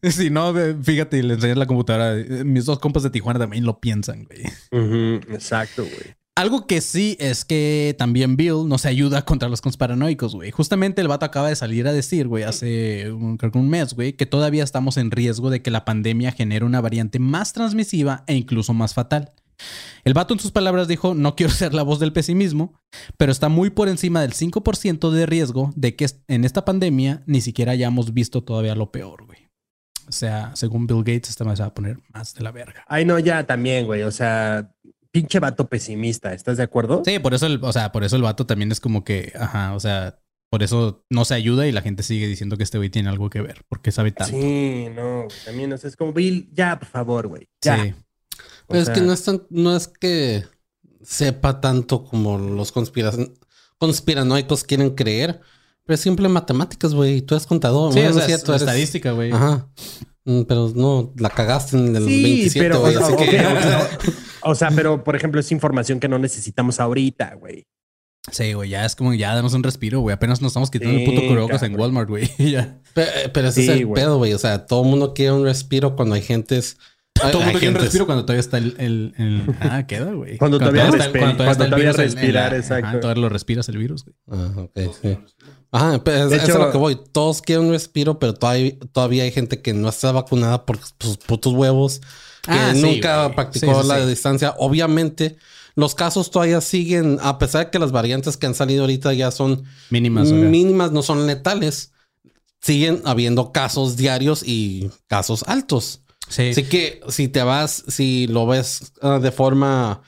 Si 0.11 0.29
no, 0.29 0.53
fíjate 0.83 1.17
y 1.19 1.21
le 1.21 1.35
enseñas 1.35 1.57
la 1.57 1.65
computadora. 1.65 2.15
Mis 2.43 2.65
dos 2.65 2.79
compas 2.79 3.03
de 3.03 3.09
Tijuana 3.09 3.39
también 3.39 3.63
lo 3.63 3.79
piensan, 3.79 4.25
güey. 4.25 5.21
exacto, 5.33 5.83
güey. 5.83 6.15
Algo 6.35 6.65
que 6.65 6.81
sí 6.81 7.15
es 7.19 7.45
que 7.45 7.95
también 7.99 8.37
Bill 8.37 8.67
nos 8.67 8.87
ayuda 8.87 9.23
contra 9.23 9.49
los 9.49 9.61
conspiranoicos, 9.61 10.33
güey. 10.33 10.49
Justamente 10.49 10.99
el 10.99 11.07
vato 11.07 11.27
acaba 11.27 11.49
de 11.49 11.55
salir 11.55 11.87
a 11.87 11.93
decir, 11.93 12.27
güey, 12.27 12.43
hace 12.43 13.11
un, 13.11 13.37
creo 13.37 13.51
que 13.51 13.59
un 13.59 13.69
mes, 13.69 13.93
güey, 13.93 14.13
que 14.13 14.25
todavía 14.25 14.63
estamos 14.63 14.97
en 14.97 15.11
riesgo 15.11 15.51
de 15.51 15.61
que 15.61 15.69
la 15.69 15.85
pandemia 15.85 16.31
genere 16.31 16.65
una 16.65 16.81
variante 16.81 17.19
más 17.19 17.53
transmisiva 17.53 18.23
e 18.25 18.33
incluso 18.33 18.73
más 18.73 18.95
fatal. 18.95 19.31
El 20.03 20.15
vato 20.15 20.33
en 20.33 20.39
sus 20.39 20.51
palabras 20.51 20.87
dijo, 20.87 21.13
no 21.13 21.35
quiero 21.35 21.53
ser 21.53 21.75
la 21.75 21.83
voz 21.83 21.99
del 21.99 22.13
pesimismo, 22.13 22.73
pero 23.17 23.31
está 23.31 23.47
muy 23.47 23.69
por 23.69 23.87
encima 23.87 24.21
del 24.21 24.33
5% 24.33 25.11
de 25.11 25.25
riesgo 25.27 25.71
de 25.75 25.95
que 25.95 26.07
en 26.27 26.45
esta 26.45 26.65
pandemia 26.65 27.21
ni 27.27 27.41
siquiera 27.41 27.73
hayamos 27.73 28.11
visto 28.11 28.43
todavía 28.43 28.73
lo 28.73 28.91
peor, 28.91 29.25
güey. 29.27 29.49
O 30.07 30.11
sea, 30.11 30.51
según 30.55 30.87
Bill 30.87 30.97
Gates, 30.97 31.29
esta 31.29 31.55
se 31.55 31.61
va 31.61 31.67
a 31.67 31.73
poner 31.73 31.99
más 32.13 32.33
de 32.33 32.43
la 32.43 32.51
verga. 32.51 32.83
Ay, 32.87 33.05
no, 33.05 33.19
ya 33.19 33.45
también, 33.45 33.85
güey. 33.85 34.01
O 34.03 34.11
sea, 34.11 34.73
pinche 35.13 35.39
vato 35.39 35.69
pesimista. 35.69 36.33
¿Estás 36.33 36.57
de 36.57 36.63
acuerdo? 36.63 37.03
Sí, 37.05 37.19
por 37.19 37.33
eso 37.33 37.45
el, 37.45 37.59
o 37.63 37.71
sea, 37.71 37.91
por 37.91 38.03
eso 38.03 38.15
el 38.15 38.23
vato 38.23 38.45
también 38.45 38.71
es 38.71 38.79
como 38.79 39.03
que, 39.03 39.31
ajá, 39.39 39.73
o 39.75 39.79
sea, 39.79 40.19
por 40.49 40.63
eso 40.63 41.05
no 41.09 41.23
se 41.23 41.35
ayuda 41.35 41.67
y 41.67 41.71
la 41.71 41.81
gente 41.81 42.03
sigue 42.03 42.27
diciendo 42.27 42.57
que 42.57 42.63
este 42.63 42.77
güey 42.79 42.89
tiene 42.89 43.09
algo 43.09 43.29
que 43.29 43.41
ver, 43.41 43.61
porque 43.69 43.91
sabe 43.91 44.11
tanto. 44.11 44.35
Sí, 44.35 44.87
no, 44.93 45.27
también, 45.45 45.71
o 45.71 45.77
sea, 45.77 45.87
es 45.89 45.95
como, 45.95 46.13
Bill, 46.13 46.49
ya, 46.51 46.77
por 46.79 46.87
favor, 46.89 47.27
güey. 47.27 47.47
Ya. 47.61 47.81
Sí. 47.83 47.93
O 47.93 48.67
Pero 48.69 48.79
es 48.81 48.89
que 48.89 49.01
no 49.01 49.13
es, 49.13 49.23
tan- 49.23 49.43
no 49.49 49.75
es 49.75 49.87
que 49.87 50.43
sepa 51.03 51.61
tanto 51.61 52.03
como 52.03 52.37
los 52.37 52.71
conspira- 52.73 53.13
conspiranoicos 53.77 54.63
quieren 54.63 54.91
creer, 54.95 55.41
pero 55.85 55.95
es 55.95 56.01
simple 56.01 56.29
matemáticas, 56.29 56.93
güey. 56.93 57.21
Tú 57.21 57.35
eres 57.35 57.45
contador, 57.45 57.93
Sí, 57.93 57.99
¿no? 58.01 58.09
o 58.09 58.13
sea, 58.13 58.21
es 58.21 58.27
cierto, 58.27 58.55
es 58.55 58.61
eres- 58.61 58.69
estadística, 58.69 59.11
güey. 59.11 59.31
Ajá. 59.31 59.67
Mm, 60.25 60.43
Pero 60.43 60.71
no, 60.75 61.13
la 61.17 61.29
cagaste 61.29 61.77
en 61.77 61.95
el 61.95 62.05
Sí, 62.05 62.23
27, 62.23 62.59
pero, 62.67 62.79
güey. 62.81 62.95
o, 62.95 63.03
Así 63.03 63.13
ok, 63.13 63.19
que... 63.19 63.39
o 63.45 63.61
sea, 63.61 63.89
o 64.43 64.55
sea, 64.55 64.71
pero 64.71 65.03
por 65.03 65.15
ejemplo, 65.15 65.39
es 65.39 65.51
información 65.51 65.99
que 65.99 66.07
no 66.07 66.17
necesitamos 66.19 66.79
ahorita, 66.79 67.35
güey. 67.35 67.65
Sí, 68.31 68.53
güey, 68.53 68.69
ya 68.69 68.85
es 68.85 68.95
como, 68.95 69.13
ya 69.13 69.35
danos 69.35 69.53
un 69.53 69.63
respiro, 69.63 69.99
güey. 69.99 70.13
Apenas 70.13 70.41
nos 70.41 70.51
estamos 70.51 70.71
quitando 70.71 70.97
el 70.97 71.05
Sí, 71.05 71.11
puto 71.11 71.27
cubrebocas 71.27 71.61
en. 71.63 71.77
Walmart, 71.77 72.07
güey. 72.07 72.29
Pero, 72.93 73.11
pero 73.33 73.47
ese 73.49 73.63
Sí, 73.63 73.69
es 73.69 73.77
el 73.77 73.85
güey. 73.87 74.01
pedo, 74.01 74.17
güey. 74.17 74.33
O 74.33 74.37
sea, 74.37 74.65
todo 74.67 74.83
el 74.83 74.89
mundo 74.89 75.13
quiere 75.13 75.31
un 75.33 75.43
respiro 75.43 75.95
cuando 75.95 76.13
hay 76.15 76.21
gentes. 76.21 76.77
Todo 77.15 77.39
el 77.39 77.45
mundo 77.45 77.59
quiere 77.59 77.75
un 77.75 77.81
respiro 77.81 78.05
cuando 78.05 78.23
todavía 78.23 78.39
está 78.39 78.57
el... 78.59 78.75
el- 78.79 79.13
el- 79.17 79.55
Ah, 79.59 79.85
queda, 79.87 80.11
güey. 80.13 80.37
Cuando 80.37 80.57
todavía 80.59 80.83
está- 80.87 81.11
cuando 81.11 81.35
cuando 81.37 81.51
está 81.51 81.63
el 81.65 81.69
todavía 81.69 81.91
virus 81.91 81.99
en- 81.99 82.05
en 82.09 82.15
respirar, 82.15 82.51
la- 82.53 82.57
exacto. 82.57 82.87
ajá, 82.87 82.99
todavía 83.01 83.21
lo 83.23 83.29
respiras 83.29 83.69
el 83.69 83.77
virus, 83.77 84.05
güey. 84.05 84.15
Ah, 84.31 84.51
ok, 84.57 84.79
sí. 85.01 85.17
Ajá, 85.73 86.01
pero 86.03 86.27
es, 86.27 86.31
hecho- 86.33 86.51
es 86.51 86.55
a 86.55 86.59
lo 86.59 86.71
que 86.71 86.77
voy. 86.77 86.97
Todos 87.11 87.41
quieren 87.41 87.65
un 87.65 87.71
respiro, 87.71 88.19
pero 88.19 88.33
todavía, 88.35 88.73
todavía 88.93 89.23
hay 89.23 89.31
gente 89.31 89.61
que 89.61 89.73
no 89.73 89.89
está 89.89 90.11
vacunada 90.13 90.65
por 90.65 90.79
sus 90.99 91.17
putos 91.17 91.51
huevos, 91.53 91.99
que 92.43 92.51
Ah, 92.51 92.73
nunca 92.75 93.29
practicó 93.35 93.73
Sí, 93.75 93.81
sí, 93.81 93.87
la 93.87 94.05
distancia. 94.05 94.53
Obviamente, 94.59 95.35
los 95.75 95.95
casos 95.95 96.29
todavía 96.31 96.61
siguen, 96.61 97.17
a 97.21 97.39
pesar 97.39 97.65
de 97.65 97.71
que 97.71 97.79
las 97.79 97.91
variantes 97.91 98.37
que 98.37 98.45
han 98.45 98.53
salido 98.55 98.81
ahorita 98.83 99.11
ya 99.13 99.31
son 99.31 99.63
Mínimas, 99.89 100.31
mínimas, 100.31 100.91
no 100.91 101.01
son 101.01 101.25
letales. 101.25 101.91
Siguen 102.61 103.01
habiendo 103.03 103.51
casos 103.51 103.97
diarios 103.97 104.43
y 104.45 104.89
casos 105.07 105.43
altos. 105.47 106.01
Sí. 106.29 106.49
Así 106.51 106.63
que 106.63 107.01
si 107.09 107.27
te 107.27 107.43
vas, 107.43 107.83
si 107.89 108.27
lo 108.27 108.45
ves 108.47 108.93
ah, 109.01 109.19
de 109.19 109.31
forma, 109.31 110.01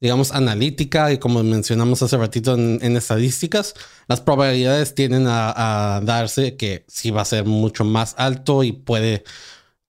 digamos, 0.00 0.32
analítica 0.32 1.12
y 1.12 1.18
como 1.18 1.42
mencionamos 1.42 2.02
hace 2.02 2.16
ratito 2.16 2.54
en, 2.54 2.96
estadísticas, 2.96 3.74
las 4.08 4.20
probabilidades 4.20 4.94
tienden 4.94 5.26
a, 5.26 6.00
darse 6.02 6.56
que 6.56 6.84
sí 6.88 7.10
va 7.10 7.22
a 7.22 7.26
ser 7.26 7.44
mucho 7.44 7.84
más 7.84 8.14
alto 8.16 8.64
y 8.64 8.72
puede 8.72 9.24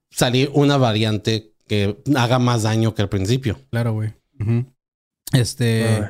salir 0.09 0.51
una 0.53 0.77
variante 0.77 1.53
que 1.67 1.97
haga 2.15 2.39
más 2.39 2.63
daño 2.63 2.93
que 2.93 3.01
al 3.01 3.09
principio. 3.09 3.59
Claro, 3.69 3.93
güey. 3.93 4.13
Este... 5.33 5.85
Ay. 5.85 6.03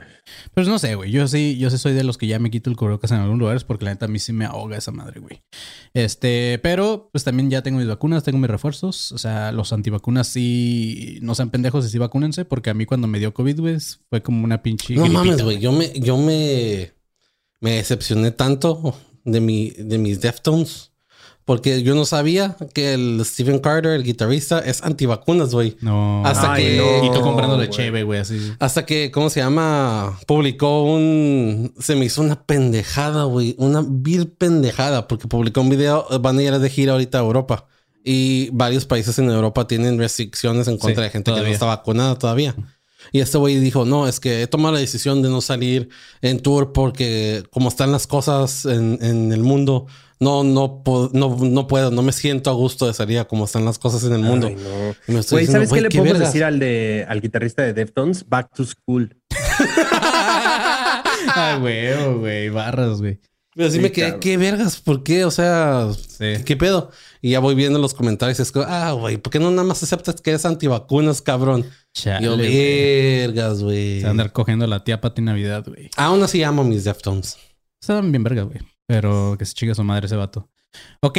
Pues 0.54 0.68
no 0.68 0.80
sé, 0.80 0.96
güey. 0.96 1.12
Yo 1.12 1.28
sí, 1.28 1.58
yo 1.58 1.70
sí 1.70 1.78
soy 1.78 1.94
de 1.94 2.04
los 2.04 2.18
que 2.18 2.28
ya 2.28 2.40
me 2.40 2.52
quito 2.52 2.70
el 2.70 2.76
cubrebocas 2.76 3.12
en 3.12 3.18
algunos 3.18 3.40
lugares 3.40 3.64
porque 3.64 3.86
la 3.86 3.92
neta 3.92 4.06
a 4.06 4.10
mí 4.10 4.20
sí 4.20 4.34
me 4.34 4.46
ahoga 4.46 4.78
esa 4.78 4.92
madre, 4.92 5.20
güey. 5.20 5.42
Este, 5.94 6.60
pero 6.62 7.10
pues 7.12 7.24
también 7.24 7.50
ya 7.50 7.62
tengo 7.62 7.80
mis 7.80 7.88
vacunas, 7.88 8.24
tengo 8.24 8.38
mis 8.38 8.50
refuerzos. 8.50 9.12
O 9.12 9.18
sea, 9.18 9.52
los 9.52 9.74
antivacunas 9.74 10.28
sí 10.28 11.20
no 11.22 11.36
sean 11.36 11.50
pendejos 11.50 11.86
y 11.86 11.90
sí 11.90 11.98
vacúnense 11.98 12.46
porque 12.46 12.70
a 12.70 12.74
mí 12.74 12.86
cuando 12.86 13.08
me 13.08 13.20
dio 13.20 13.34
COVID, 13.34 13.60
güey, 13.60 13.78
fue 14.10 14.22
como 14.22 14.44
una 14.44 14.62
pinche. 14.62 14.96
No 14.96 15.08
mames, 15.08 15.42
güey. 15.42 15.60
Yo 15.60 15.72
me, 15.72 15.92
yo 16.00 16.18
me, 16.18 16.94
me 17.60 17.72
decepcioné 17.76 18.32
tanto 18.32 18.96
de 19.24 19.40
mi, 19.40 19.72
de 19.72 19.98
mis 19.98 20.22
Deftones. 20.22 20.91
Porque 21.52 21.84
yo 21.84 21.96
no 21.96 22.06
sabía 22.06 22.56
que 22.74 22.94
el 22.94 23.22
Steven 23.26 23.60
Carter, 23.60 23.92
el 23.92 24.04
guitarrista, 24.04 24.60
es 24.60 24.82
antivacunas, 24.84 25.54
güey. 25.54 25.76
No. 25.82 26.26
Hasta 26.26 26.54
Ay, 26.54 26.64
que- 26.64 26.78
no, 26.78 27.06
Y 27.06 27.12
tú 27.14 27.20
comprándole 27.20 27.70
cheve, 27.70 28.04
güey, 28.04 28.22
así. 28.22 28.54
Hasta 28.58 28.86
que, 28.86 29.12
¿cómo 29.12 29.30
se 29.30 29.42
llama? 29.42 30.18
Publicó 30.28 30.84
un... 30.84 31.74
Se 31.78 31.98
me 31.98 32.06
hizo 32.06 32.22
una 32.22 32.42
pendejada, 32.42 33.26
güey. 33.26 33.56
Una 33.58 33.84
vil 33.86 34.30
pendejada. 34.30 35.10
Porque 35.10 35.28
publicó 35.28 35.60
un 35.60 35.68
video. 35.68 36.08
Van 36.22 36.38
a 36.38 36.42
ir 36.42 36.58
de 36.58 36.70
gira 36.70 36.94
ahorita 36.94 37.18
a 37.18 37.22
Europa. 37.22 37.68
Y 38.02 38.50
varios 38.52 38.86
países 38.86 39.20
en 39.20 39.30
Europa 39.30 39.68
tienen 39.68 39.98
restricciones 40.00 40.70
en 40.70 40.78
contra 40.78 41.04
Sí, 41.04 41.08
de 41.08 41.10
gente 41.10 41.34
que 41.34 41.42
no 41.42 41.48
está 41.48 41.66
vacunada 41.66 42.18
todavía. 42.18 42.56
Y 43.12 43.20
este 43.20 43.38
güey 43.38 43.58
dijo, 43.60 43.86
no, 43.86 44.08
es 44.08 44.20
que 44.20 44.42
he 44.42 44.48
tomado 44.48 44.74
la 44.76 44.80
decisión 44.80 45.22
de 45.22 45.30
no 45.30 45.42
salir 45.42 45.90
en 46.22 46.40
tour 46.40 46.72
porque 46.74 47.44
como 47.52 47.70
están 47.70 47.92
las 47.92 48.08
cosas 48.08 48.66
en, 48.66 48.98
en 49.02 49.32
el 49.32 49.42
mundo, 49.44 49.88
no, 50.20 50.44
no, 50.44 50.84
no, 51.14 51.38
no 51.42 51.68
puedo, 51.68 51.90
no 51.92 52.02
me 52.04 52.12
siento 52.12 52.50
a 52.52 52.54
gusto 52.54 52.86
de 52.88 52.94
salir 52.94 53.18
a 53.20 53.26
como 53.26 53.46
están 53.46 53.66
las 53.66 53.80
cosas 53.80 54.04
en 54.04 54.14
el 54.14 54.22
mundo. 54.22 54.48
Ay, 54.48 54.56
no. 54.56 54.96
Y 55.08 55.12
me 55.14 55.20
estoy 55.20 55.38
Güey, 55.38 55.46
diciendo, 55.48 55.66
¿sabes 55.68 55.70
qué 55.74 55.82
le 55.82 55.90
podemos 55.90 56.14
vergas. 56.14 56.28
decir 56.30 56.44
al 56.44 56.60
de 56.60 57.06
al 57.10 57.22
guitarrista 57.22 57.64
de 57.64 57.74
Deftones? 57.74 58.30
Back 58.30 58.54
to 58.54 58.64
school. 58.66 59.16
Ay, 61.36 61.60
güey, 61.60 62.14
güey, 62.20 62.50
barras, 62.50 63.00
güey. 63.00 63.20
Pero 63.54 63.70
sí, 63.70 63.78
Sí, 63.78 63.82
me 63.82 63.92
quedé, 63.92 64.06
cabrón. 64.06 64.20
¿qué 64.22 64.38
vergas? 64.38 64.80
¿Por 64.80 65.04
qué? 65.04 65.26
O 65.26 65.32
sea, 65.32 65.90
Sí. 66.08 66.44
¿qué 66.46 66.56
pedo? 66.56 66.92
Y 67.22 67.32
ya 67.32 67.40
voy 67.40 67.54
viendo 67.56 67.80
los 67.80 67.94
comentarios 67.94 68.40
y 68.40 68.42
es 68.44 68.52
como, 68.52 68.66
ah, 68.68 68.92
güey, 68.94 69.18
¿por 69.18 69.32
qué 69.32 69.40
no 69.40 69.52
nada 69.52 69.64
más 69.68 69.84
aceptas 69.84 70.22
que 70.22 70.30
eres 70.32 70.46
antivacunas, 70.46 71.22
cabrón? 71.22 71.66
Chale, 71.94 72.22
Y 72.22 72.26
yo, 72.26 72.38
vergas, 72.38 73.62
güey. 73.62 74.00
Se 74.00 74.04
va 74.04 74.10
a 74.10 74.12
andar 74.12 74.32
cogiendo 74.32 74.66
la 74.68 74.84
tía 74.84 75.02
Pati 75.02 75.22
Navidad, 75.22 75.66
güey. 75.68 75.90
Aún 75.98 76.24
así 76.24 76.42
amo 76.44 76.64
mis 76.64 76.84
Deftones. 76.84 77.38
Estaban 77.82 78.12
bien 78.12 78.24
vergas, 78.24 78.46
güey. 78.46 78.60
Pero 78.88 79.36
que 79.38 79.46
se 79.46 79.54
chica 79.54 79.74
su 79.74 79.84
madre 79.84 80.06
ese 80.06 80.16
vato. 80.16 80.50
Ok. 81.02 81.18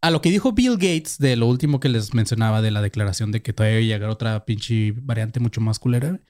A 0.00 0.10
lo 0.10 0.20
que 0.20 0.30
dijo 0.30 0.52
Bill 0.52 0.74
Gates 0.74 1.18
de 1.18 1.36
lo 1.36 1.46
último 1.46 1.80
que 1.80 1.88
les 1.88 2.12
mencionaba 2.12 2.60
de 2.60 2.70
la 2.70 2.82
declaración 2.82 3.32
de 3.32 3.42
que 3.42 3.52
todavía 3.52 3.80
iba 3.80 3.94
a 3.94 3.96
llegar 3.96 4.10
otra 4.10 4.44
pinche 4.44 4.92
variante 4.96 5.40
mucho 5.40 5.60
más 5.60 5.78
culera. 5.78 6.20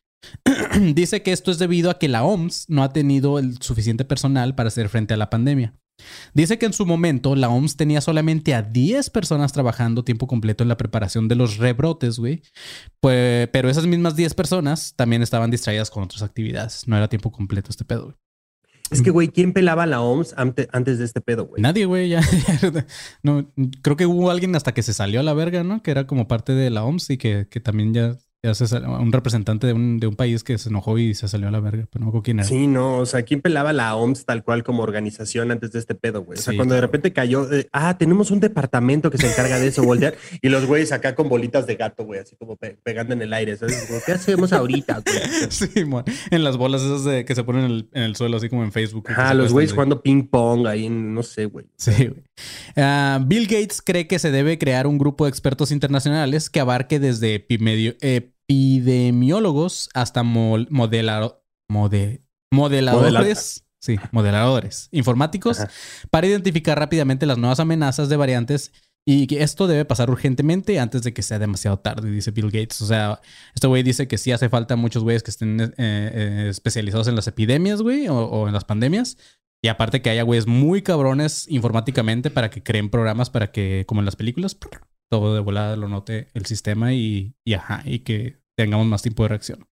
Dice 0.94 1.22
que 1.22 1.32
esto 1.32 1.50
es 1.50 1.58
debido 1.58 1.90
a 1.90 1.98
que 1.98 2.08
la 2.08 2.24
OMS 2.24 2.66
no 2.68 2.82
ha 2.82 2.92
tenido 2.92 3.38
el 3.38 3.60
suficiente 3.60 4.04
personal 4.04 4.54
para 4.54 4.68
hacer 4.68 4.88
frente 4.88 5.14
a 5.14 5.16
la 5.16 5.30
pandemia. 5.30 5.74
Dice 6.34 6.58
que 6.58 6.66
en 6.66 6.72
su 6.72 6.84
momento 6.86 7.36
la 7.36 7.48
OMS 7.48 7.76
tenía 7.76 8.00
solamente 8.00 8.54
a 8.54 8.62
10 8.62 9.10
personas 9.10 9.52
trabajando 9.52 10.04
tiempo 10.04 10.26
completo 10.26 10.62
en 10.64 10.68
la 10.68 10.76
preparación 10.76 11.28
de 11.28 11.36
los 11.36 11.56
rebrotes, 11.58 12.18
güey. 12.18 12.42
Pues, 13.00 13.48
pero 13.52 13.68
esas 13.70 13.86
mismas 13.86 14.16
10 14.16 14.34
personas 14.34 14.94
también 14.96 15.22
estaban 15.22 15.50
distraídas 15.50 15.90
con 15.90 16.02
otras 16.02 16.22
actividades. 16.22 16.86
No 16.88 16.96
era 16.96 17.08
tiempo 17.08 17.30
completo 17.30 17.70
este 17.70 17.84
pedo, 17.84 18.04
güey. 18.04 18.16
Es 18.90 19.00
que, 19.00 19.10
güey, 19.10 19.28
¿quién 19.28 19.52
pelaba 19.54 19.86
la 19.86 20.02
OMS 20.02 20.34
ante- 20.36 20.68
antes 20.70 20.98
de 20.98 21.06
este 21.06 21.20
pedo, 21.22 21.46
güey? 21.46 21.62
Nadie, 21.62 21.86
güey, 21.86 22.10
ya. 22.10 22.20
no, 23.22 23.50
creo 23.80 23.96
que 23.96 24.04
hubo 24.06 24.30
alguien 24.30 24.54
hasta 24.56 24.74
que 24.74 24.82
se 24.82 24.92
salió 24.92 25.20
a 25.20 25.22
la 25.22 25.32
verga, 25.32 25.64
¿no? 25.64 25.82
Que 25.82 25.90
era 25.90 26.06
como 26.06 26.28
parte 26.28 26.52
de 26.52 26.68
la 26.68 26.84
OMS 26.84 27.08
y 27.10 27.16
que, 27.16 27.48
que 27.50 27.60
también 27.60 27.94
ya, 27.94 28.10
ya 28.12 28.18
se 28.52 28.66
sal- 28.66 28.84
un 28.86 29.12
representante 29.12 29.66
de 29.66 29.72
un, 29.72 29.98
de 29.98 30.06
un 30.06 30.16
país 30.16 30.44
que 30.44 30.58
se 30.58 30.68
enojó 30.68 30.98
y 30.98 31.14
se 31.14 31.28
salió 31.28 31.48
a 31.48 31.50
la 31.50 31.60
verga, 31.60 31.86
pero 31.90 32.04
no 32.04 32.08
acuerdo 32.10 32.24
quién 32.24 32.40
era. 32.40 32.48
Sí, 32.48 32.66
no, 32.66 32.98
o 32.98 33.06
sea, 33.06 33.22
¿quién 33.22 33.40
pelaba 33.40 33.72
la 33.72 33.94
OMS 33.96 34.24
tal 34.26 34.44
cual 34.44 34.62
como 34.64 34.82
organización 34.82 35.50
antes 35.50 35.72
de 35.72 35.78
este 35.78 35.94
pedo, 35.94 36.22
güey? 36.24 36.38
O 36.38 36.42
sea, 36.42 36.50
Sí, 36.52 36.56
cuando 36.56 36.74
de 36.74 36.80
repente 36.80 37.12
cayó, 37.12 37.50
eh, 37.52 37.68
ah, 37.72 37.96
tenemos 37.96 38.30
un 38.30 38.40
departamento 38.40 39.10
que 39.10 39.18
se 39.18 39.28
encarga 39.30 39.58
de 39.58 39.68
eso, 39.68 39.82
voltear, 39.84 40.14
y 40.42 40.48
los 40.48 40.66
güeyes 40.66 40.92
acá 40.92 41.14
con 41.14 41.28
bolitas 41.28 41.66
de 41.66 41.76
gato, 41.76 42.04
güey, 42.04 42.20
así 42.20 42.36
como 42.36 42.56
pe- 42.56 42.76
pegando 42.82 43.14
en 43.14 43.22
el 43.22 43.32
aire, 43.32 43.56
¿sabes? 43.56 43.84
Como, 43.86 44.00
¿Qué 44.04 44.12
hacemos 44.12 44.52
ahorita, 44.52 45.00
güey? 45.06 45.16
Sí, 45.50 45.68
en 46.30 46.42
las 46.44 46.56
bolas 46.56 46.82
esas 46.82 47.04
de, 47.04 47.24
que 47.24 47.34
se 47.34 47.44
ponen 47.44 47.64
en 47.64 47.70
el, 47.70 47.88
en 47.92 48.02
el 48.02 48.16
suelo, 48.16 48.36
así 48.36 48.48
como 48.48 48.64
en 48.64 48.72
Facebook. 48.72 49.06
se 49.08 49.34
los 49.34 49.52
güeyes 49.52 49.70
güey. 49.70 49.74
jugando 49.76 50.02
ping 50.02 50.24
pong 50.24 50.66
ahí, 50.66 50.88
no 50.88 51.22
sé, 51.22 51.46
güey. 51.46 51.66
Sí, 51.76 51.92
güey. 52.08 52.22
Ah, 52.76 53.20
Bill 53.24 53.46
Gates 53.46 53.80
cree 53.84 54.06
que 54.06 54.18
se 54.18 54.30
debe 54.30 54.58
crear 54.58 54.86
un 54.86 54.98
grupo 54.98 55.24
de 55.24 55.30
expertos 55.30 55.70
internacionales 55.70 56.50
que 56.50 56.60
abarque 56.60 56.98
desde 56.98 57.34
epimedio- 57.34 57.94
epidemiólogos 58.48 59.88
hasta 59.94 60.22
modelaro- 60.22 61.42
mode- 61.70 62.22
modeladores. 62.52 63.60
Sí, 63.80 63.96
modeladores 64.12 64.88
informáticos 64.92 65.60
Ajá. 65.60 65.70
para 66.10 66.26
identificar 66.26 66.78
rápidamente 66.78 67.26
las 67.26 67.36
nuevas 67.36 67.60
amenazas 67.60 68.08
de 68.08 68.16
variantes 68.16 68.72
y 69.06 69.26
que 69.26 69.42
esto 69.42 69.66
debe 69.66 69.84
pasar 69.84 70.08
urgentemente 70.08 70.80
antes 70.80 71.02
de 71.02 71.12
que 71.12 71.20
sea 71.22 71.38
demasiado 71.38 71.78
tarde, 71.78 72.10
dice 72.10 72.30
Bill 72.30 72.46
Gates. 72.50 72.80
O 72.80 72.86
sea, 72.86 73.20
este 73.54 73.66
güey 73.66 73.82
dice 73.82 74.08
que 74.08 74.16
sí 74.16 74.32
hace 74.32 74.48
falta 74.48 74.76
muchos 74.76 75.02
güeyes 75.02 75.22
que 75.22 75.30
estén 75.30 75.60
eh, 75.60 75.72
eh, 75.76 76.46
especializados 76.48 77.08
en 77.08 77.14
las 77.16 77.26
epidemias, 77.26 77.82
güey, 77.82 78.08
o, 78.08 78.16
o 78.16 78.46
en 78.48 78.54
las 78.54 78.64
pandemias. 78.64 79.18
Y 79.62 79.68
aparte 79.68 80.00
que 80.00 80.08
haya 80.08 80.22
güeyes 80.22 80.46
muy 80.46 80.80
cabrones 80.80 81.46
informáticamente 81.50 82.30
para 82.30 82.48
que 82.48 82.62
creen 82.62 82.88
programas 82.88 83.28
para 83.28 83.52
que, 83.52 83.84
como 83.86 84.00
en 84.00 84.06
las 84.06 84.16
películas, 84.16 84.54
todo 85.20 85.34
de 85.34 85.40
volada 85.40 85.76
lo 85.76 85.88
note 85.88 86.28
el 86.34 86.44
sistema 86.46 86.92
y, 86.92 87.36
y 87.44 87.54
ajá, 87.54 87.82
y 87.84 88.00
que 88.00 88.38
tengamos 88.56 88.86
más 88.86 89.02
tiempo 89.02 89.22
de 89.22 89.28
reacción. 89.28 89.68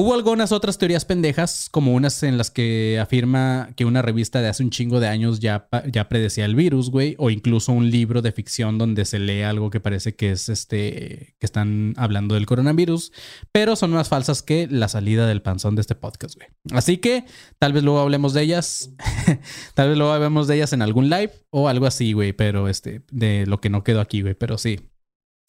Hubo 0.00 0.14
algunas 0.14 0.52
otras 0.52 0.78
teorías 0.78 1.04
pendejas, 1.04 1.68
como 1.72 1.92
unas 1.92 2.22
en 2.22 2.38
las 2.38 2.52
que 2.52 3.00
afirma 3.02 3.70
que 3.74 3.84
una 3.84 4.00
revista 4.00 4.40
de 4.40 4.46
hace 4.46 4.62
un 4.62 4.70
chingo 4.70 5.00
de 5.00 5.08
años 5.08 5.40
ya, 5.40 5.68
ya 5.90 6.08
predecía 6.08 6.44
el 6.44 6.54
virus, 6.54 6.92
güey, 6.92 7.16
o 7.18 7.30
incluso 7.30 7.72
un 7.72 7.90
libro 7.90 8.22
de 8.22 8.30
ficción 8.30 8.78
donde 8.78 9.04
se 9.04 9.18
lee 9.18 9.42
algo 9.42 9.70
que 9.70 9.80
parece 9.80 10.14
que 10.14 10.30
es 10.30 10.48
este, 10.50 11.34
que 11.40 11.44
están 11.44 11.94
hablando 11.96 12.36
del 12.36 12.46
coronavirus, 12.46 13.10
pero 13.50 13.74
son 13.74 13.90
más 13.90 14.08
falsas 14.08 14.40
que 14.44 14.68
la 14.70 14.86
salida 14.86 15.26
del 15.26 15.42
panzón 15.42 15.74
de 15.74 15.80
este 15.80 15.96
podcast, 15.96 16.36
güey. 16.36 16.46
Así 16.70 16.98
que 16.98 17.24
tal 17.58 17.72
vez 17.72 17.82
luego 17.82 17.98
hablemos 17.98 18.34
de 18.34 18.42
ellas, 18.42 18.90
tal 19.74 19.88
vez 19.88 19.98
luego 19.98 20.12
hablemos 20.12 20.46
de 20.46 20.54
ellas 20.54 20.72
en 20.72 20.82
algún 20.82 21.10
live 21.10 21.32
o 21.50 21.68
algo 21.68 21.86
así, 21.86 22.12
güey, 22.12 22.32
pero 22.32 22.68
este, 22.68 23.02
de 23.10 23.46
lo 23.48 23.60
que 23.60 23.68
no 23.68 23.82
quedó 23.82 24.00
aquí, 24.00 24.22
güey, 24.22 24.34
pero 24.34 24.58
sí. 24.58 24.78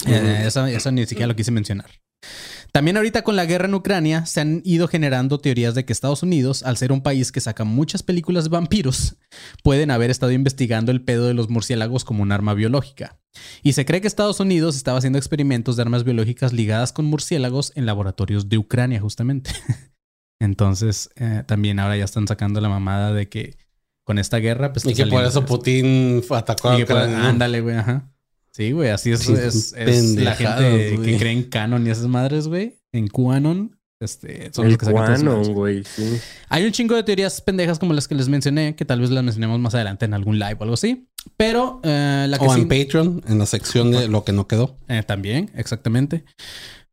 Eh, 0.07 0.45
eso, 0.47 0.65
eso 0.65 0.91
ni 0.91 1.05
siquiera 1.05 1.27
lo 1.27 1.35
quise 1.35 1.51
mencionar. 1.51 1.91
También 2.71 2.97
ahorita 2.97 3.23
con 3.23 3.35
la 3.35 3.45
guerra 3.45 3.67
en 3.67 3.73
Ucrania 3.73 4.25
se 4.25 4.41
han 4.41 4.61
ido 4.63 4.87
generando 4.87 5.39
teorías 5.39 5.75
de 5.75 5.85
que 5.85 5.93
Estados 5.93 6.23
Unidos, 6.23 6.63
al 6.63 6.77
ser 6.77 6.91
un 6.91 7.01
país 7.01 7.31
que 7.31 7.41
saca 7.41 7.63
muchas 7.63 8.03
películas 8.03 8.45
de 8.45 8.51
vampiros, 8.51 9.15
pueden 9.63 9.91
haber 9.91 10.09
estado 10.09 10.31
investigando 10.31 10.91
el 10.91 11.01
pedo 11.01 11.27
de 11.27 11.33
los 11.33 11.49
murciélagos 11.49 12.05
como 12.05 12.23
un 12.23 12.31
arma 12.31 12.53
biológica. 12.53 13.19
Y 13.63 13.73
se 13.73 13.85
cree 13.85 14.01
que 14.01 14.07
Estados 14.07 14.39
Unidos 14.39 14.75
estaba 14.75 14.97
haciendo 14.97 15.19
experimentos 15.19 15.75
de 15.75 15.83
armas 15.83 16.03
biológicas 16.03 16.53
ligadas 16.53 16.93
con 16.93 17.05
murciélagos 17.05 17.71
en 17.75 17.85
laboratorios 17.85 18.49
de 18.49 18.57
Ucrania, 18.57 18.99
justamente. 18.99 19.51
Entonces, 20.39 21.09
eh, 21.15 21.43
también 21.45 21.79
ahora 21.79 21.97
ya 21.97 22.05
están 22.05 22.27
sacando 22.27 22.61
la 22.61 22.69
mamada 22.69 23.13
de 23.13 23.27
que 23.27 23.57
con 24.05 24.17
esta 24.17 24.37
guerra, 24.37 24.73
pues... 24.73 24.85
Y 24.85 24.93
que 24.93 25.05
por 25.05 25.23
eso 25.23 25.45
Putin 25.45 26.23
atacó 26.31 26.69
a 26.69 26.77
Ucrania. 26.77 27.27
Ándale, 27.29 27.61
güey, 27.61 27.75
ajá. 27.75 28.09
Sí, 28.51 28.71
güey, 28.71 28.89
así 28.89 29.11
es, 29.11 29.21
Sí, 29.21 29.33
es, 29.33 29.73
es 29.77 30.15
la 30.15 30.35
gente 30.35 30.99
que 31.03 31.17
cree 31.17 31.31
en 31.31 31.43
canon 31.43 31.85
y 31.87 31.89
esas 31.91 32.07
madres, 32.07 32.47
güey. 32.47 32.77
En 32.91 33.07
QAnon, 33.07 33.77
este, 34.01 34.49
son 34.53 34.65
El 34.65 34.71
los 34.73 34.77
que 34.79 34.91
madres. 34.93 35.49
güey, 35.49 35.83
sí. 35.83 36.19
Hay 36.49 36.65
un 36.65 36.71
chingo 36.71 36.95
de 36.95 37.03
teorías 37.03 37.39
pendejas 37.41 37.77
como 37.79 37.93
las 37.93 38.07
que 38.07 38.15
les 38.15 38.27
mencioné, 38.27 38.75
que 38.75 38.83
tal 38.85 39.01
vez 39.01 39.11
las 39.11 39.23
mencionemos 39.23 39.59
más 39.59 39.75
adelante 39.75 40.05
en 40.05 40.13
algún 40.13 40.39
live 40.39 40.55
o 40.59 40.63
algo 40.63 40.73
así. 40.73 41.07
Pero 41.37 41.79
eh, 41.83 42.25
la 42.27 42.39
que 42.39 42.45
O 42.45 42.53
sí- 42.55 42.61
en 42.61 42.67
Patreon, 42.67 43.23
en 43.27 43.37
la 43.39 43.45
sección 43.45 43.91
de 43.91 44.07
lo 44.07 44.23
que 44.25 44.31
no 44.31 44.47
quedó. 44.47 44.77
eh, 44.87 45.03
también, 45.05 45.51
exactamente. 45.55 46.23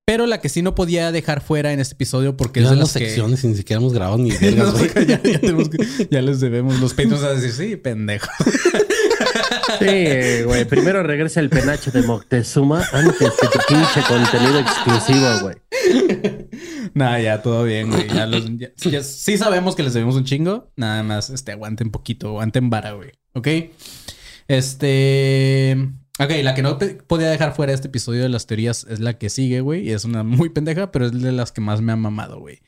Pero 0.04 0.26
la 0.26 0.40
que 0.40 0.48
sí 0.48 0.62
no 0.62 0.76
podía 0.76 1.10
dejar 1.10 1.40
fuera 1.40 1.72
en 1.72 1.80
este 1.80 1.94
episodio 1.94 2.36
porque 2.36 2.60
Ya 2.60 2.66
es 2.66 2.70
de 2.70 2.76
las 2.76 2.84
las 2.88 2.92
que... 3.02 3.06
secciones 3.06 3.42
y 3.42 3.48
ni 3.48 3.56
siquiera 3.56 3.80
hemos 3.80 3.92
grabado 3.92 4.18
ni 4.18 4.28
No, 4.30 4.38
vergas, 4.40 4.72
güey. 4.72 5.06
ya, 5.06 5.20
ya 5.22 5.40
tenemos 5.40 5.68
que- 5.68 6.08
ya 6.10 6.22
les 6.22 6.38
debemos 6.40 6.78
los 6.80 6.92
Patreons 6.94 7.22
a 7.24 7.30
decir, 7.34 7.52
sí, 7.52 7.76
pendejo. 7.76 8.28
Sí, 9.78 10.42
güey. 10.44 10.64
Primero 10.64 11.02
regresa 11.02 11.40
el 11.40 11.50
penacho 11.50 11.90
de 11.90 12.02
Moctezuma 12.02 12.84
antes 12.92 13.16
que 13.40 13.46
tu 13.48 13.58
pinche 13.68 14.00
contenido 14.08 14.58
exclusivo, 14.60 15.26
güey. 15.42 15.56
Nada, 16.94 17.20
ya 17.20 17.42
todo 17.42 17.64
bien, 17.64 17.90
güey. 17.90 18.08
Ya 18.08 18.26
los- 18.26 18.44
sí 19.06 19.36
sabemos 19.38 19.74
que 19.76 19.82
les 19.82 19.92
debemos 19.94 20.16
un 20.16 20.24
chingo. 20.24 20.70
Nada 20.76 21.02
más, 21.02 21.30
este, 21.30 21.52
aguanten 21.52 21.90
poquito, 21.90 22.28
aguanten 22.28 22.70
vara, 22.70 22.92
güey. 22.92 23.10
¿Ok? 23.34 23.48
Este. 24.48 25.76
Ok, 26.18 26.30
la 26.42 26.54
que 26.54 26.62
no 26.62 26.78
podía 27.06 27.28
dejar 27.28 27.54
fuera 27.54 27.72
de 27.72 27.74
este 27.74 27.88
episodio 27.88 28.22
de 28.22 28.30
las 28.30 28.46
teorías 28.46 28.86
es 28.88 29.00
la 29.00 29.18
que 29.18 29.28
sigue, 29.28 29.60
güey. 29.60 29.86
Y 29.86 29.92
es 29.92 30.04
una 30.04 30.22
muy 30.22 30.48
pendeja, 30.48 30.90
pero 30.90 31.06
es 31.06 31.20
de 31.20 31.32
las 31.32 31.52
que 31.52 31.60
más 31.60 31.82
me 31.82 31.92
ha 31.92 31.96
mamado, 31.96 32.38
güey. 32.40 32.60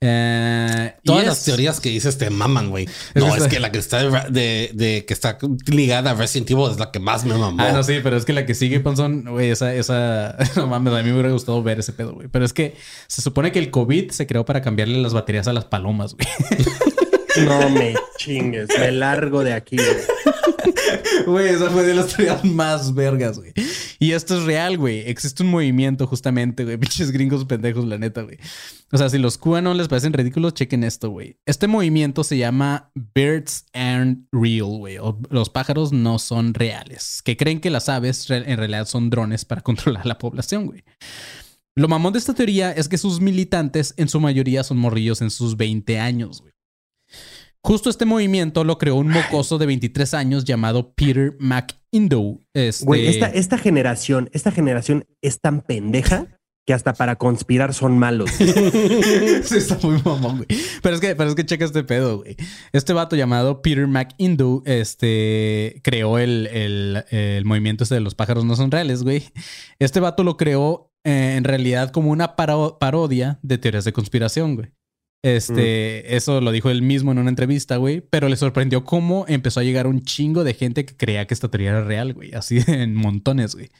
Eh, 0.00 0.94
Todas 1.04 1.22
es- 1.22 1.28
las 1.28 1.44
teorías 1.44 1.80
que 1.80 1.88
dices 1.88 2.18
te 2.18 2.30
maman, 2.30 2.70
güey. 2.70 2.88
No, 3.14 3.34
es 3.34 3.48
que 3.48 3.58
la 3.58 3.72
que 3.72 3.78
está 3.78 3.98
de, 4.02 4.10
de- 4.30 4.70
de- 4.74 5.04
que 5.04 5.12
está 5.12 5.38
ligada 5.66 6.12
a 6.12 6.14
Resident 6.14 6.50
Evil 6.50 6.70
es 6.70 6.78
la 6.78 6.90
que 6.92 7.00
más 7.00 7.24
me 7.24 7.34
mamó. 7.34 7.60
Ah, 7.62 7.72
no, 7.72 7.82
sí, 7.82 7.98
pero 8.02 8.16
es 8.16 8.24
que 8.24 8.32
la 8.32 8.46
que 8.46 8.54
sigue, 8.54 8.78
Ponzón, 8.80 9.24
güey, 9.28 9.50
esa, 9.50 9.74
esa, 9.74 10.36
no 10.56 10.66
mames, 10.68 10.92
a 10.94 10.98
mí 10.98 11.08
me 11.08 11.14
hubiera 11.14 11.30
gustado 11.30 11.62
ver 11.62 11.80
ese 11.80 11.92
pedo, 11.92 12.14
güey. 12.14 12.28
Pero 12.28 12.44
es 12.44 12.52
que 12.52 12.76
se 13.08 13.22
supone 13.22 13.50
que 13.52 13.58
el 13.58 13.70
COVID 13.70 14.10
se 14.10 14.26
creó 14.26 14.44
para 14.44 14.62
cambiarle 14.62 14.98
las 15.02 15.14
baterías 15.14 15.48
a 15.48 15.52
las 15.52 15.64
palomas, 15.64 16.14
güey. 16.14 16.28
No 17.44 17.70
me 17.70 17.94
chingues. 18.16 18.68
Me 18.80 18.90
largo 18.90 19.44
de 19.44 19.52
aquí, 19.52 19.76
güey. 19.76 19.88
Güey, 21.26 21.48
esa 21.48 21.70
fue 21.70 21.82
de 21.82 21.94
las 21.94 22.14
teorías 22.14 22.44
más 22.44 22.94
vergas, 22.94 23.38
güey. 23.38 23.52
Y 23.98 24.12
esto 24.12 24.38
es 24.38 24.44
real, 24.44 24.78
güey. 24.78 25.00
Existe 25.08 25.42
un 25.42 25.50
movimiento 25.50 26.06
justamente, 26.06 26.64
güey. 26.64 26.76
Pinches 26.78 27.10
gringos 27.10 27.44
pendejos, 27.44 27.84
la 27.84 27.98
neta, 27.98 28.22
güey. 28.22 28.38
O 28.92 28.98
sea, 28.98 29.08
si 29.10 29.18
los 29.18 29.38
QAnon 29.38 29.76
les 29.76 29.88
parecen 29.88 30.12
ridículos, 30.12 30.54
chequen 30.54 30.84
esto, 30.84 31.10
güey. 31.10 31.36
Este 31.46 31.66
movimiento 31.66 32.24
se 32.24 32.38
llama 32.38 32.90
Birds 33.14 33.66
Aren't 33.74 34.26
Real, 34.32 34.78
güey. 34.78 34.98
O 34.98 35.20
los 35.30 35.50
pájaros 35.50 35.92
no 35.92 36.18
son 36.18 36.54
reales. 36.54 37.22
Que 37.22 37.36
creen 37.36 37.60
que 37.60 37.70
las 37.70 37.88
aves 37.88 38.30
en 38.30 38.56
realidad 38.56 38.86
son 38.86 39.10
drones 39.10 39.44
para 39.44 39.60
controlar 39.62 40.06
la 40.06 40.18
población, 40.18 40.66
güey. 40.66 40.84
Lo 41.74 41.86
mamón 41.86 42.12
de 42.12 42.18
esta 42.18 42.34
teoría 42.34 42.72
es 42.72 42.88
que 42.88 42.98
sus 42.98 43.20
militantes 43.20 43.94
en 43.96 44.08
su 44.08 44.18
mayoría 44.18 44.64
son 44.64 44.78
morrillos 44.78 45.22
en 45.22 45.30
sus 45.30 45.56
20 45.56 46.00
años, 46.00 46.40
güey. 46.40 46.52
Justo 47.68 47.90
este 47.90 48.06
movimiento 48.06 48.64
lo 48.64 48.78
creó 48.78 48.96
un 48.96 49.08
mocoso 49.08 49.58
de 49.58 49.66
23 49.66 50.14
años 50.14 50.44
llamado 50.46 50.94
Peter 50.94 51.36
McIndoe. 51.38 52.38
Este... 52.54 52.86
Güey, 52.86 53.08
esta, 53.08 53.26
esta 53.26 53.58
generación, 53.58 54.30
esta 54.32 54.50
generación 54.50 55.04
es 55.22 55.38
tan 55.42 55.60
pendeja 55.60 56.26
que 56.66 56.72
hasta 56.72 56.94
para 56.94 57.16
conspirar 57.16 57.74
son 57.74 57.98
malos. 57.98 58.30
Sí, 58.38 59.56
está 59.58 59.78
muy 59.82 60.00
mamón, 60.02 60.36
güey. 60.38 60.46
Pero 60.82 60.94
es 60.94 61.00
que, 61.02 61.14
pero 61.14 61.28
es 61.28 61.34
que 61.36 61.44
checa 61.44 61.64
este 61.66 61.84
pedo, 61.84 62.18
güey. 62.18 62.36
Este 62.72 62.92
vato 62.94 63.16
llamado 63.16 63.60
Peter 63.60 63.86
McIndoe, 63.86 64.62
este, 64.64 65.80
creó 65.84 66.18
el, 66.18 66.46
el- 66.46 67.04
el 67.10 67.44
movimiento 67.44 67.84
este 67.84 67.96
de 67.96 68.00
los 68.00 68.14
pájaros 68.14 68.44
no 68.46 68.56
son 68.56 68.70
reales, 68.70 69.02
güey. 69.02 69.24
Este 69.78 70.00
vato 70.00 70.24
lo 70.24 70.36
creó 70.38 70.90
eh, 71.04 71.34
en 71.36 71.44
realidad 71.44 71.90
como 71.90 72.10
una 72.10 72.34
paro- 72.36 72.78
parodia 72.78 73.38
de 73.42 73.58
teorías 73.58 73.84
de 73.84 73.92
conspiración, 73.92 74.56
güey. 74.56 74.68
Este, 75.22 76.16
eso 76.16 76.40
lo 76.40 76.52
dijo 76.52 76.70
él 76.70 76.82
mismo 76.82 77.10
en 77.10 77.18
una 77.18 77.30
entrevista, 77.30 77.76
güey, 77.76 78.00
pero 78.00 78.28
le 78.28 78.36
sorprendió 78.36 78.84
cómo 78.84 79.24
empezó 79.28 79.60
a 79.60 79.64
llegar 79.64 79.86
un 79.86 80.02
chingo 80.02 80.44
de 80.44 80.54
gente 80.54 80.84
que 80.84 80.96
creía 80.96 81.26
que 81.26 81.34
esta 81.34 81.50
teoría 81.50 81.70
era 81.70 81.84
real, 81.84 82.14
güey, 82.14 82.34
así 82.34 82.60
en 82.68 82.94
montones, 82.94 83.54
güey. 83.54 83.70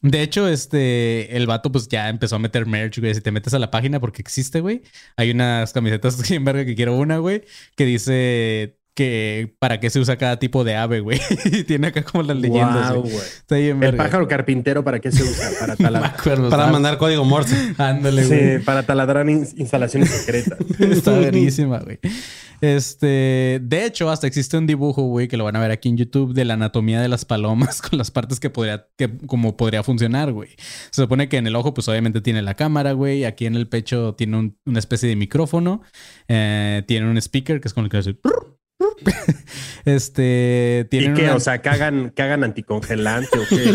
De 0.00 0.20
hecho, 0.22 0.48
este, 0.48 1.36
el 1.36 1.46
vato 1.46 1.70
pues 1.70 1.86
ya 1.86 2.08
empezó 2.08 2.34
a 2.34 2.38
meter 2.40 2.66
merch, 2.66 2.98
güey. 2.98 3.14
Si 3.14 3.20
te 3.20 3.30
metes 3.30 3.54
a 3.54 3.60
la 3.60 3.70
página 3.70 4.00
porque 4.00 4.20
existe, 4.20 4.60
güey. 4.60 4.82
Hay 5.16 5.30
unas 5.30 5.72
camisetas 5.72 6.20
que 6.28 6.74
quiero 6.74 6.96
una, 6.96 7.18
güey, 7.18 7.44
que 7.76 7.84
dice 7.84 8.81
que 8.94 9.54
para 9.58 9.80
qué 9.80 9.88
se 9.90 9.98
usa 10.00 10.16
cada 10.18 10.38
tipo 10.38 10.64
de 10.64 10.76
ave, 10.76 11.00
güey. 11.00 11.20
Y 11.46 11.64
tiene 11.64 11.86
acá 11.88 12.02
como 12.02 12.22
las 12.24 12.36
leyendas, 12.36 12.90
Guau, 12.90 13.00
güey. 13.02 13.12
güey. 13.14 13.24
Está 13.26 13.56
bien 13.56 13.70
El 13.76 13.78
verga. 13.80 14.04
pájaro 14.04 14.28
carpintero, 14.28 14.84
¿para 14.84 15.00
qué 15.00 15.10
se 15.10 15.22
usa? 15.22 15.48
Para 15.60 15.76
taladrar. 15.76 16.14
acuerdo. 16.18 16.50
Para 16.50 16.66
mandar 16.66 16.98
código 16.98 17.24
Morse. 17.24 17.74
Ándale, 17.78 18.26
güey. 18.26 18.58
Sí, 18.58 18.64
para 18.64 18.82
taladrar 18.84 19.28
in- 19.30 19.48
instalaciones 19.56 20.10
secretas. 20.10 20.58
Está 20.78 21.12
verísima, 21.12 21.78
güey. 21.78 21.98
Este, 22.60 23.58
de 23.60 23.84
hecho, 23.86 24.08
hasta 24.08 24.28
existe 24.28 24.56
un 24.56 24.68
dibujo, 24.68 25.02
güey, 25.02 25.26
que 25.26 25.36
lo 25.36 25.42
van 25.44 25.56
a 25.56 25.60
ver 25.60 25.72
aquí 25.72 25.88
en 25.88 25.96
YouTube 25.96 26.32
de 26.32 26.44
la 26.44 26.54
anatomía 26.54 27.00
de 27.00 27.08
las 27.08 27.24
palomas 27.24 27.82
con 27.82 27.98
las 27.98 28.12
partes 28.12 28.38
que 28.38 28.50
podría, 28.50 28.86
que 28.96 29.10
como 29.26 29.56
podría 29.56 29.82
funcionar, 29.82 30.30
güey. 30.32 30.50
Se 30.90 31.02
supone 31.02 31.28
que 31.28 31.38
en 31.38 31.46
el 31.48 31.56
ojo, 31.56 31.74
pues 31.74 31.88
obviamente 31.88 32.20
tiene 32.20 32.40
la 32.40 32.54
cámara, 32.54 32.92
güey. 32.92 33.24
Aquí 33.24 33.46
en 33.46 33.56
el 33.56 33.66
pecho 33.68 34.14
tiene 34.14 34.36
un- 34.36 34.58
una 34.64 34.78
especie 34.78 35.08
de 35.08 35.16
micrófono. 35.16 35.82
Eh, 36.28 36.84
tiene 36.86 37.10
un 37.10 37.16
speaker 37.18 37.60
que 37.60 37.66
es 37.68 37.74
con 37.74 37.84
el 37.84 37.90
que 37.90 37.96
hace. 37.96 38.16
Este, 39.84 40.86
tiene 40.90 41.06
¿Y 41.06 41.14
qué? 41.14 41.22
una- 41.24 41.34
O 41.34 41.40
sea, 41.40 41.60
cagan, 41.60 42.12
cagan 42.14 42.44
anticongelante 42.44 43.36
o 43.36 43.42
qué? 43.48 43.72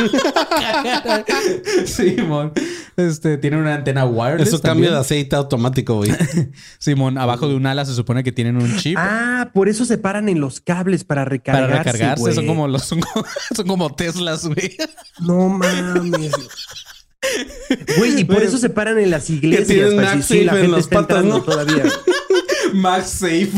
Simón. 1.85 2.53
Este, 2.95 3.37
tiene 3.37 3.57
una 3.57 3.75
antena 3.75 4.05
wireless. 4.05 4.47
Eso 4.47 4.57
cambio 4.61 4.85
también. 4.85 4.93
de 4.93 4.99
aceite 4.99 5.35
automático, 5.35 5.95
güey. 5.95 6.11
Simón, 6.79 7.17
abajo 7.17 7.49
de 7.49 7.55
un 7.55 7.65
ala 7.65 7.83
se 7.85 7.93
supone 7.93 8.23
que 8.23 8.31
tienen 8.31 8.55
un 8.55 8.77
chip. 8.77 8.95
Ah, 8.97 9.49
por 9.53 9.67
eso 9.67 9.83
se 9.85 9.97
paran 9.97 10.29
en 10.29 10.39
los 10.39 10.61
cables 10.61 11.03
para 11.03 11.25
recargarse. 11.25 11.67
para 11.73 11.83
recargarse. 11.83 12.21
güey. 12.21 12.35
Son 12.35 12.47
como 12.47 12.67
los 12.69 12.83
son 12.83 13.01
como, 13.01 13.25
son 13.55 13.67
como 13.67 13.93
Teslas, 13.95 14.45
güey. 14.47 14.77
No 15.19 15.49
mames. 15.49 16.31
Güey, 17.97 18.21
y 18.21 18.23
por 18.23 18.43
eso 18.43 18.57
se 18.57 18.69
paran 18.69 18.97
en 18.99 19.09
las 19.11 19.29
iglesias. 19.29 19.67
tienen 19.67 19.95
para 19.97 20.15
decir, 20.15 20.37
sí, 20.39 20.43
la 20.45 20.53
MagSafe 20.53 20.65
en 20.65 20.71
gente 20.71 20.77
las 20.77 20.85
está 20.85 21.01
patas, 21.01 21.17
entrando 21.23 21.37
¿no? 21.39 21.43
todavía. 21.43 21.83
Max 22.73 23.09
Safe. 23.09 23.51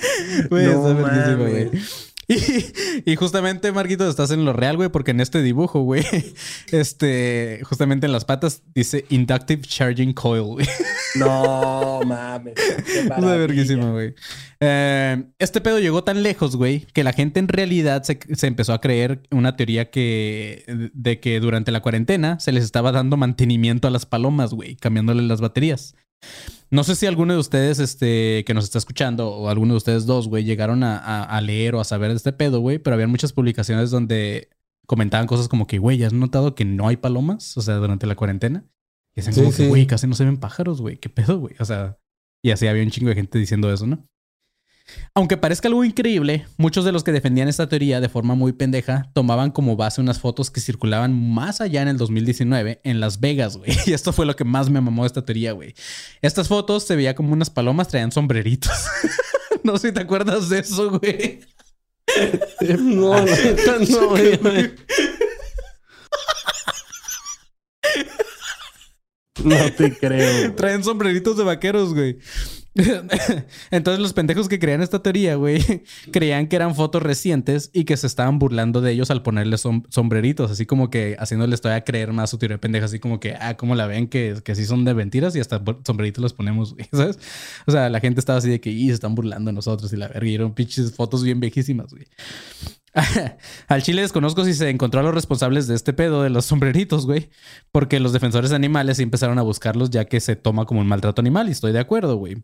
Güey, 0.50 0.66
No 0.66 0.88
está 0.88 1.02
verguísima, 1.02 1.36
mames. 1.36 1.70
güey. 1.70 1.82
Y, 2.28 3.12
y 3.12 3.14
justamente, 3.14 3.70
Marquito, 3.70 4.08
estás 4.08 4.32
en 4.32 4.44
lo 4.44 4.52
real, 4.52 4.76
güey, 4.76 4.88
porque 4.88 5.12
en 5.12 5.20
este 5.20 5.42
dibujo, 5.42 5.82
güey, 5.82 6.02
este, 6.72 7.60
justamente 7.62 8.06
en 8.06 8.12
las 8.12 8.24
patas 8.24 8.62
dice 8.74 9.04
Inductive 9.10 9.62
Charging 9.62 10.12
Coil, 10.12 10.42
güey. 10.42 10.66
No 11.14 12.00
mames. 12.04 12.54
Está 12.94 13.20
verguísima, 13.20 13.90
güey. 13.90 14.14
Eh, 14.60 15.24
este 15.38 15.60
pedo 15.62 15.78
llegó 15.78 16.04
tan 16.04 16.22
lejos, 16.22 16.56
güey, 16.56 16.80
que 16.92 17.04
la 17.04 17.12
gente 17.14 17.40
en 17.40 17.48
realidad 17.48 18.02
se, 18.02 18.18
se 18.34 18.46
empezó 18.48 18.74
a 18.74 18.80
creer 18.82 19.22
una 19.30 19.56
teoría 19.56 19.88
que 19.90 20.90
de 20.92 21.20
que 21.20 21.40
durante 21.40 21.70
la 21.72 21.80
cuarentena 21.80 22.38
se 22.38 22.52
les 22.52 22.64
estaba 22.64 22.92
dando 22.92 23.16
mantenimiento 23.16 23.88
a 23.88 23.90
las 23.92 24.04
palomas, 24.04 24.52
güey, 24.52 24.76
cambiándole 24.76 25.22
las 25.22 25.40
baterías. 25.40 25.94
No 26.70 26.82
sé 26.82 26.96
si 26.96 27.06
alguno 27.06 27.32
de 27.32 27.38
ustedes, 27.38 27.78
este, 27.78 28.44
que 28.44 28.52
nos 28.54 28.64
está 28.64 28.78
escuchando, 28.78 29.28
o 29.30 29.48
alguno 29.48 29.74
de 29.74 29.78
ustedes 29.78 30.04
dos, 30.04 30.28
güey, 30.28 30.44
llegaron 30.44 30.82
a, 30.82 30.98
a- 30.98 31.22
a 31.24 31.40
leer 31.40 31.74
o 31.76 31.80
a 31.80 31.84
saber 31.84 32.10
de 32.10 32.16
este 32.16 32.32
pedo, 32.32 32.60
güey, 32.60 32.78
pero 32.78 32.94
había 32.94 33.06
muchas 33.06 33.32
publicaciones 33.32 33.90
donde 33.90 34.48
comentaban 34.86 35.26
cosas 35.26 35.48
como 35.48 35.66
que, 35.66 35.78
güey, 35.78 36.02
¿has 36.02 36.12
notado 36.12 36.54
que 36.54 36.64
no 36.64 36.88
hay 36.88 36.96
palomas? 36.96 37.56
O 37.56 37.60
sea, 37.62 37.76
durante 37.76 38.06
la 38.06 38.16
cuarentena. 38.16 38.64
Que 39.14 39.22
decían 39.22 39.34
Sí, 39.34 39.40
como 39.40 39.56
que, 39.56 39.68
güey, 39.68 39.86
casi 39.86 40.06
no 40.06 40.14
se 40.14 40.24
ven 40.24 40.38
pájaros, 40.38 40.80
güey. 40.80 40.98
¿Qué 40.98 41.08
pedo, 41.08 41.38
güey? 41.38 41.54
O 41.60 41.64
sea, 41.64 41.98
y 42.44 42.50
así 42.50 42.66
había 42.66 42.82
un 42.82 42.90
chingo 42.90 43.08
de 43.10 43.14
gente 43.14 43.38
diciendo 43.38 43.72
eso, 43.72 43.86
¿no? 43.86 44.06
Aunque 45.14 45.36
parezca 45.36 45.68
algo 45.68 45.84
increíble, 45.84 46.46
muchos 46.56 46.84
de 46.84 46.92
los 46.92 47.02
que 47.02 47.12
defendían 47.12 47.48
esta 47.48 47.68
teoría 47.68 48.00
de 48.00 48.08
forma 48.08 48.34
muy 48.34 48.52
pendeja 48.52 49.10
tomaban 49.14 49.50
como 49.50 49.76
base 49.76 50.00
unas 50.00 50.20
fotos 50.20 50.50
que 50.50 50.60
circulaban 50.60 51.12
más 51.12 51.60
allá 51.60 51.82
en 51.82 51.88
el 51.88 51.96
2019 51.96 52.80
en 52.84 53.00
Las 53.00 53.20
Vegas, 53.20 53.56
güey. 53.56 53.72
Y 53.86 53.92
esto 53.92 54.12
fue 54.12 54.26
lo 54.26 54.36
que 54.36 54.44
más 54.44 54.70
me 54.70 54.80
mamó 54.80 55.02
de 55.02 55.08
esta 55.08 55.24
teoría, 55.24 55.52
güey. 55.52 55.74
Estas 56.22 56.48
fotos 56.48 56.84
se 56.84 56.96
veía 56.96 57.14
como 57.14 57.32
unas 57.32 57.50
palomas 57.50 57.88
traían 57.88 58.12
sombreritos. 58.12 58.72
no 59.64 59.76
sé 59.78 59.88
si 59.88 59.94
te 59.94 60.00
acuerdas 60.00 60.48
de 60.48 60.60
eso, 60.60 60.98
güey. 60.98 61.40
No, 62.78 63.16
no, 63.20 64.08
güey, 64.08 64.36
güey. 64.38 64.70
No 69.42 69.72
te 69.72 69.96
creo. 69.98 70.54
Traen 70.54 70.82
sombreritos 70.82 71.36
de 71.36 71.44
vaqueros, 71.44 71.92
güey. 71.92 72.18
Entonces 73.70 74.00
los 74.00 74.12
pendejos 74.12 74.48
que 74.48 74.58
creían 74.58 74.82
esta 74.82 75.02
teoría, 75.02 75.36
güey, 75.36 75.62
creían 76.12 76.46
que 76.46 76.56
eran 76.56 76.74
fotos 76.74 77.02
recientes 77.02 77.70
y 77.72 77.84
que 77.84 77.96
se 77.96 78.06
estaban 78.06 78.38
burlando 78.38 78.80
de 78.80 78.92
ellos 78.92 79.10
al 79.10 79.22
ponerles 79.22 79.64
som- 79.64 79.84
sombreritos, 79.88 80.50
así 80.50 80.66
como 80.66 80.90
que 80.90 81.16
haciéndoles 81.18 81.60
todavía 81.60 81.84
creer 81.84 82.12
más 82.12 82.30
su 82.30 82.38
teoría 82.38 82.58
pendeja, 82.58 82.84
así 82.86 82.98
como 82.98 83.18
que, 83.20 83.34
ah, 83.40 83.56
¿cómo 83.56 83.74
la 83.74 83.86
ven? 83.86 84.08
Que, 84.08 84.36
que 84.44 84.54
sí 84.54 84.66
son 84.66 84.84
de 84.84 84.94
mentiras 84.94 85.34
y 85.36 85.40
hasta 85.40 85.62
sombreritos 85.86 86.22
los 86.22 86.32
ponemos, 86.34 86.74
güey, 86.74 86.86
¿sabes? 86.92 87.18
O 87.66 87.72
sea, 87.72 87.88
la 87.88 88.00
gente 88.00 88.20
estaba 88.20 88.38
así 88.38 88.50
de 88.50 88.60
que, 88.60 88.70
y 88.70 88.88
se 88.88 88.94
están 88.94 89.14
burlando 89.14 89.50
de 89.50 89.54
nosotros 89.54 89.92
y 89.92 89.96
la 89.96 90.08
verga, 90.08 90.54
pinches 90.54 90.94
fotos 90.94 91.22
bien 91.24 91.40
viejísimas, 91.40 91.92
güey. 91.92 92.06
Al 93.68 93.82
Chile 93.82 94.00
desconozco 94.02 94.44
si 94.44 94.54
se 94.54 94.70
encontró 94.70 95.00
a 95.00 95.02
los 95.02 95.14
responsables 95.14 95.66
de 95.66 95.74
este 95.74 95.92
pedo 95.92 96.22
de 96.22 96.30
los 96.30 96.46
sombreritos, 96.46 97.04
güey. 97.04 97.28
Porque 97.70 98.00
los 98.00 98.12
defensores 98.14 98.50
de 98.50 98.56
animales 98.56 98.96
sí 98.96 99.02
empezaron 99.02 99.38
a 99.38 99.42
buscarlos 99.42 99.90
ya 99.90 100.06
que 100.06 100.18
se 100.20 100.34
toma 100.34 100.64
como 100.64 100.80
un 100.80 100.86
maltrato 100.86 101.20
animal 101.20 101.48
y 101.48 101.52
estoy 101.52 101.72
de 101.72 101.78
acuerdo, 101.80 102.16
güey. 102.16 102.42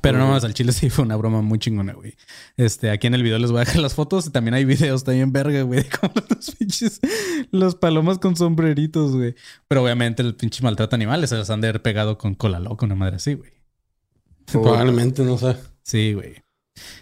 Pero 0.00 0.18
no 0.18 0.28
más, 0.28 0.44
al 0.44 0.54
Chile 0.54 0.72
sí 0.72 0.88
fue 0.90 1.04
una 1.04 1.16
broma 1.16 1.42
muy 1.42 1.58
chingona, 1.58 1.92
güey. 1.92 2.14
Este, 2.56 2.90
aquí 2.90 3.06
en 3.06 3.14
el 3.14 3.22
video 3.22 3.38
les 3.38 3.50
voy 3.50 3.58
a 3.58 3.64
dejar 3.64 3.82
las 3.82 3.94
fotos 3.94 4.26
y 4.26 4.30
también 4.30 4.54
hay 4.54 4.64
videos 4.64 5.04
también 5.04 5.32
verga, 5.32 5.62
güey, 5.62 5.82
de 5.82 5.88
cómo 5.90 6.14
los 6.28 6.50
pinches, 6.52 7.00
los 7.50 7.74
palomas 7.74 8.18
con 8.18 8.36
sombreritos, 8.36 9.14
güey. 9.14 9.34
Pero 9.68 9.82
obviamente 9.82 10.22
el 10.22 10.34
pinche 10.34 10.62
maltrato 10.62 10.96
animal 10.96 11.26
se 11.28 11.36
las 11.36 11.50
han 11.50 11.60
de 11.60 11.68
haber 11.68 11.82
pegado 11.82 12.16
con 12.16 12.34
cola 12.34 12.58
loca, 12.58 12.86
una 12.86 12.94
madre 12.94 13.16
así, 13.16 13.34
güey. 13.34 13.52
Probablemente, 14.46 15.22
no 15.22 15.36
sé. 15.38 15.56
Sí, 15.82 16.14
güey. 16.14 16.42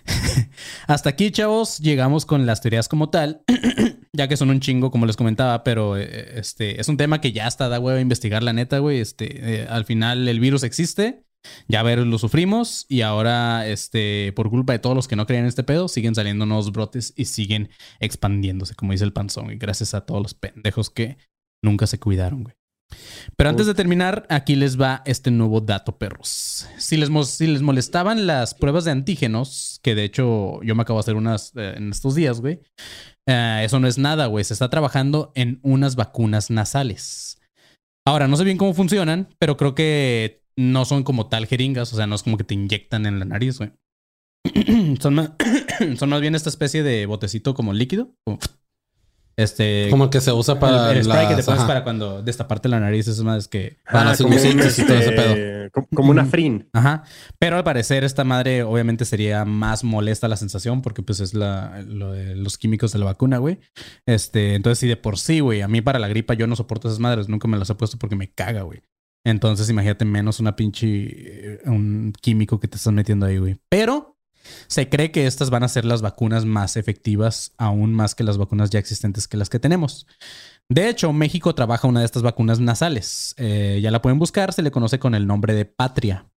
Hasta 0.87 1.11
aquí, 1.11 1.31
chavos, 1.31 1.79
llegamos 1.79 2.27
con 2.27 2.47
las 2.47 2.61
teorías 2.61 2.89
como 2.89 3.11
tal, 3.11 3.43
ya 4.13 4.29
que 4.29 4.37
son 4.37 4.51
un 4.51 4.61
chingo, 4.61 4.91
como 4.91 5.07
les 5.07 5.17
comentaba, 5.17 5.63
pero 5.63 5.97
eh, 5.97 6.39
este 6.39 6.81
es 6.81 6.89
un 6.89 6.97
tema 6.97 7.21
que 7.21 7.33
ya 7.33 7.47
está 7.47 7.69
da 7.69 7.79
huevo 7.79 7.99
a 7.99 8.03
investigar, 8.03 8.43
la 8.43 8.53
neta, 8.53 8.79
güey. 8.79 9.01
Este, 9.01 9.63
eh, 9.63 9.67
al 9.69 9.85
final 9.85 10.27
el 10.29 10.41
virus 10.41 10.65
existe, 10.65 11.25
ya 11.69 11.83
ver, 11.83 11.99
lo 11.99 12.19
sufrimos 12.19 12.87
y 12.89 13.03
ahora, 13.03 13.67
este, 13.67 14.33
por 14.35 14.51
culpa 14.51 14.73
de 14.73 14.79
todos 14.79 14.97
los 14.97 15.09
que 15.09 15.17
no 15.17 15.27
creían 15.27 15.45
en 15.45 15.49
este 15.49 15.65
pedo, 15.65 15.89
siguen 15.89 16.15
saliendo 16.15 16.47
nuevos 16.47 16.73
brotes 16.73 17.13
y 17.17 17.27
siguen 17.27 17.71
expandiéndose, 17.99 18.75
como 18.75 18.93
dice 18.93 19.05
el 19.05 19.13
panzón, 19.13 19.53
y 19.53 19.57
gracias 19.57 19.95
a 19.95 20.03
todos 20.03 20.23
los 20.23 20.35
pendejos 20.35 20.91
que 20.91 21.17
nunca 21.63 21.87
se 21.87 21.99
cuidaron, 21.99 22.45
güey. 22.45 22.55
Pero 23.37 23.51
antes 23.51 23.67
de 23.67 23.75
terminar, 23.75 24.27
aquí 24.29 24.57
les 24.57 24.81
va 24.81 25.03
este 25.05 25.31
nuevo 25.31 25.61
dato, 25.61 25.97
perros. 25.97 26.67
Si 26.77 26.97
les, 26.97 27.09
si 27.29 27.47
les 27.47 27.63
molestaban 27.63 28.27
las 28.27 28.55
pruebas 28.55 28.85
de 28.85 28.91
antígenos, 28.91 29.81
que 29.83 29.95
de 29.95 30.05
hecho 30.05 30.61
yo 30.63 30.75
me 30.75 30.83
acabo 30.83 30.99
de 30.99 31.03
hacer 31.03 31.15
unas 31.15 31.53
eh, 31.57 31.75
en 31.77 31.91
estos 31.91 32.15
días, 32.15 32.41
güey. 32.41 32.61
eh, 33.29 33.63
eso 33.65 33.79
no 33.79 33.87
es 33.87 33.99
nada, 33.99 34.27
güey. 34.27 34.45
Se 34.45 34.55
está 34.55 34.71
trabajando 34.71 35.33
en 35.35 35.61
unas 35.63 35.97
vacunas 35.97 36.51
nasales. 36.51 37.41
Ahora, 38.07 38.27
no 38.27 38.37
sé 38.37 38.45
bien 38.45 38.57
cómo 38.59 38.75
funcionan, 38.75 39.29
pero 39.39 39.57
creo 39.57 39.75
que 39.75 40.40
no 40.57 40.85
son 40.85 41.03
como 41.05 41.29
tal 41.29 41.47
jeringas, 41.47 41.93
o 41.93 41.97
sea, 41.97 42.07
no 42.07 42.15
es 42.15 42.23
como 42.23 42.37
que 42.37 42.45
te 42.45 42.55
inyectan 42.55 43.07
en 43.07 43.19
la 43.19 43.25
nariz, 43.25 43.59
güey. 43.59 43.73
son, 45.01 45.15
más, 45.15 45.31
son 45.99 46.09
más 46.09 46.21
bien 46.21 46.35
esta 46.35 46.49
especie 46.49 46.83
de 46.83 47.07
botecito 47.07 47.55
como 47.55 47.73
líquido. 47.73 48.15
como- 48.25 48.39
Este, 49.37 49.87
Como 49.91 50.05
el 50.05 50.11
que 50.11 50.21
se 50.21 50.33
usa 50.33 50.59
para 50.61 50.91
el, 50.91 50.99
el 50.99 51.05
spray 51.05 51.29
que 51.29 51.37
te 51.37 51.43
pones 51.43 51.61
ajá. 51.61 51.67
para 51.67 51.85
cuando 51.85 52.23
destaparte 52.23 52.69
la 52.69 52.79
nariz, 52.81 53.09
es 53.09 53.23
más 53.23 53.49
que. 53.49 53.79
Para 53.91 54.05
las 54.07 54.19
como, 54.21 54.35
y 54.35 54.37
todo 54.37 54.49
ese 54.61 54.83
este, 54.83 55.71
como- 55.73 55.87
como 55.95 56.11
una 56.11 56.27
frin. 56.27 56.69
Ajá. 56.75 57.05
Pero 57.39 57.57
al 57.57 57.65
parecer, 57.65 58.05
esta 58.05 58.25
madre 58.25 58.65
obviamente 58.65 59.05
sería 59.07 59.45
más 59.47 59.83
molesta 59.83 60.29
la 60.29 60.37
sensación 60.37 60.83
porque, 60.83 61.03
pues, 61.03 61.21
es 61.21 61.33
la, 61.33 61.83
lo 61.87 62.13
de 62.13 62.35
los 62.35 62.59
químicos 62.59 62.93
de 62.93 62.99
la 62.99 63.07
vacuna, 63.07 63.39
güey. 63.39 63.61
Este, 64.05 64.55
entonces, 64.57 64.79
sí, 64.79 64.89
de 64.89 64.97
por 64.97 65.19
sí, 65.19 65.41
güey. 65.41 65.63
A 65.63 65.69
mí 65.69 65.81
para 65.81 65.99
la 65.99 66.09
gripa 66.09 66.35
yo 66.35 66.47
no 66.47 66.55
soporto 66.57 66.89
esas 66.89 67.01
madres. 67.01 67.29
Nunca 67.31 67.49
me 67.49 67.57
las 67.57 67.71
he 67.71 67.75
puesto 67.75 67.99
porque 67.99 68.17
me 68.17 68.31
caga, 68.33 68.63
güey. 68.63 68.83
Entonces, 69.31 69.69
imagínate 69.71 70.05
menos 70.05 70.41
una 70.41 70.57
pinche. 70.57 70.87
eh, 70.87 71.61
un 71.67 72.13
químico 72.21 72.61
que 72.61 72.69
te 72.69 72.77
estás 72.77 72.93
metiendo 72.93 73.27
ahí, 73.27 73.39
güey. 73.39 73.59
Pero 73.69 74.17
se 74.67 74.89
cree 74.89 75.11
que 75.11 75.27
estas 75.27 75.51
van 75.51 75.63
a 75.63 75.69
ser 75.69 75.85
las 75.85 76.03
vacunas 76.03 76.45
más 76.45 76.77
efectivas, 76.77 77.53
aún 77.59 77.95
más 77.95 78.15
que 78.15 78.25
las 78.25 78.39
vacunas 78.39 78.71
ya 78.71 78.79
existentes 78.79 79.29
que 79.29 79.37
las 79.37 79.51
que 79.51 79.59
tenemos. 79.59 80.07
De 80.69 80.89
hecho, 80.89 81.13
México 81.13 81.55
trabaja 81.55 81.89
una 81.89 82.01
de 82.01 82.07
estas 82.07 82.23
vacunas 82.23 82.61
nasales. 82.61 83.35
Eh, 83.39 83.81
ya 83.83 83.91
la 83.91 84.03
pueden 84.03 84.19
buscar, 84.19 84.53
se 84.53 84.63
le 84.63 84.71
conoce 84.71 84.99
con 84.99 85.15
el 85.15 85.27
nombre 85.27 85.55
de 85.55 85.65
Patria. 85.65 86.30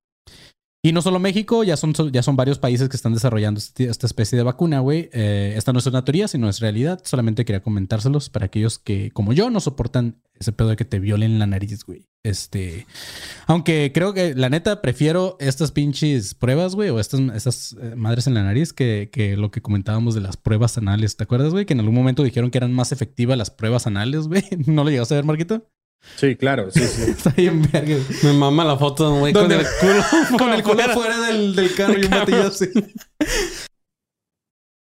Y 0.84 0.90
no 0.90 1.00
solo 1.00 1.20
México, 1.20 1.62
ya 1.62 1.76
son, 1.76 1.94
ya 2.10 2.24
son 2.24 2.34
varios 2.34 2.58
países 2.58 2.88
que 2.88 2.96
están 2.96 3.14
desarrollando 3.14 3.58
este- 3.58 3.84
esta 3.84 4.04
especie 4.04 4.36
de 4.36 4.42
vacuna, 4.42 4.80
güey. 4.80 5.10
Eh, 5.12 5.54
esta 5.56 5.72
no 5.72 5.78
es 5.78 5.86
una 5.86 6.04
teoría, 6.04 6.26
sino 6.26 6.48
es 6.48 6.58
realidad. 6.58 7.00
Solamente 7.04 7.44
quería 7.44 7.62
comentárselos 7.62 8.28
para 8.30 8.46
aquellos 8.46 8.80
que, 8.80 9.12
como 9.12 9.32
yo, 9.32 9.48
no 9.48 9.60
soportan 9.60 10.20
ese 10.34 10.50
pedo 10.50 10.70
de 10.70 10.76
que 10.76 10.84
te 10.84 10.98
violen 10.98 11.38
la 11.38 11.46
nariz, 11.46 11.84
güey. 11.84 12.08
Este. 12.24 12.88
Aunque 13.46 13.92
creo 13.94 14.12
que, 14.12 14.34
la 14.34 14.48
neta, 14.48 14.82
prefiero 14.82 15.36
estas 15.38 15.70
pinches 15.70 16.34
pruebas, 16.34 16.74
güey, 16.74 16.90
o 16.90 16.98
estas, 16.98 17.20
estas 17.32 17.76
eh, 17.80 17.94
madres 17.94 18.26
en 18.26 18.34
la 18.34 18.42
nariz 18.42 18.72
que, 18.72 19.08
que 19.12 19.36
lo 19.36 19.52
que 19.52 19.62
comentábamos 19.62 20.16
de 20.16 20.20
las 20.20 20.36
pruebas 20.36 20.78
anales. 20.78 21.16
¿Te 21.16 21.22
acuerdas, 21.22 21.52
güey? 21.52 21.64
Que 21.64 21.74
en 21.74 21.80
algún 21.80 21.94
momento 21.94 22.24
dijeron 22.24 22.50
que 22.50 22.58
eran 22.58 22.72
más 22.72 22.90
efectivas 22.90 23.38
las 23.38 23.50
pruebas 23.52 23.86
anales, 23.86 24.26
güey. 24.26 24.42
¿No 24.66 24.82
lo 24.82 24.90
llegaste 24.90 25.14
a 25.14 25.18
ver, 25.18 25.24
Marquito? 25.26 25.64
Sí, 26.16 26.36
claro, 26.36 26.70
sí, 26.70 26.86
sí. 26.86 27.02
Está 27.10 27.30
bien, 27.30 27.62
verga. 27.70 27.96
Me 28.22 28.32
mama 28.32 28.64
la 28.64 28.76
foto 28.76 29.06
de 29.06 29.12
un 29.12 29.20
güey 29.20 29.32
con 29.32 29.50
el 29.50 29.66
culo. 29.80 30.04
Con 30.38 30.52
el 30.52 30.62
culo 30.62 30.82
afuera 30.82 31.20
del, 31.20 31.54
del 31.54 31.74
carro 31.74 31.98
y 31.98 32.04
un 32.04 32.10
batillo 32.10 32.46
así. 32.48 32.68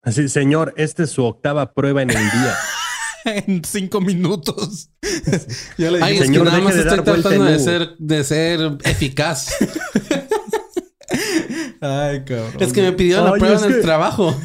Así, 0.02 0.30
señor, 0.30 0.74
esta 0.78 1.04
es 1.04 1.12
su 1.12 1.24
octava 1.24 1.74
prueba 1.74 2.02
en 2.02 2.10
el 2.10 2.18
día. 2.18 2.56
en 3.26 3.64
cinco 3.64 4.02
minutos. 4.02 4.90
ya 5.78 5.92
le 5.92 6.02
Ay, 6.02 6.20
dijimos, 6.20 6.30
es 6.30 6.32
que 6.32 6.44
nada 6.46 6.62
más 6.62 6.76
de 6.76 6.82
estoy 6.82 7.02
tratando 7.02 7.46
de 7.46 7.60
ser, 7.60 7.96
de 7.98 8.24
ser 8.24 8.78
eficaz. 8.84 9.56
Ay, 11.82 12.24
cabrón. 12.24 12.54
Es 12.60 12.74
que 12.74 12.82
me 12.82 12.94
pidieron 12.94 13.26
la 13.26 13.34
prueba 13.34 13.66
en 13.66 13.74
el 13.74 13.82
trabajo. 13.82 14.36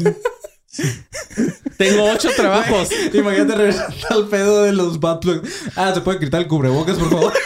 Tengo 1.78 2.04
ocho 2.12 2.28
trabajos. 2.36 2.88
Imagínate 3.12 3.54
regresar 3.56 3.92
al 4.10 4.28
pedo 4.28 4.62
de 4.62 4.72
los 4.72 5.00
bad 5.00 5.20
plugs. 5.20 5.48
Ah, 5.76 5.92
¿se 5.94 6.00
puede 6.00 6.18
quitar 6.20 6.40
el 6.42 6.48
cubrebocas, 6.48 6.96
por 6.98 7.10
favor? 7.10 7.32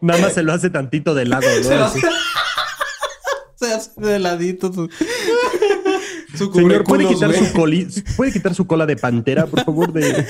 Nada 0.00 0.20
más 0.20 0.34
se 0.34 0.42
lo 0.42 0.52
hace 0.52 0.70
tantito 0.70 1.14
de 1.14 1.26
lado, 1.26 1.46
¿no? 1.56 1.62
Se 1.64 1.74
hace- 1.74 2.00
Se 3.56 3.74
hace 3.74 3.90
de 4.00 4.18
ladito 4.20 4.72
su, 4.72 4.88
su 6.36 6.52
Señor, 6.52 6.84
¿puede 6.84 7.08
quitar, 7.08 7.30
güey. 7.30 7.44
su 7.44 7.52
coli- 7.52 8.04
¿puede 8.16 8.32
quitar 8.32 8.54
su 8.54 8.68
cola 8.68 8.86
de 8.86 8.96
pantera, 8.96 9.46
por 9.46 9.64
favor? 9.64 9.92
De 9.92 10.24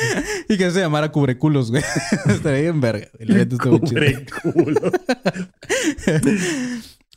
Y 0.49 0.57
que 0.57 0.71
se 0.71 0.81
llamara 0.81 1.13
cubreculos, 1.13 1.71
güey. 1.71 1.85
Estaría 2.27 2.63
bien 2.63 2.81
verga. 2.81 3.09
neta 3.19 3.57
está 3.57 3.69
muy 3.69 3.81
chido. 3.83 4.01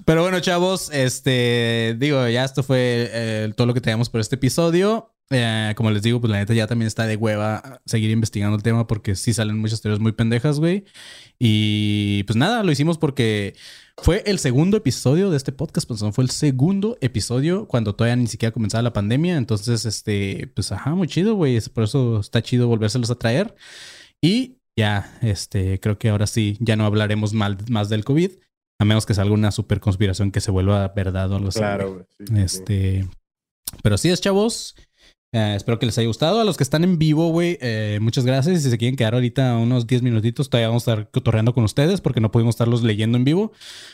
Pero 0.05 0.21
bueno, 0.23 0.39
chavos, 0.39 0.89
este, 0.91 1.95
digo, 1.99 2.27
ya 2.27 2.43
esto 2.43 2.63
fue 2.63 3.09
eh, 3.11 3.53
todo 3.55 3.67
lo 3.67 3.73
que 3.73 3.81
teníamos 3.81 4.09
por 4.09 4.21
este 4.21 4.35
episodio. 4.35 5.13
Eh, 5.33 5.73
como 5.77 5.91
les 5.91 6.01
digo, 6.01 6.19
pues 6.19 6.29
la 6.29 6.39
neta 6.39 6.53
ya 6.53 6.67
también 6.67 6.87
está 6.87 7.07
de 7.07 7.15
hueva 7.15 7.81
seguir 7.85 8.11
investigando 8.11 8.57
el 8.57 8.63
tema 8.63 8.85
porque 8.85 9.15
sí 9.15 9.33
salen 9.33 9.57
muchas 9.57 9.81
teorías 9.81 10.01
muy 10.01 10.11
pendejas, 10.11 10.59
güey. 10.59 10.83
Y 11.39 12.23
pues 12.23 12.35
nada, 12.35 12.63
lo 12.63 12.71
hicimos 12.71 12.97
porque 12.97 13.55
fue 13.97 14.23
el 14.25 14.39
segundo 14.39 14.77
episodio 14.77 15.29
de 15.29 15.37
este 15.37 15.51
podcast, 15.53 15.87
pues 15.87 16.01
no 16.01 16.11
fue 16.11 16.25
el 16.25 16.31
segundo 16.31 16.97
episodio 17.01 17.67
cuando 17.67 17.95
todavía 17.95 18.17
ni 18.17 18.27
siquiera 18.27 18.51
comenzaba 18.51 18.81
la 18.81 18.93
pandemia. 18.93 19.37
Entonces, 19.37 19.85
este, 19.85 20.51
pues 20.53 20.71
ajá, 20.71 20.95
muy 20.95 21.07
chido, 21.07 21.35
güey. 21.35 21.59
Por 21.73 21.85
eso 21.85 22.19
está 22.19 22.41
chido 22.41 22.67
volvérselos 22.67 23.09
a 23.09 23.15
traer. 23.15 23.55
Y 24.21 24.57
ya, 24.75 25.17
este, 25.21 25.79
creo 25.79 25.97
que 25.97 26.09
ahora 26.09 26.27
sí, 26.27 26.57
ya 26.59 26.75
no 26.75 26.85
hablaremos 26.85 27.33
mal, 27.33 27.57
más 27.69 27.87
del 27.89 28.03
COVID. 28.03 28.31
A 28.81 28.85
menos 28.85 29.05
que 29.05 29.13
salga 29.13 29.35
una 29.35 29.51
super 29.51 29.79
conspiración 29.79 30.31
que 30.31 30.41
se 30.41 30.49
vuelva 30.49 30.87
verdad 30.87 31.31
o 31.31 31.35
algo 31.35 31.49
así. 31.49 31.59
Claro, 31.59 32.07
sí. 32.17 32.25
Este. 32.35 33.07
Pero 33.83 33.95
sí 33.99 34.09
es, 34.09 34.21
chavos. 34.21 34.75
Eh, 35.33 35.53
espero 35.55 35.77
que 35.77 35.85
les 35.85 35.95
haya 35.99 36.07
gustado. 36.07 36.41
A 36.41 36.43
los 36.43 36.57
que 36.57 36.63
están 36.63 36.83
en 36.83 36.97
vivo, 36.97 37.29
güey, 37.29 37.59
eh, 37.61 37.99
muchas 38.01 38.25
gracias. 38.25 38.57
Y 38.57 38.61
si 38.63 38.71
se 38.71 38.79
quieren 38.79 38.95
quedar 38.95 39.13
ahorita 39.13 39.55
unos 39.57 39.85
10 39.85 40.01
minutitos, 40.01 40.49
todavía 40.49 40.69
vamos 40.69 40.87
a 40.87 40.93
estar 40.93 41.11
cotorreando 41.11 41.53
con 41.53 41.63
ustedes 41.63 42.01
porque 42.01 42.21
no 42.21 42.31
pudimos 42.31 42.55
estarlos 42.55 42.81
leyendo 42.81 43.19
en 43.19 43.23
vivo. 43.23 43.51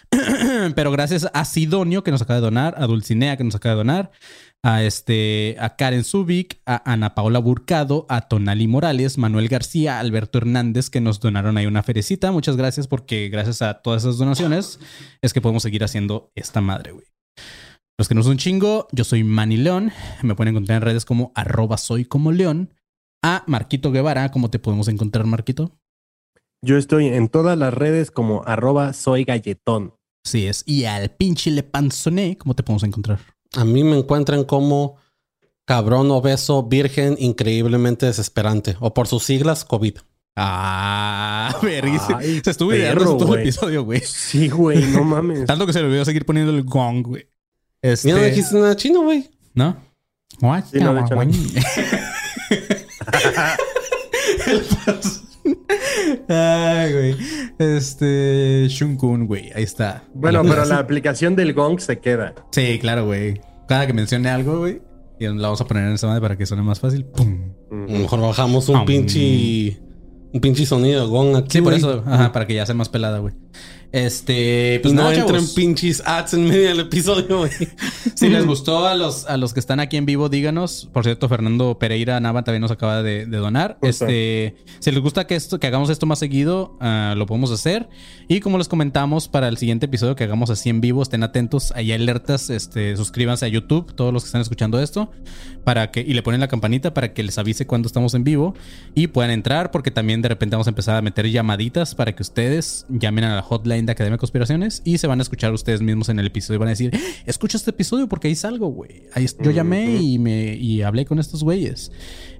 Pero 0.76 0.90
gracias 0.90 1.30
a 1.34 1.44
Sidonio 1.44 2.06
que 2.06 2.12
nos 2.12 2.22
acaba 2.22 2.40
de 2.40 2.46
donar, 2.46 2.76
a 2.78 2.88
Dulcinea 2.88 3.36
que 3.36 3.44
nos 3.44 3.56
acaba 3.56 3.76
de 3.76 3.80
donar, 3.80 4.12
a 4.64 4.84
este, 4.84 5.56
a 5.60 5.76
Karen 5.76 6.04
Zubik, 6.04 6.62
a 6.66 6.92
Ana 6.92 7.16
Paula 7.16 7.40
Burcado, 7.40 8.06
a 8.10 8.28
Tonali 8.28 8.68
Morales, 8.68 9.18
Manuel 9.18 9.48
García, 9.48 10.00
Alberto 10.00 10.40
Hernández 10.40 10.90
que 10.90 11.02
nos 11.02 11.20
donaron 11.20 11.58
ahí 11.58 11.66
una 11.66 11.84
ferecita. 11.84 12.32
Muchas 12.32 12.58
gracias 12.58 12.88
porque 12.88 13.30
gracias 13.30 13.62
a 13.62 13.76
todas 13.76 14.04
esas 14.04 14.18
donaciones 14.18 14.80
es 15.22 15.34
que 15.34 15.42
podemos 15.42 15.64
seguir 15.64 15.84
haciendo 15.84 16.32
esta 16.36 16.62
madre, 16.62 16.92
güey. 16.92 17.06
Los 18.00 18.08
que 18.08 18.16
no 18.16 18.22
son 18.22 18.34
un 18.34 18.38
chingo, 18.38 18.88
yo 18.92 19.04
soy 19.04 19.24
Manny 19.24 19.58
León. 19.58 19.92
Me 20.22 20.36
pueden 20.36 20.54
encontrar 20.54 20.78
en 20.78 20.84
redes 20.84 21.06
como 21.06 21.32
arroba 21.34 21.78
soy 21.78 22.06
como 22.06 22.32
León. 22.32 22.74
A 23.24 23.44
Marquito 23.48 23.92
Guevara, 23.92 24.30
¿cómo 24.32 24.52
te 24.52 24.60
podemos 24.60 24.88
encontrar, 24.88 25.26
Marquito? 25.26 25.80
Yo 26.64 26.78
estoy 26.78 27.08
en 27.08 27.28
todas 27.28 27.58
las 27.58 27.74
redes 27.74 28.12
como 28.12 28.44
arroba 28.46 28.94
soy 28.94 29.24
galletón. 29.24 29.96
Sí 30.26 30.46
es. 30.46 30.64
Y 30.68 30.86
al 30.86 31.10
pinche 31.10 31.50
Le 31.52 31.64
Panzoné, 31.64 32.38
¿cómo 32.38 32.54
te 32.54 32.64
podemos 32.64 32.84
encontrar? 32.84 33.20
A 33.56 33.66
mí 33.66 33.84
me 33.84 33.98
encuentran 33.98 34.44
como 34.44 34.98
cabrón 35.66 36.12
obeso, 36.12 36.64
virgen, 36.64 37.16
increíblemente 37.20 38.06
desesperante. 38.06 38.78
O 38.80 38.94
por 38.94 39.08
sus 39.08 39.24
siglas, 39.24 39.66
COVID. 39.66 39.98
Ah. 40.36 41.56
Ay, 42.18 42.42
Se 42.44 42.52
estuvo 42.52 42.74
ideando 42.74 43.18
todo 43.18 43.36
el 43.36 43.42
episodio, 43.42 43.84
güey. 43.84 44.02
Sí, 44.02 44.50
güey, 44.50 44.86
no 44.86 45.04
mames. 45.06 45.46
Tanto 45.46 45.66
que 45.66 45.74
se 45.74 45.80
le 45.80 45.88
olvidó 45.88 46.06
seguir 46.06 46.26
poniendo 46.26 46.52
el 46.54 46.64
gong, 46.64 47.02
güey. 47.06 47.28
Este... 47.82 48.10
Ya 48.10 48.16
no 48.16 48.22
dijiste 48.24 48.56
nada 48.56 48.76
chino, 48.76 49.02
güey. 49.02 49.30
¿No? 49.54 49.76
What? 50.42 50.66
Sí, 50.72 50.80
no, 50.80 50.94
de 50.94 51.02
hecho 51.02 51.16
no. 51.16 51.24
Ay, 56.30 56.94
güey. 56.94 57.16
Este. 57.60 58.68
Shunkun, 58.70 59.28
güey. 59.28 59.52
Ahí 59.56 59.64
está. 59.64 60.04
Bueno, 60.14 60.44
pero 60.44 60.66
la 60.66 60.80
aplicación 60.80 61.36
del 61.36 61.54
gong 61.54 61.80
se 61.80 62.00
queda. 62.00 62.34
Sí, 62.52 62.78
claro, 62.80 63.06
güey. 63.06 63.40
Cada 63.68 63.88
que 63.88 63.94
mencione 63.94 64.30
algo, 64.30 64.60
güey. 64.60 64.82
Y 65.20 65.26
la 65.28 65.34
vamos 65.48 65.62
a 65.62 65.66
poner 65.66 65.86
en 65.88 65.94
esa 65.94 66.08
madre 66.08 66.22
para 66.22 66.38
que 66.38 66.46
suene 66.46 66.64
más 66.64 66.80
fácil. 66.80 67.06
¡Pum! 67.06 67.52
A 67.72 67.76
lo 67.76 68.00
mejor 68.00 68.22
bajamos 68.22 68.70
un 68.70 68.78
Um. 68.78 68.86
pinche. 68.86 69.80
Un 70.34 70.42
pinche 70.42 70.66
sonido 70.66 71.02
de 71.06 71.08
gong 71.10 71.36
aquí. 71.38 71.48
Sí, 71.52 71.62
por 71.62 71.72
güey. 71.74 71.78
eso. 71.80 72.04
Ajá, 72.06 72.32
para 72.32 72.46
que 72.46 72.54
ya 72.54 72.66
sea 72.66 72.76
más 72.76 72.90
pelada, 72.90 73.20
güey. 73.20 73.34
Este. 73.92 74.80
Pues 74.82 74.94
no 74.94 75.04
nada, 75.04 75.16
entren 75.16 75.40
chavos. 75.40 75.54
pinches 75.54 76.04
ads 76.06 76.34
en 76.34 76.46
medio 76.46 76.70
del 76.70 76.80
episodio. 76.82 77.50
Si 78.16 78.30
les 78.30 78.48
gustó 78.48 78.88
a 78.88 78.96
los, 78.96 79.28
a 79.28 79.38
los 79.38 79.54
que 79.54 79.60
están 79.60 79.80
aquí 79.80 79.96
en 79.96 80.08
vivo, 80.08 80.28
díganos. 80.28 80.90
Por 80.92 81.04
cierto, 81.04 81.30
Fernando 81.30 81.78
Pereira 81.78 82.20
Nava 82.20 82.44
también 82.44 82.62
nos 82.62 82.72
acaba 82.72 83.04
de, 83.04 83.28
de 83.28 83.38
donar. 83.38 83.78
Justo. 83.80 84.06
Este, 84.06 84.56
si 84.80 84.90
les 84.90 85.02
gusta 85.02 85.28
que 85.28 85.36
esto, 85.36 85.60
que 85.60 85.68
hagamos 85.68 85.92
esto 85.92 86.08
más 86.08 86.18
seguido, 86.18 86.78
ah, 86.80 87.14
lo 87.16 87.28
podemos 87.28 87.52
hacer. 87.52 87.90
Y 88.28 88.40
como 88.40 88.58
les 88.58 88.68
comentamos, 88.68 89.28
para 89.28 89.50
el 89.50 89.58
siguiente 89.58 89.86
episodio 89.86 90.16
que 90.16 90.24
hagamos 90.24 90.50
así 90.50 90.70
en 90.70 90.82
vivo, 90.82 91.04
estén 91.04 91.22
atentos, 91.22 91.72
hay 91.76 91.92
alertas, 91.92 92.50
este, 92.50 92.98
suscríbanse 92.98 93.46
a 93.46 93.50
YouTube, 93.50 93.94
todos 93.94 94.12
los 94.12 94.24
que 94.24 94.28
están 94.28 94.42
escuchando 94.42 94.82
esto, 94.82 95.12
para 95.64 95.92
que, 95.92 96.02
y 96.02 96.14
le 96.14 96.24
ponen 96.24 96.40
la 96.40 96.48
campanita 96.48 96.94
para 96.94 97.14
que 97.14 97.22
les 97.22 97.38
avise 97.38 97.68
cuando 97.68 97.88
estamos 97.88 98.16
en 98.16 98.24
vivo 98.24 98.56
y 98.96 99.08
puedan 99.08 99.32
entrar, 99.32 99.70
porque 99.70 99.92
también 99.92 100.22
de 100.22 100.30
repente 100.30 100.56
vamos 100.56 100.68
a 100.68 100.72
empezar 100.72 100.96
a 100.96 101.02
meter 101.02 101.30
llamaditas 101.30 101.94
para 101.94 102.16
que 102.16 102.24
ustedes 102.24 102.86
llamen 102.90 103.26
a 103.26 103.36
la 103.36 103.42
hotline 103.42 103.77
de 103.86 103.92
Academia 103.92 104.16
de 104.16 104.20
Conspiraciones 104.20 104.82
y 104.84 104.98
se 104.98 105.08
van 105.08 105.20
a 105.20 105.24
escuchar 105.24 105.54
ustedes 105.54 105.82
mismos 105.82 106.10
en 106.10 106.20
el 106.20 106.28
episodio 106.28 106.56
y 106.56 106.60
van 106.60 106.68
a 106.68 106.72
decir, 106.72 106.92
escucha 107.26 107.58
este 107.58 107.72
episodio 107.72 108.08
porque 108.08 108.28
ahí 108.28 108.36
salgo, 108.36 108.68
güey. 108.68 109.04
Yo 109.42 109.52
llamé 109.52 109.98
y 109.98 110.20
me 110.20 110.56
y 110.56 110.82
hablé 110.82 111.06
con 111.06 111.20
estos 111.20 111.44
güeyes. 111.44 111.92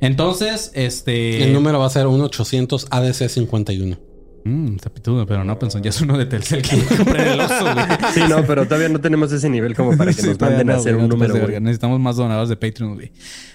Entonces, 0.02 0.72
este... 0.74 1.44
El 1.44 1.54
número 1.54 1.80
va 1.80 1.86
a 1.86 1.90
ser 1.90 2.08
un 2.08 2.22
800 2.22 2.88
ADC 2.90 3.30
51. 3.30 3.98
Mm, 4.44 4.76
está 4.76 4.90
pitudo, 4.90 5.26
pero 5.26 5.44
no, 5.44 5.60
pensó, 5.60 5.80
ya 5.80 5.90
es 5.90 6.00
uno 6.00 6.18
de 6.18 6.26
Telcel 6.26 6.62
que 6.62 6.78
compré 6.98 7.22
en 7.24 7.28
el 7.34 7.40
oso, 7.42 7.64
güey. 7.64 7.86
Sí, 8.14 8.22
no, 8.30 8.46
pero 8.46 8.64
todavía 8.64 8.88
no 8.88 9.02
tenemos 9.02 9.30
ese 9.34 9.50
nivel 9.50 9.76
como 9.76 9.98
para 9.98 10.14
que 10.14 10.22
Sí, 10.22 10.28
nos 10.28 10.40
manden 10.40 10.70
a 10.70 10.76
hacer 10.76 10.96
un 10.96 11.10
número, 11.10 11.34
de 11.34 11.40
güey. 11.40 11.52
verga. 11.52 11.60
Necesitamos 11.60 12.00
más 12.00 12.16
donadores 12.16 12.48
de 12.48 12.56
Patreon, 12.56 12.94
güey. 12.96 13.12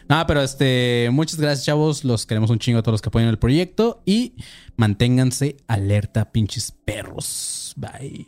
Nada, 0.07 0.27
pero 0.27 0.43
este, 0.43 1.09
muchas 1.11 1.41
gracias, 1.41 1.65
chavos. 1.65 2.05
Los 2.05 2.27
queremos 2.27 2.51
un 2.51 2.59
chingo 2.59 2.81
a 2.81 2.83
todos 2.83 2.95
los 2.95 3.01
que 3.03 3.09
apoyan 3.09 3.31
el 3.31 3.39
proyecto 3.39 4.03
y 4.05 4.35
manténganse 4.77 5.57
alerta, 5.67 6.31
pinches 6.31 6.73
perros. 6.85 7.62
Bye. 7.77 8.27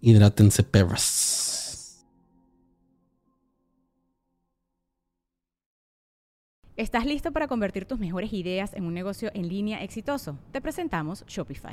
Hidrátense, 0.00 0.62
perras. 0.62 1.50
¿Estás 6.76 7.04
listo 7.04 7.30
para 7.30 7.46
convertir 7.46 7.84
tus 7.84 7.98
mejores 7.98 8.32
ideas 8.32 8.72
en 8.72 8.84
un 8.84 8.94
negocio 8.94 9.30
en 9.34 9.48
línea 9.48 9.84
exitoso? 9.84 10.38
Te 10.50 10.62
presentamos 10.62 11.26
Shopify. 11.26 11.72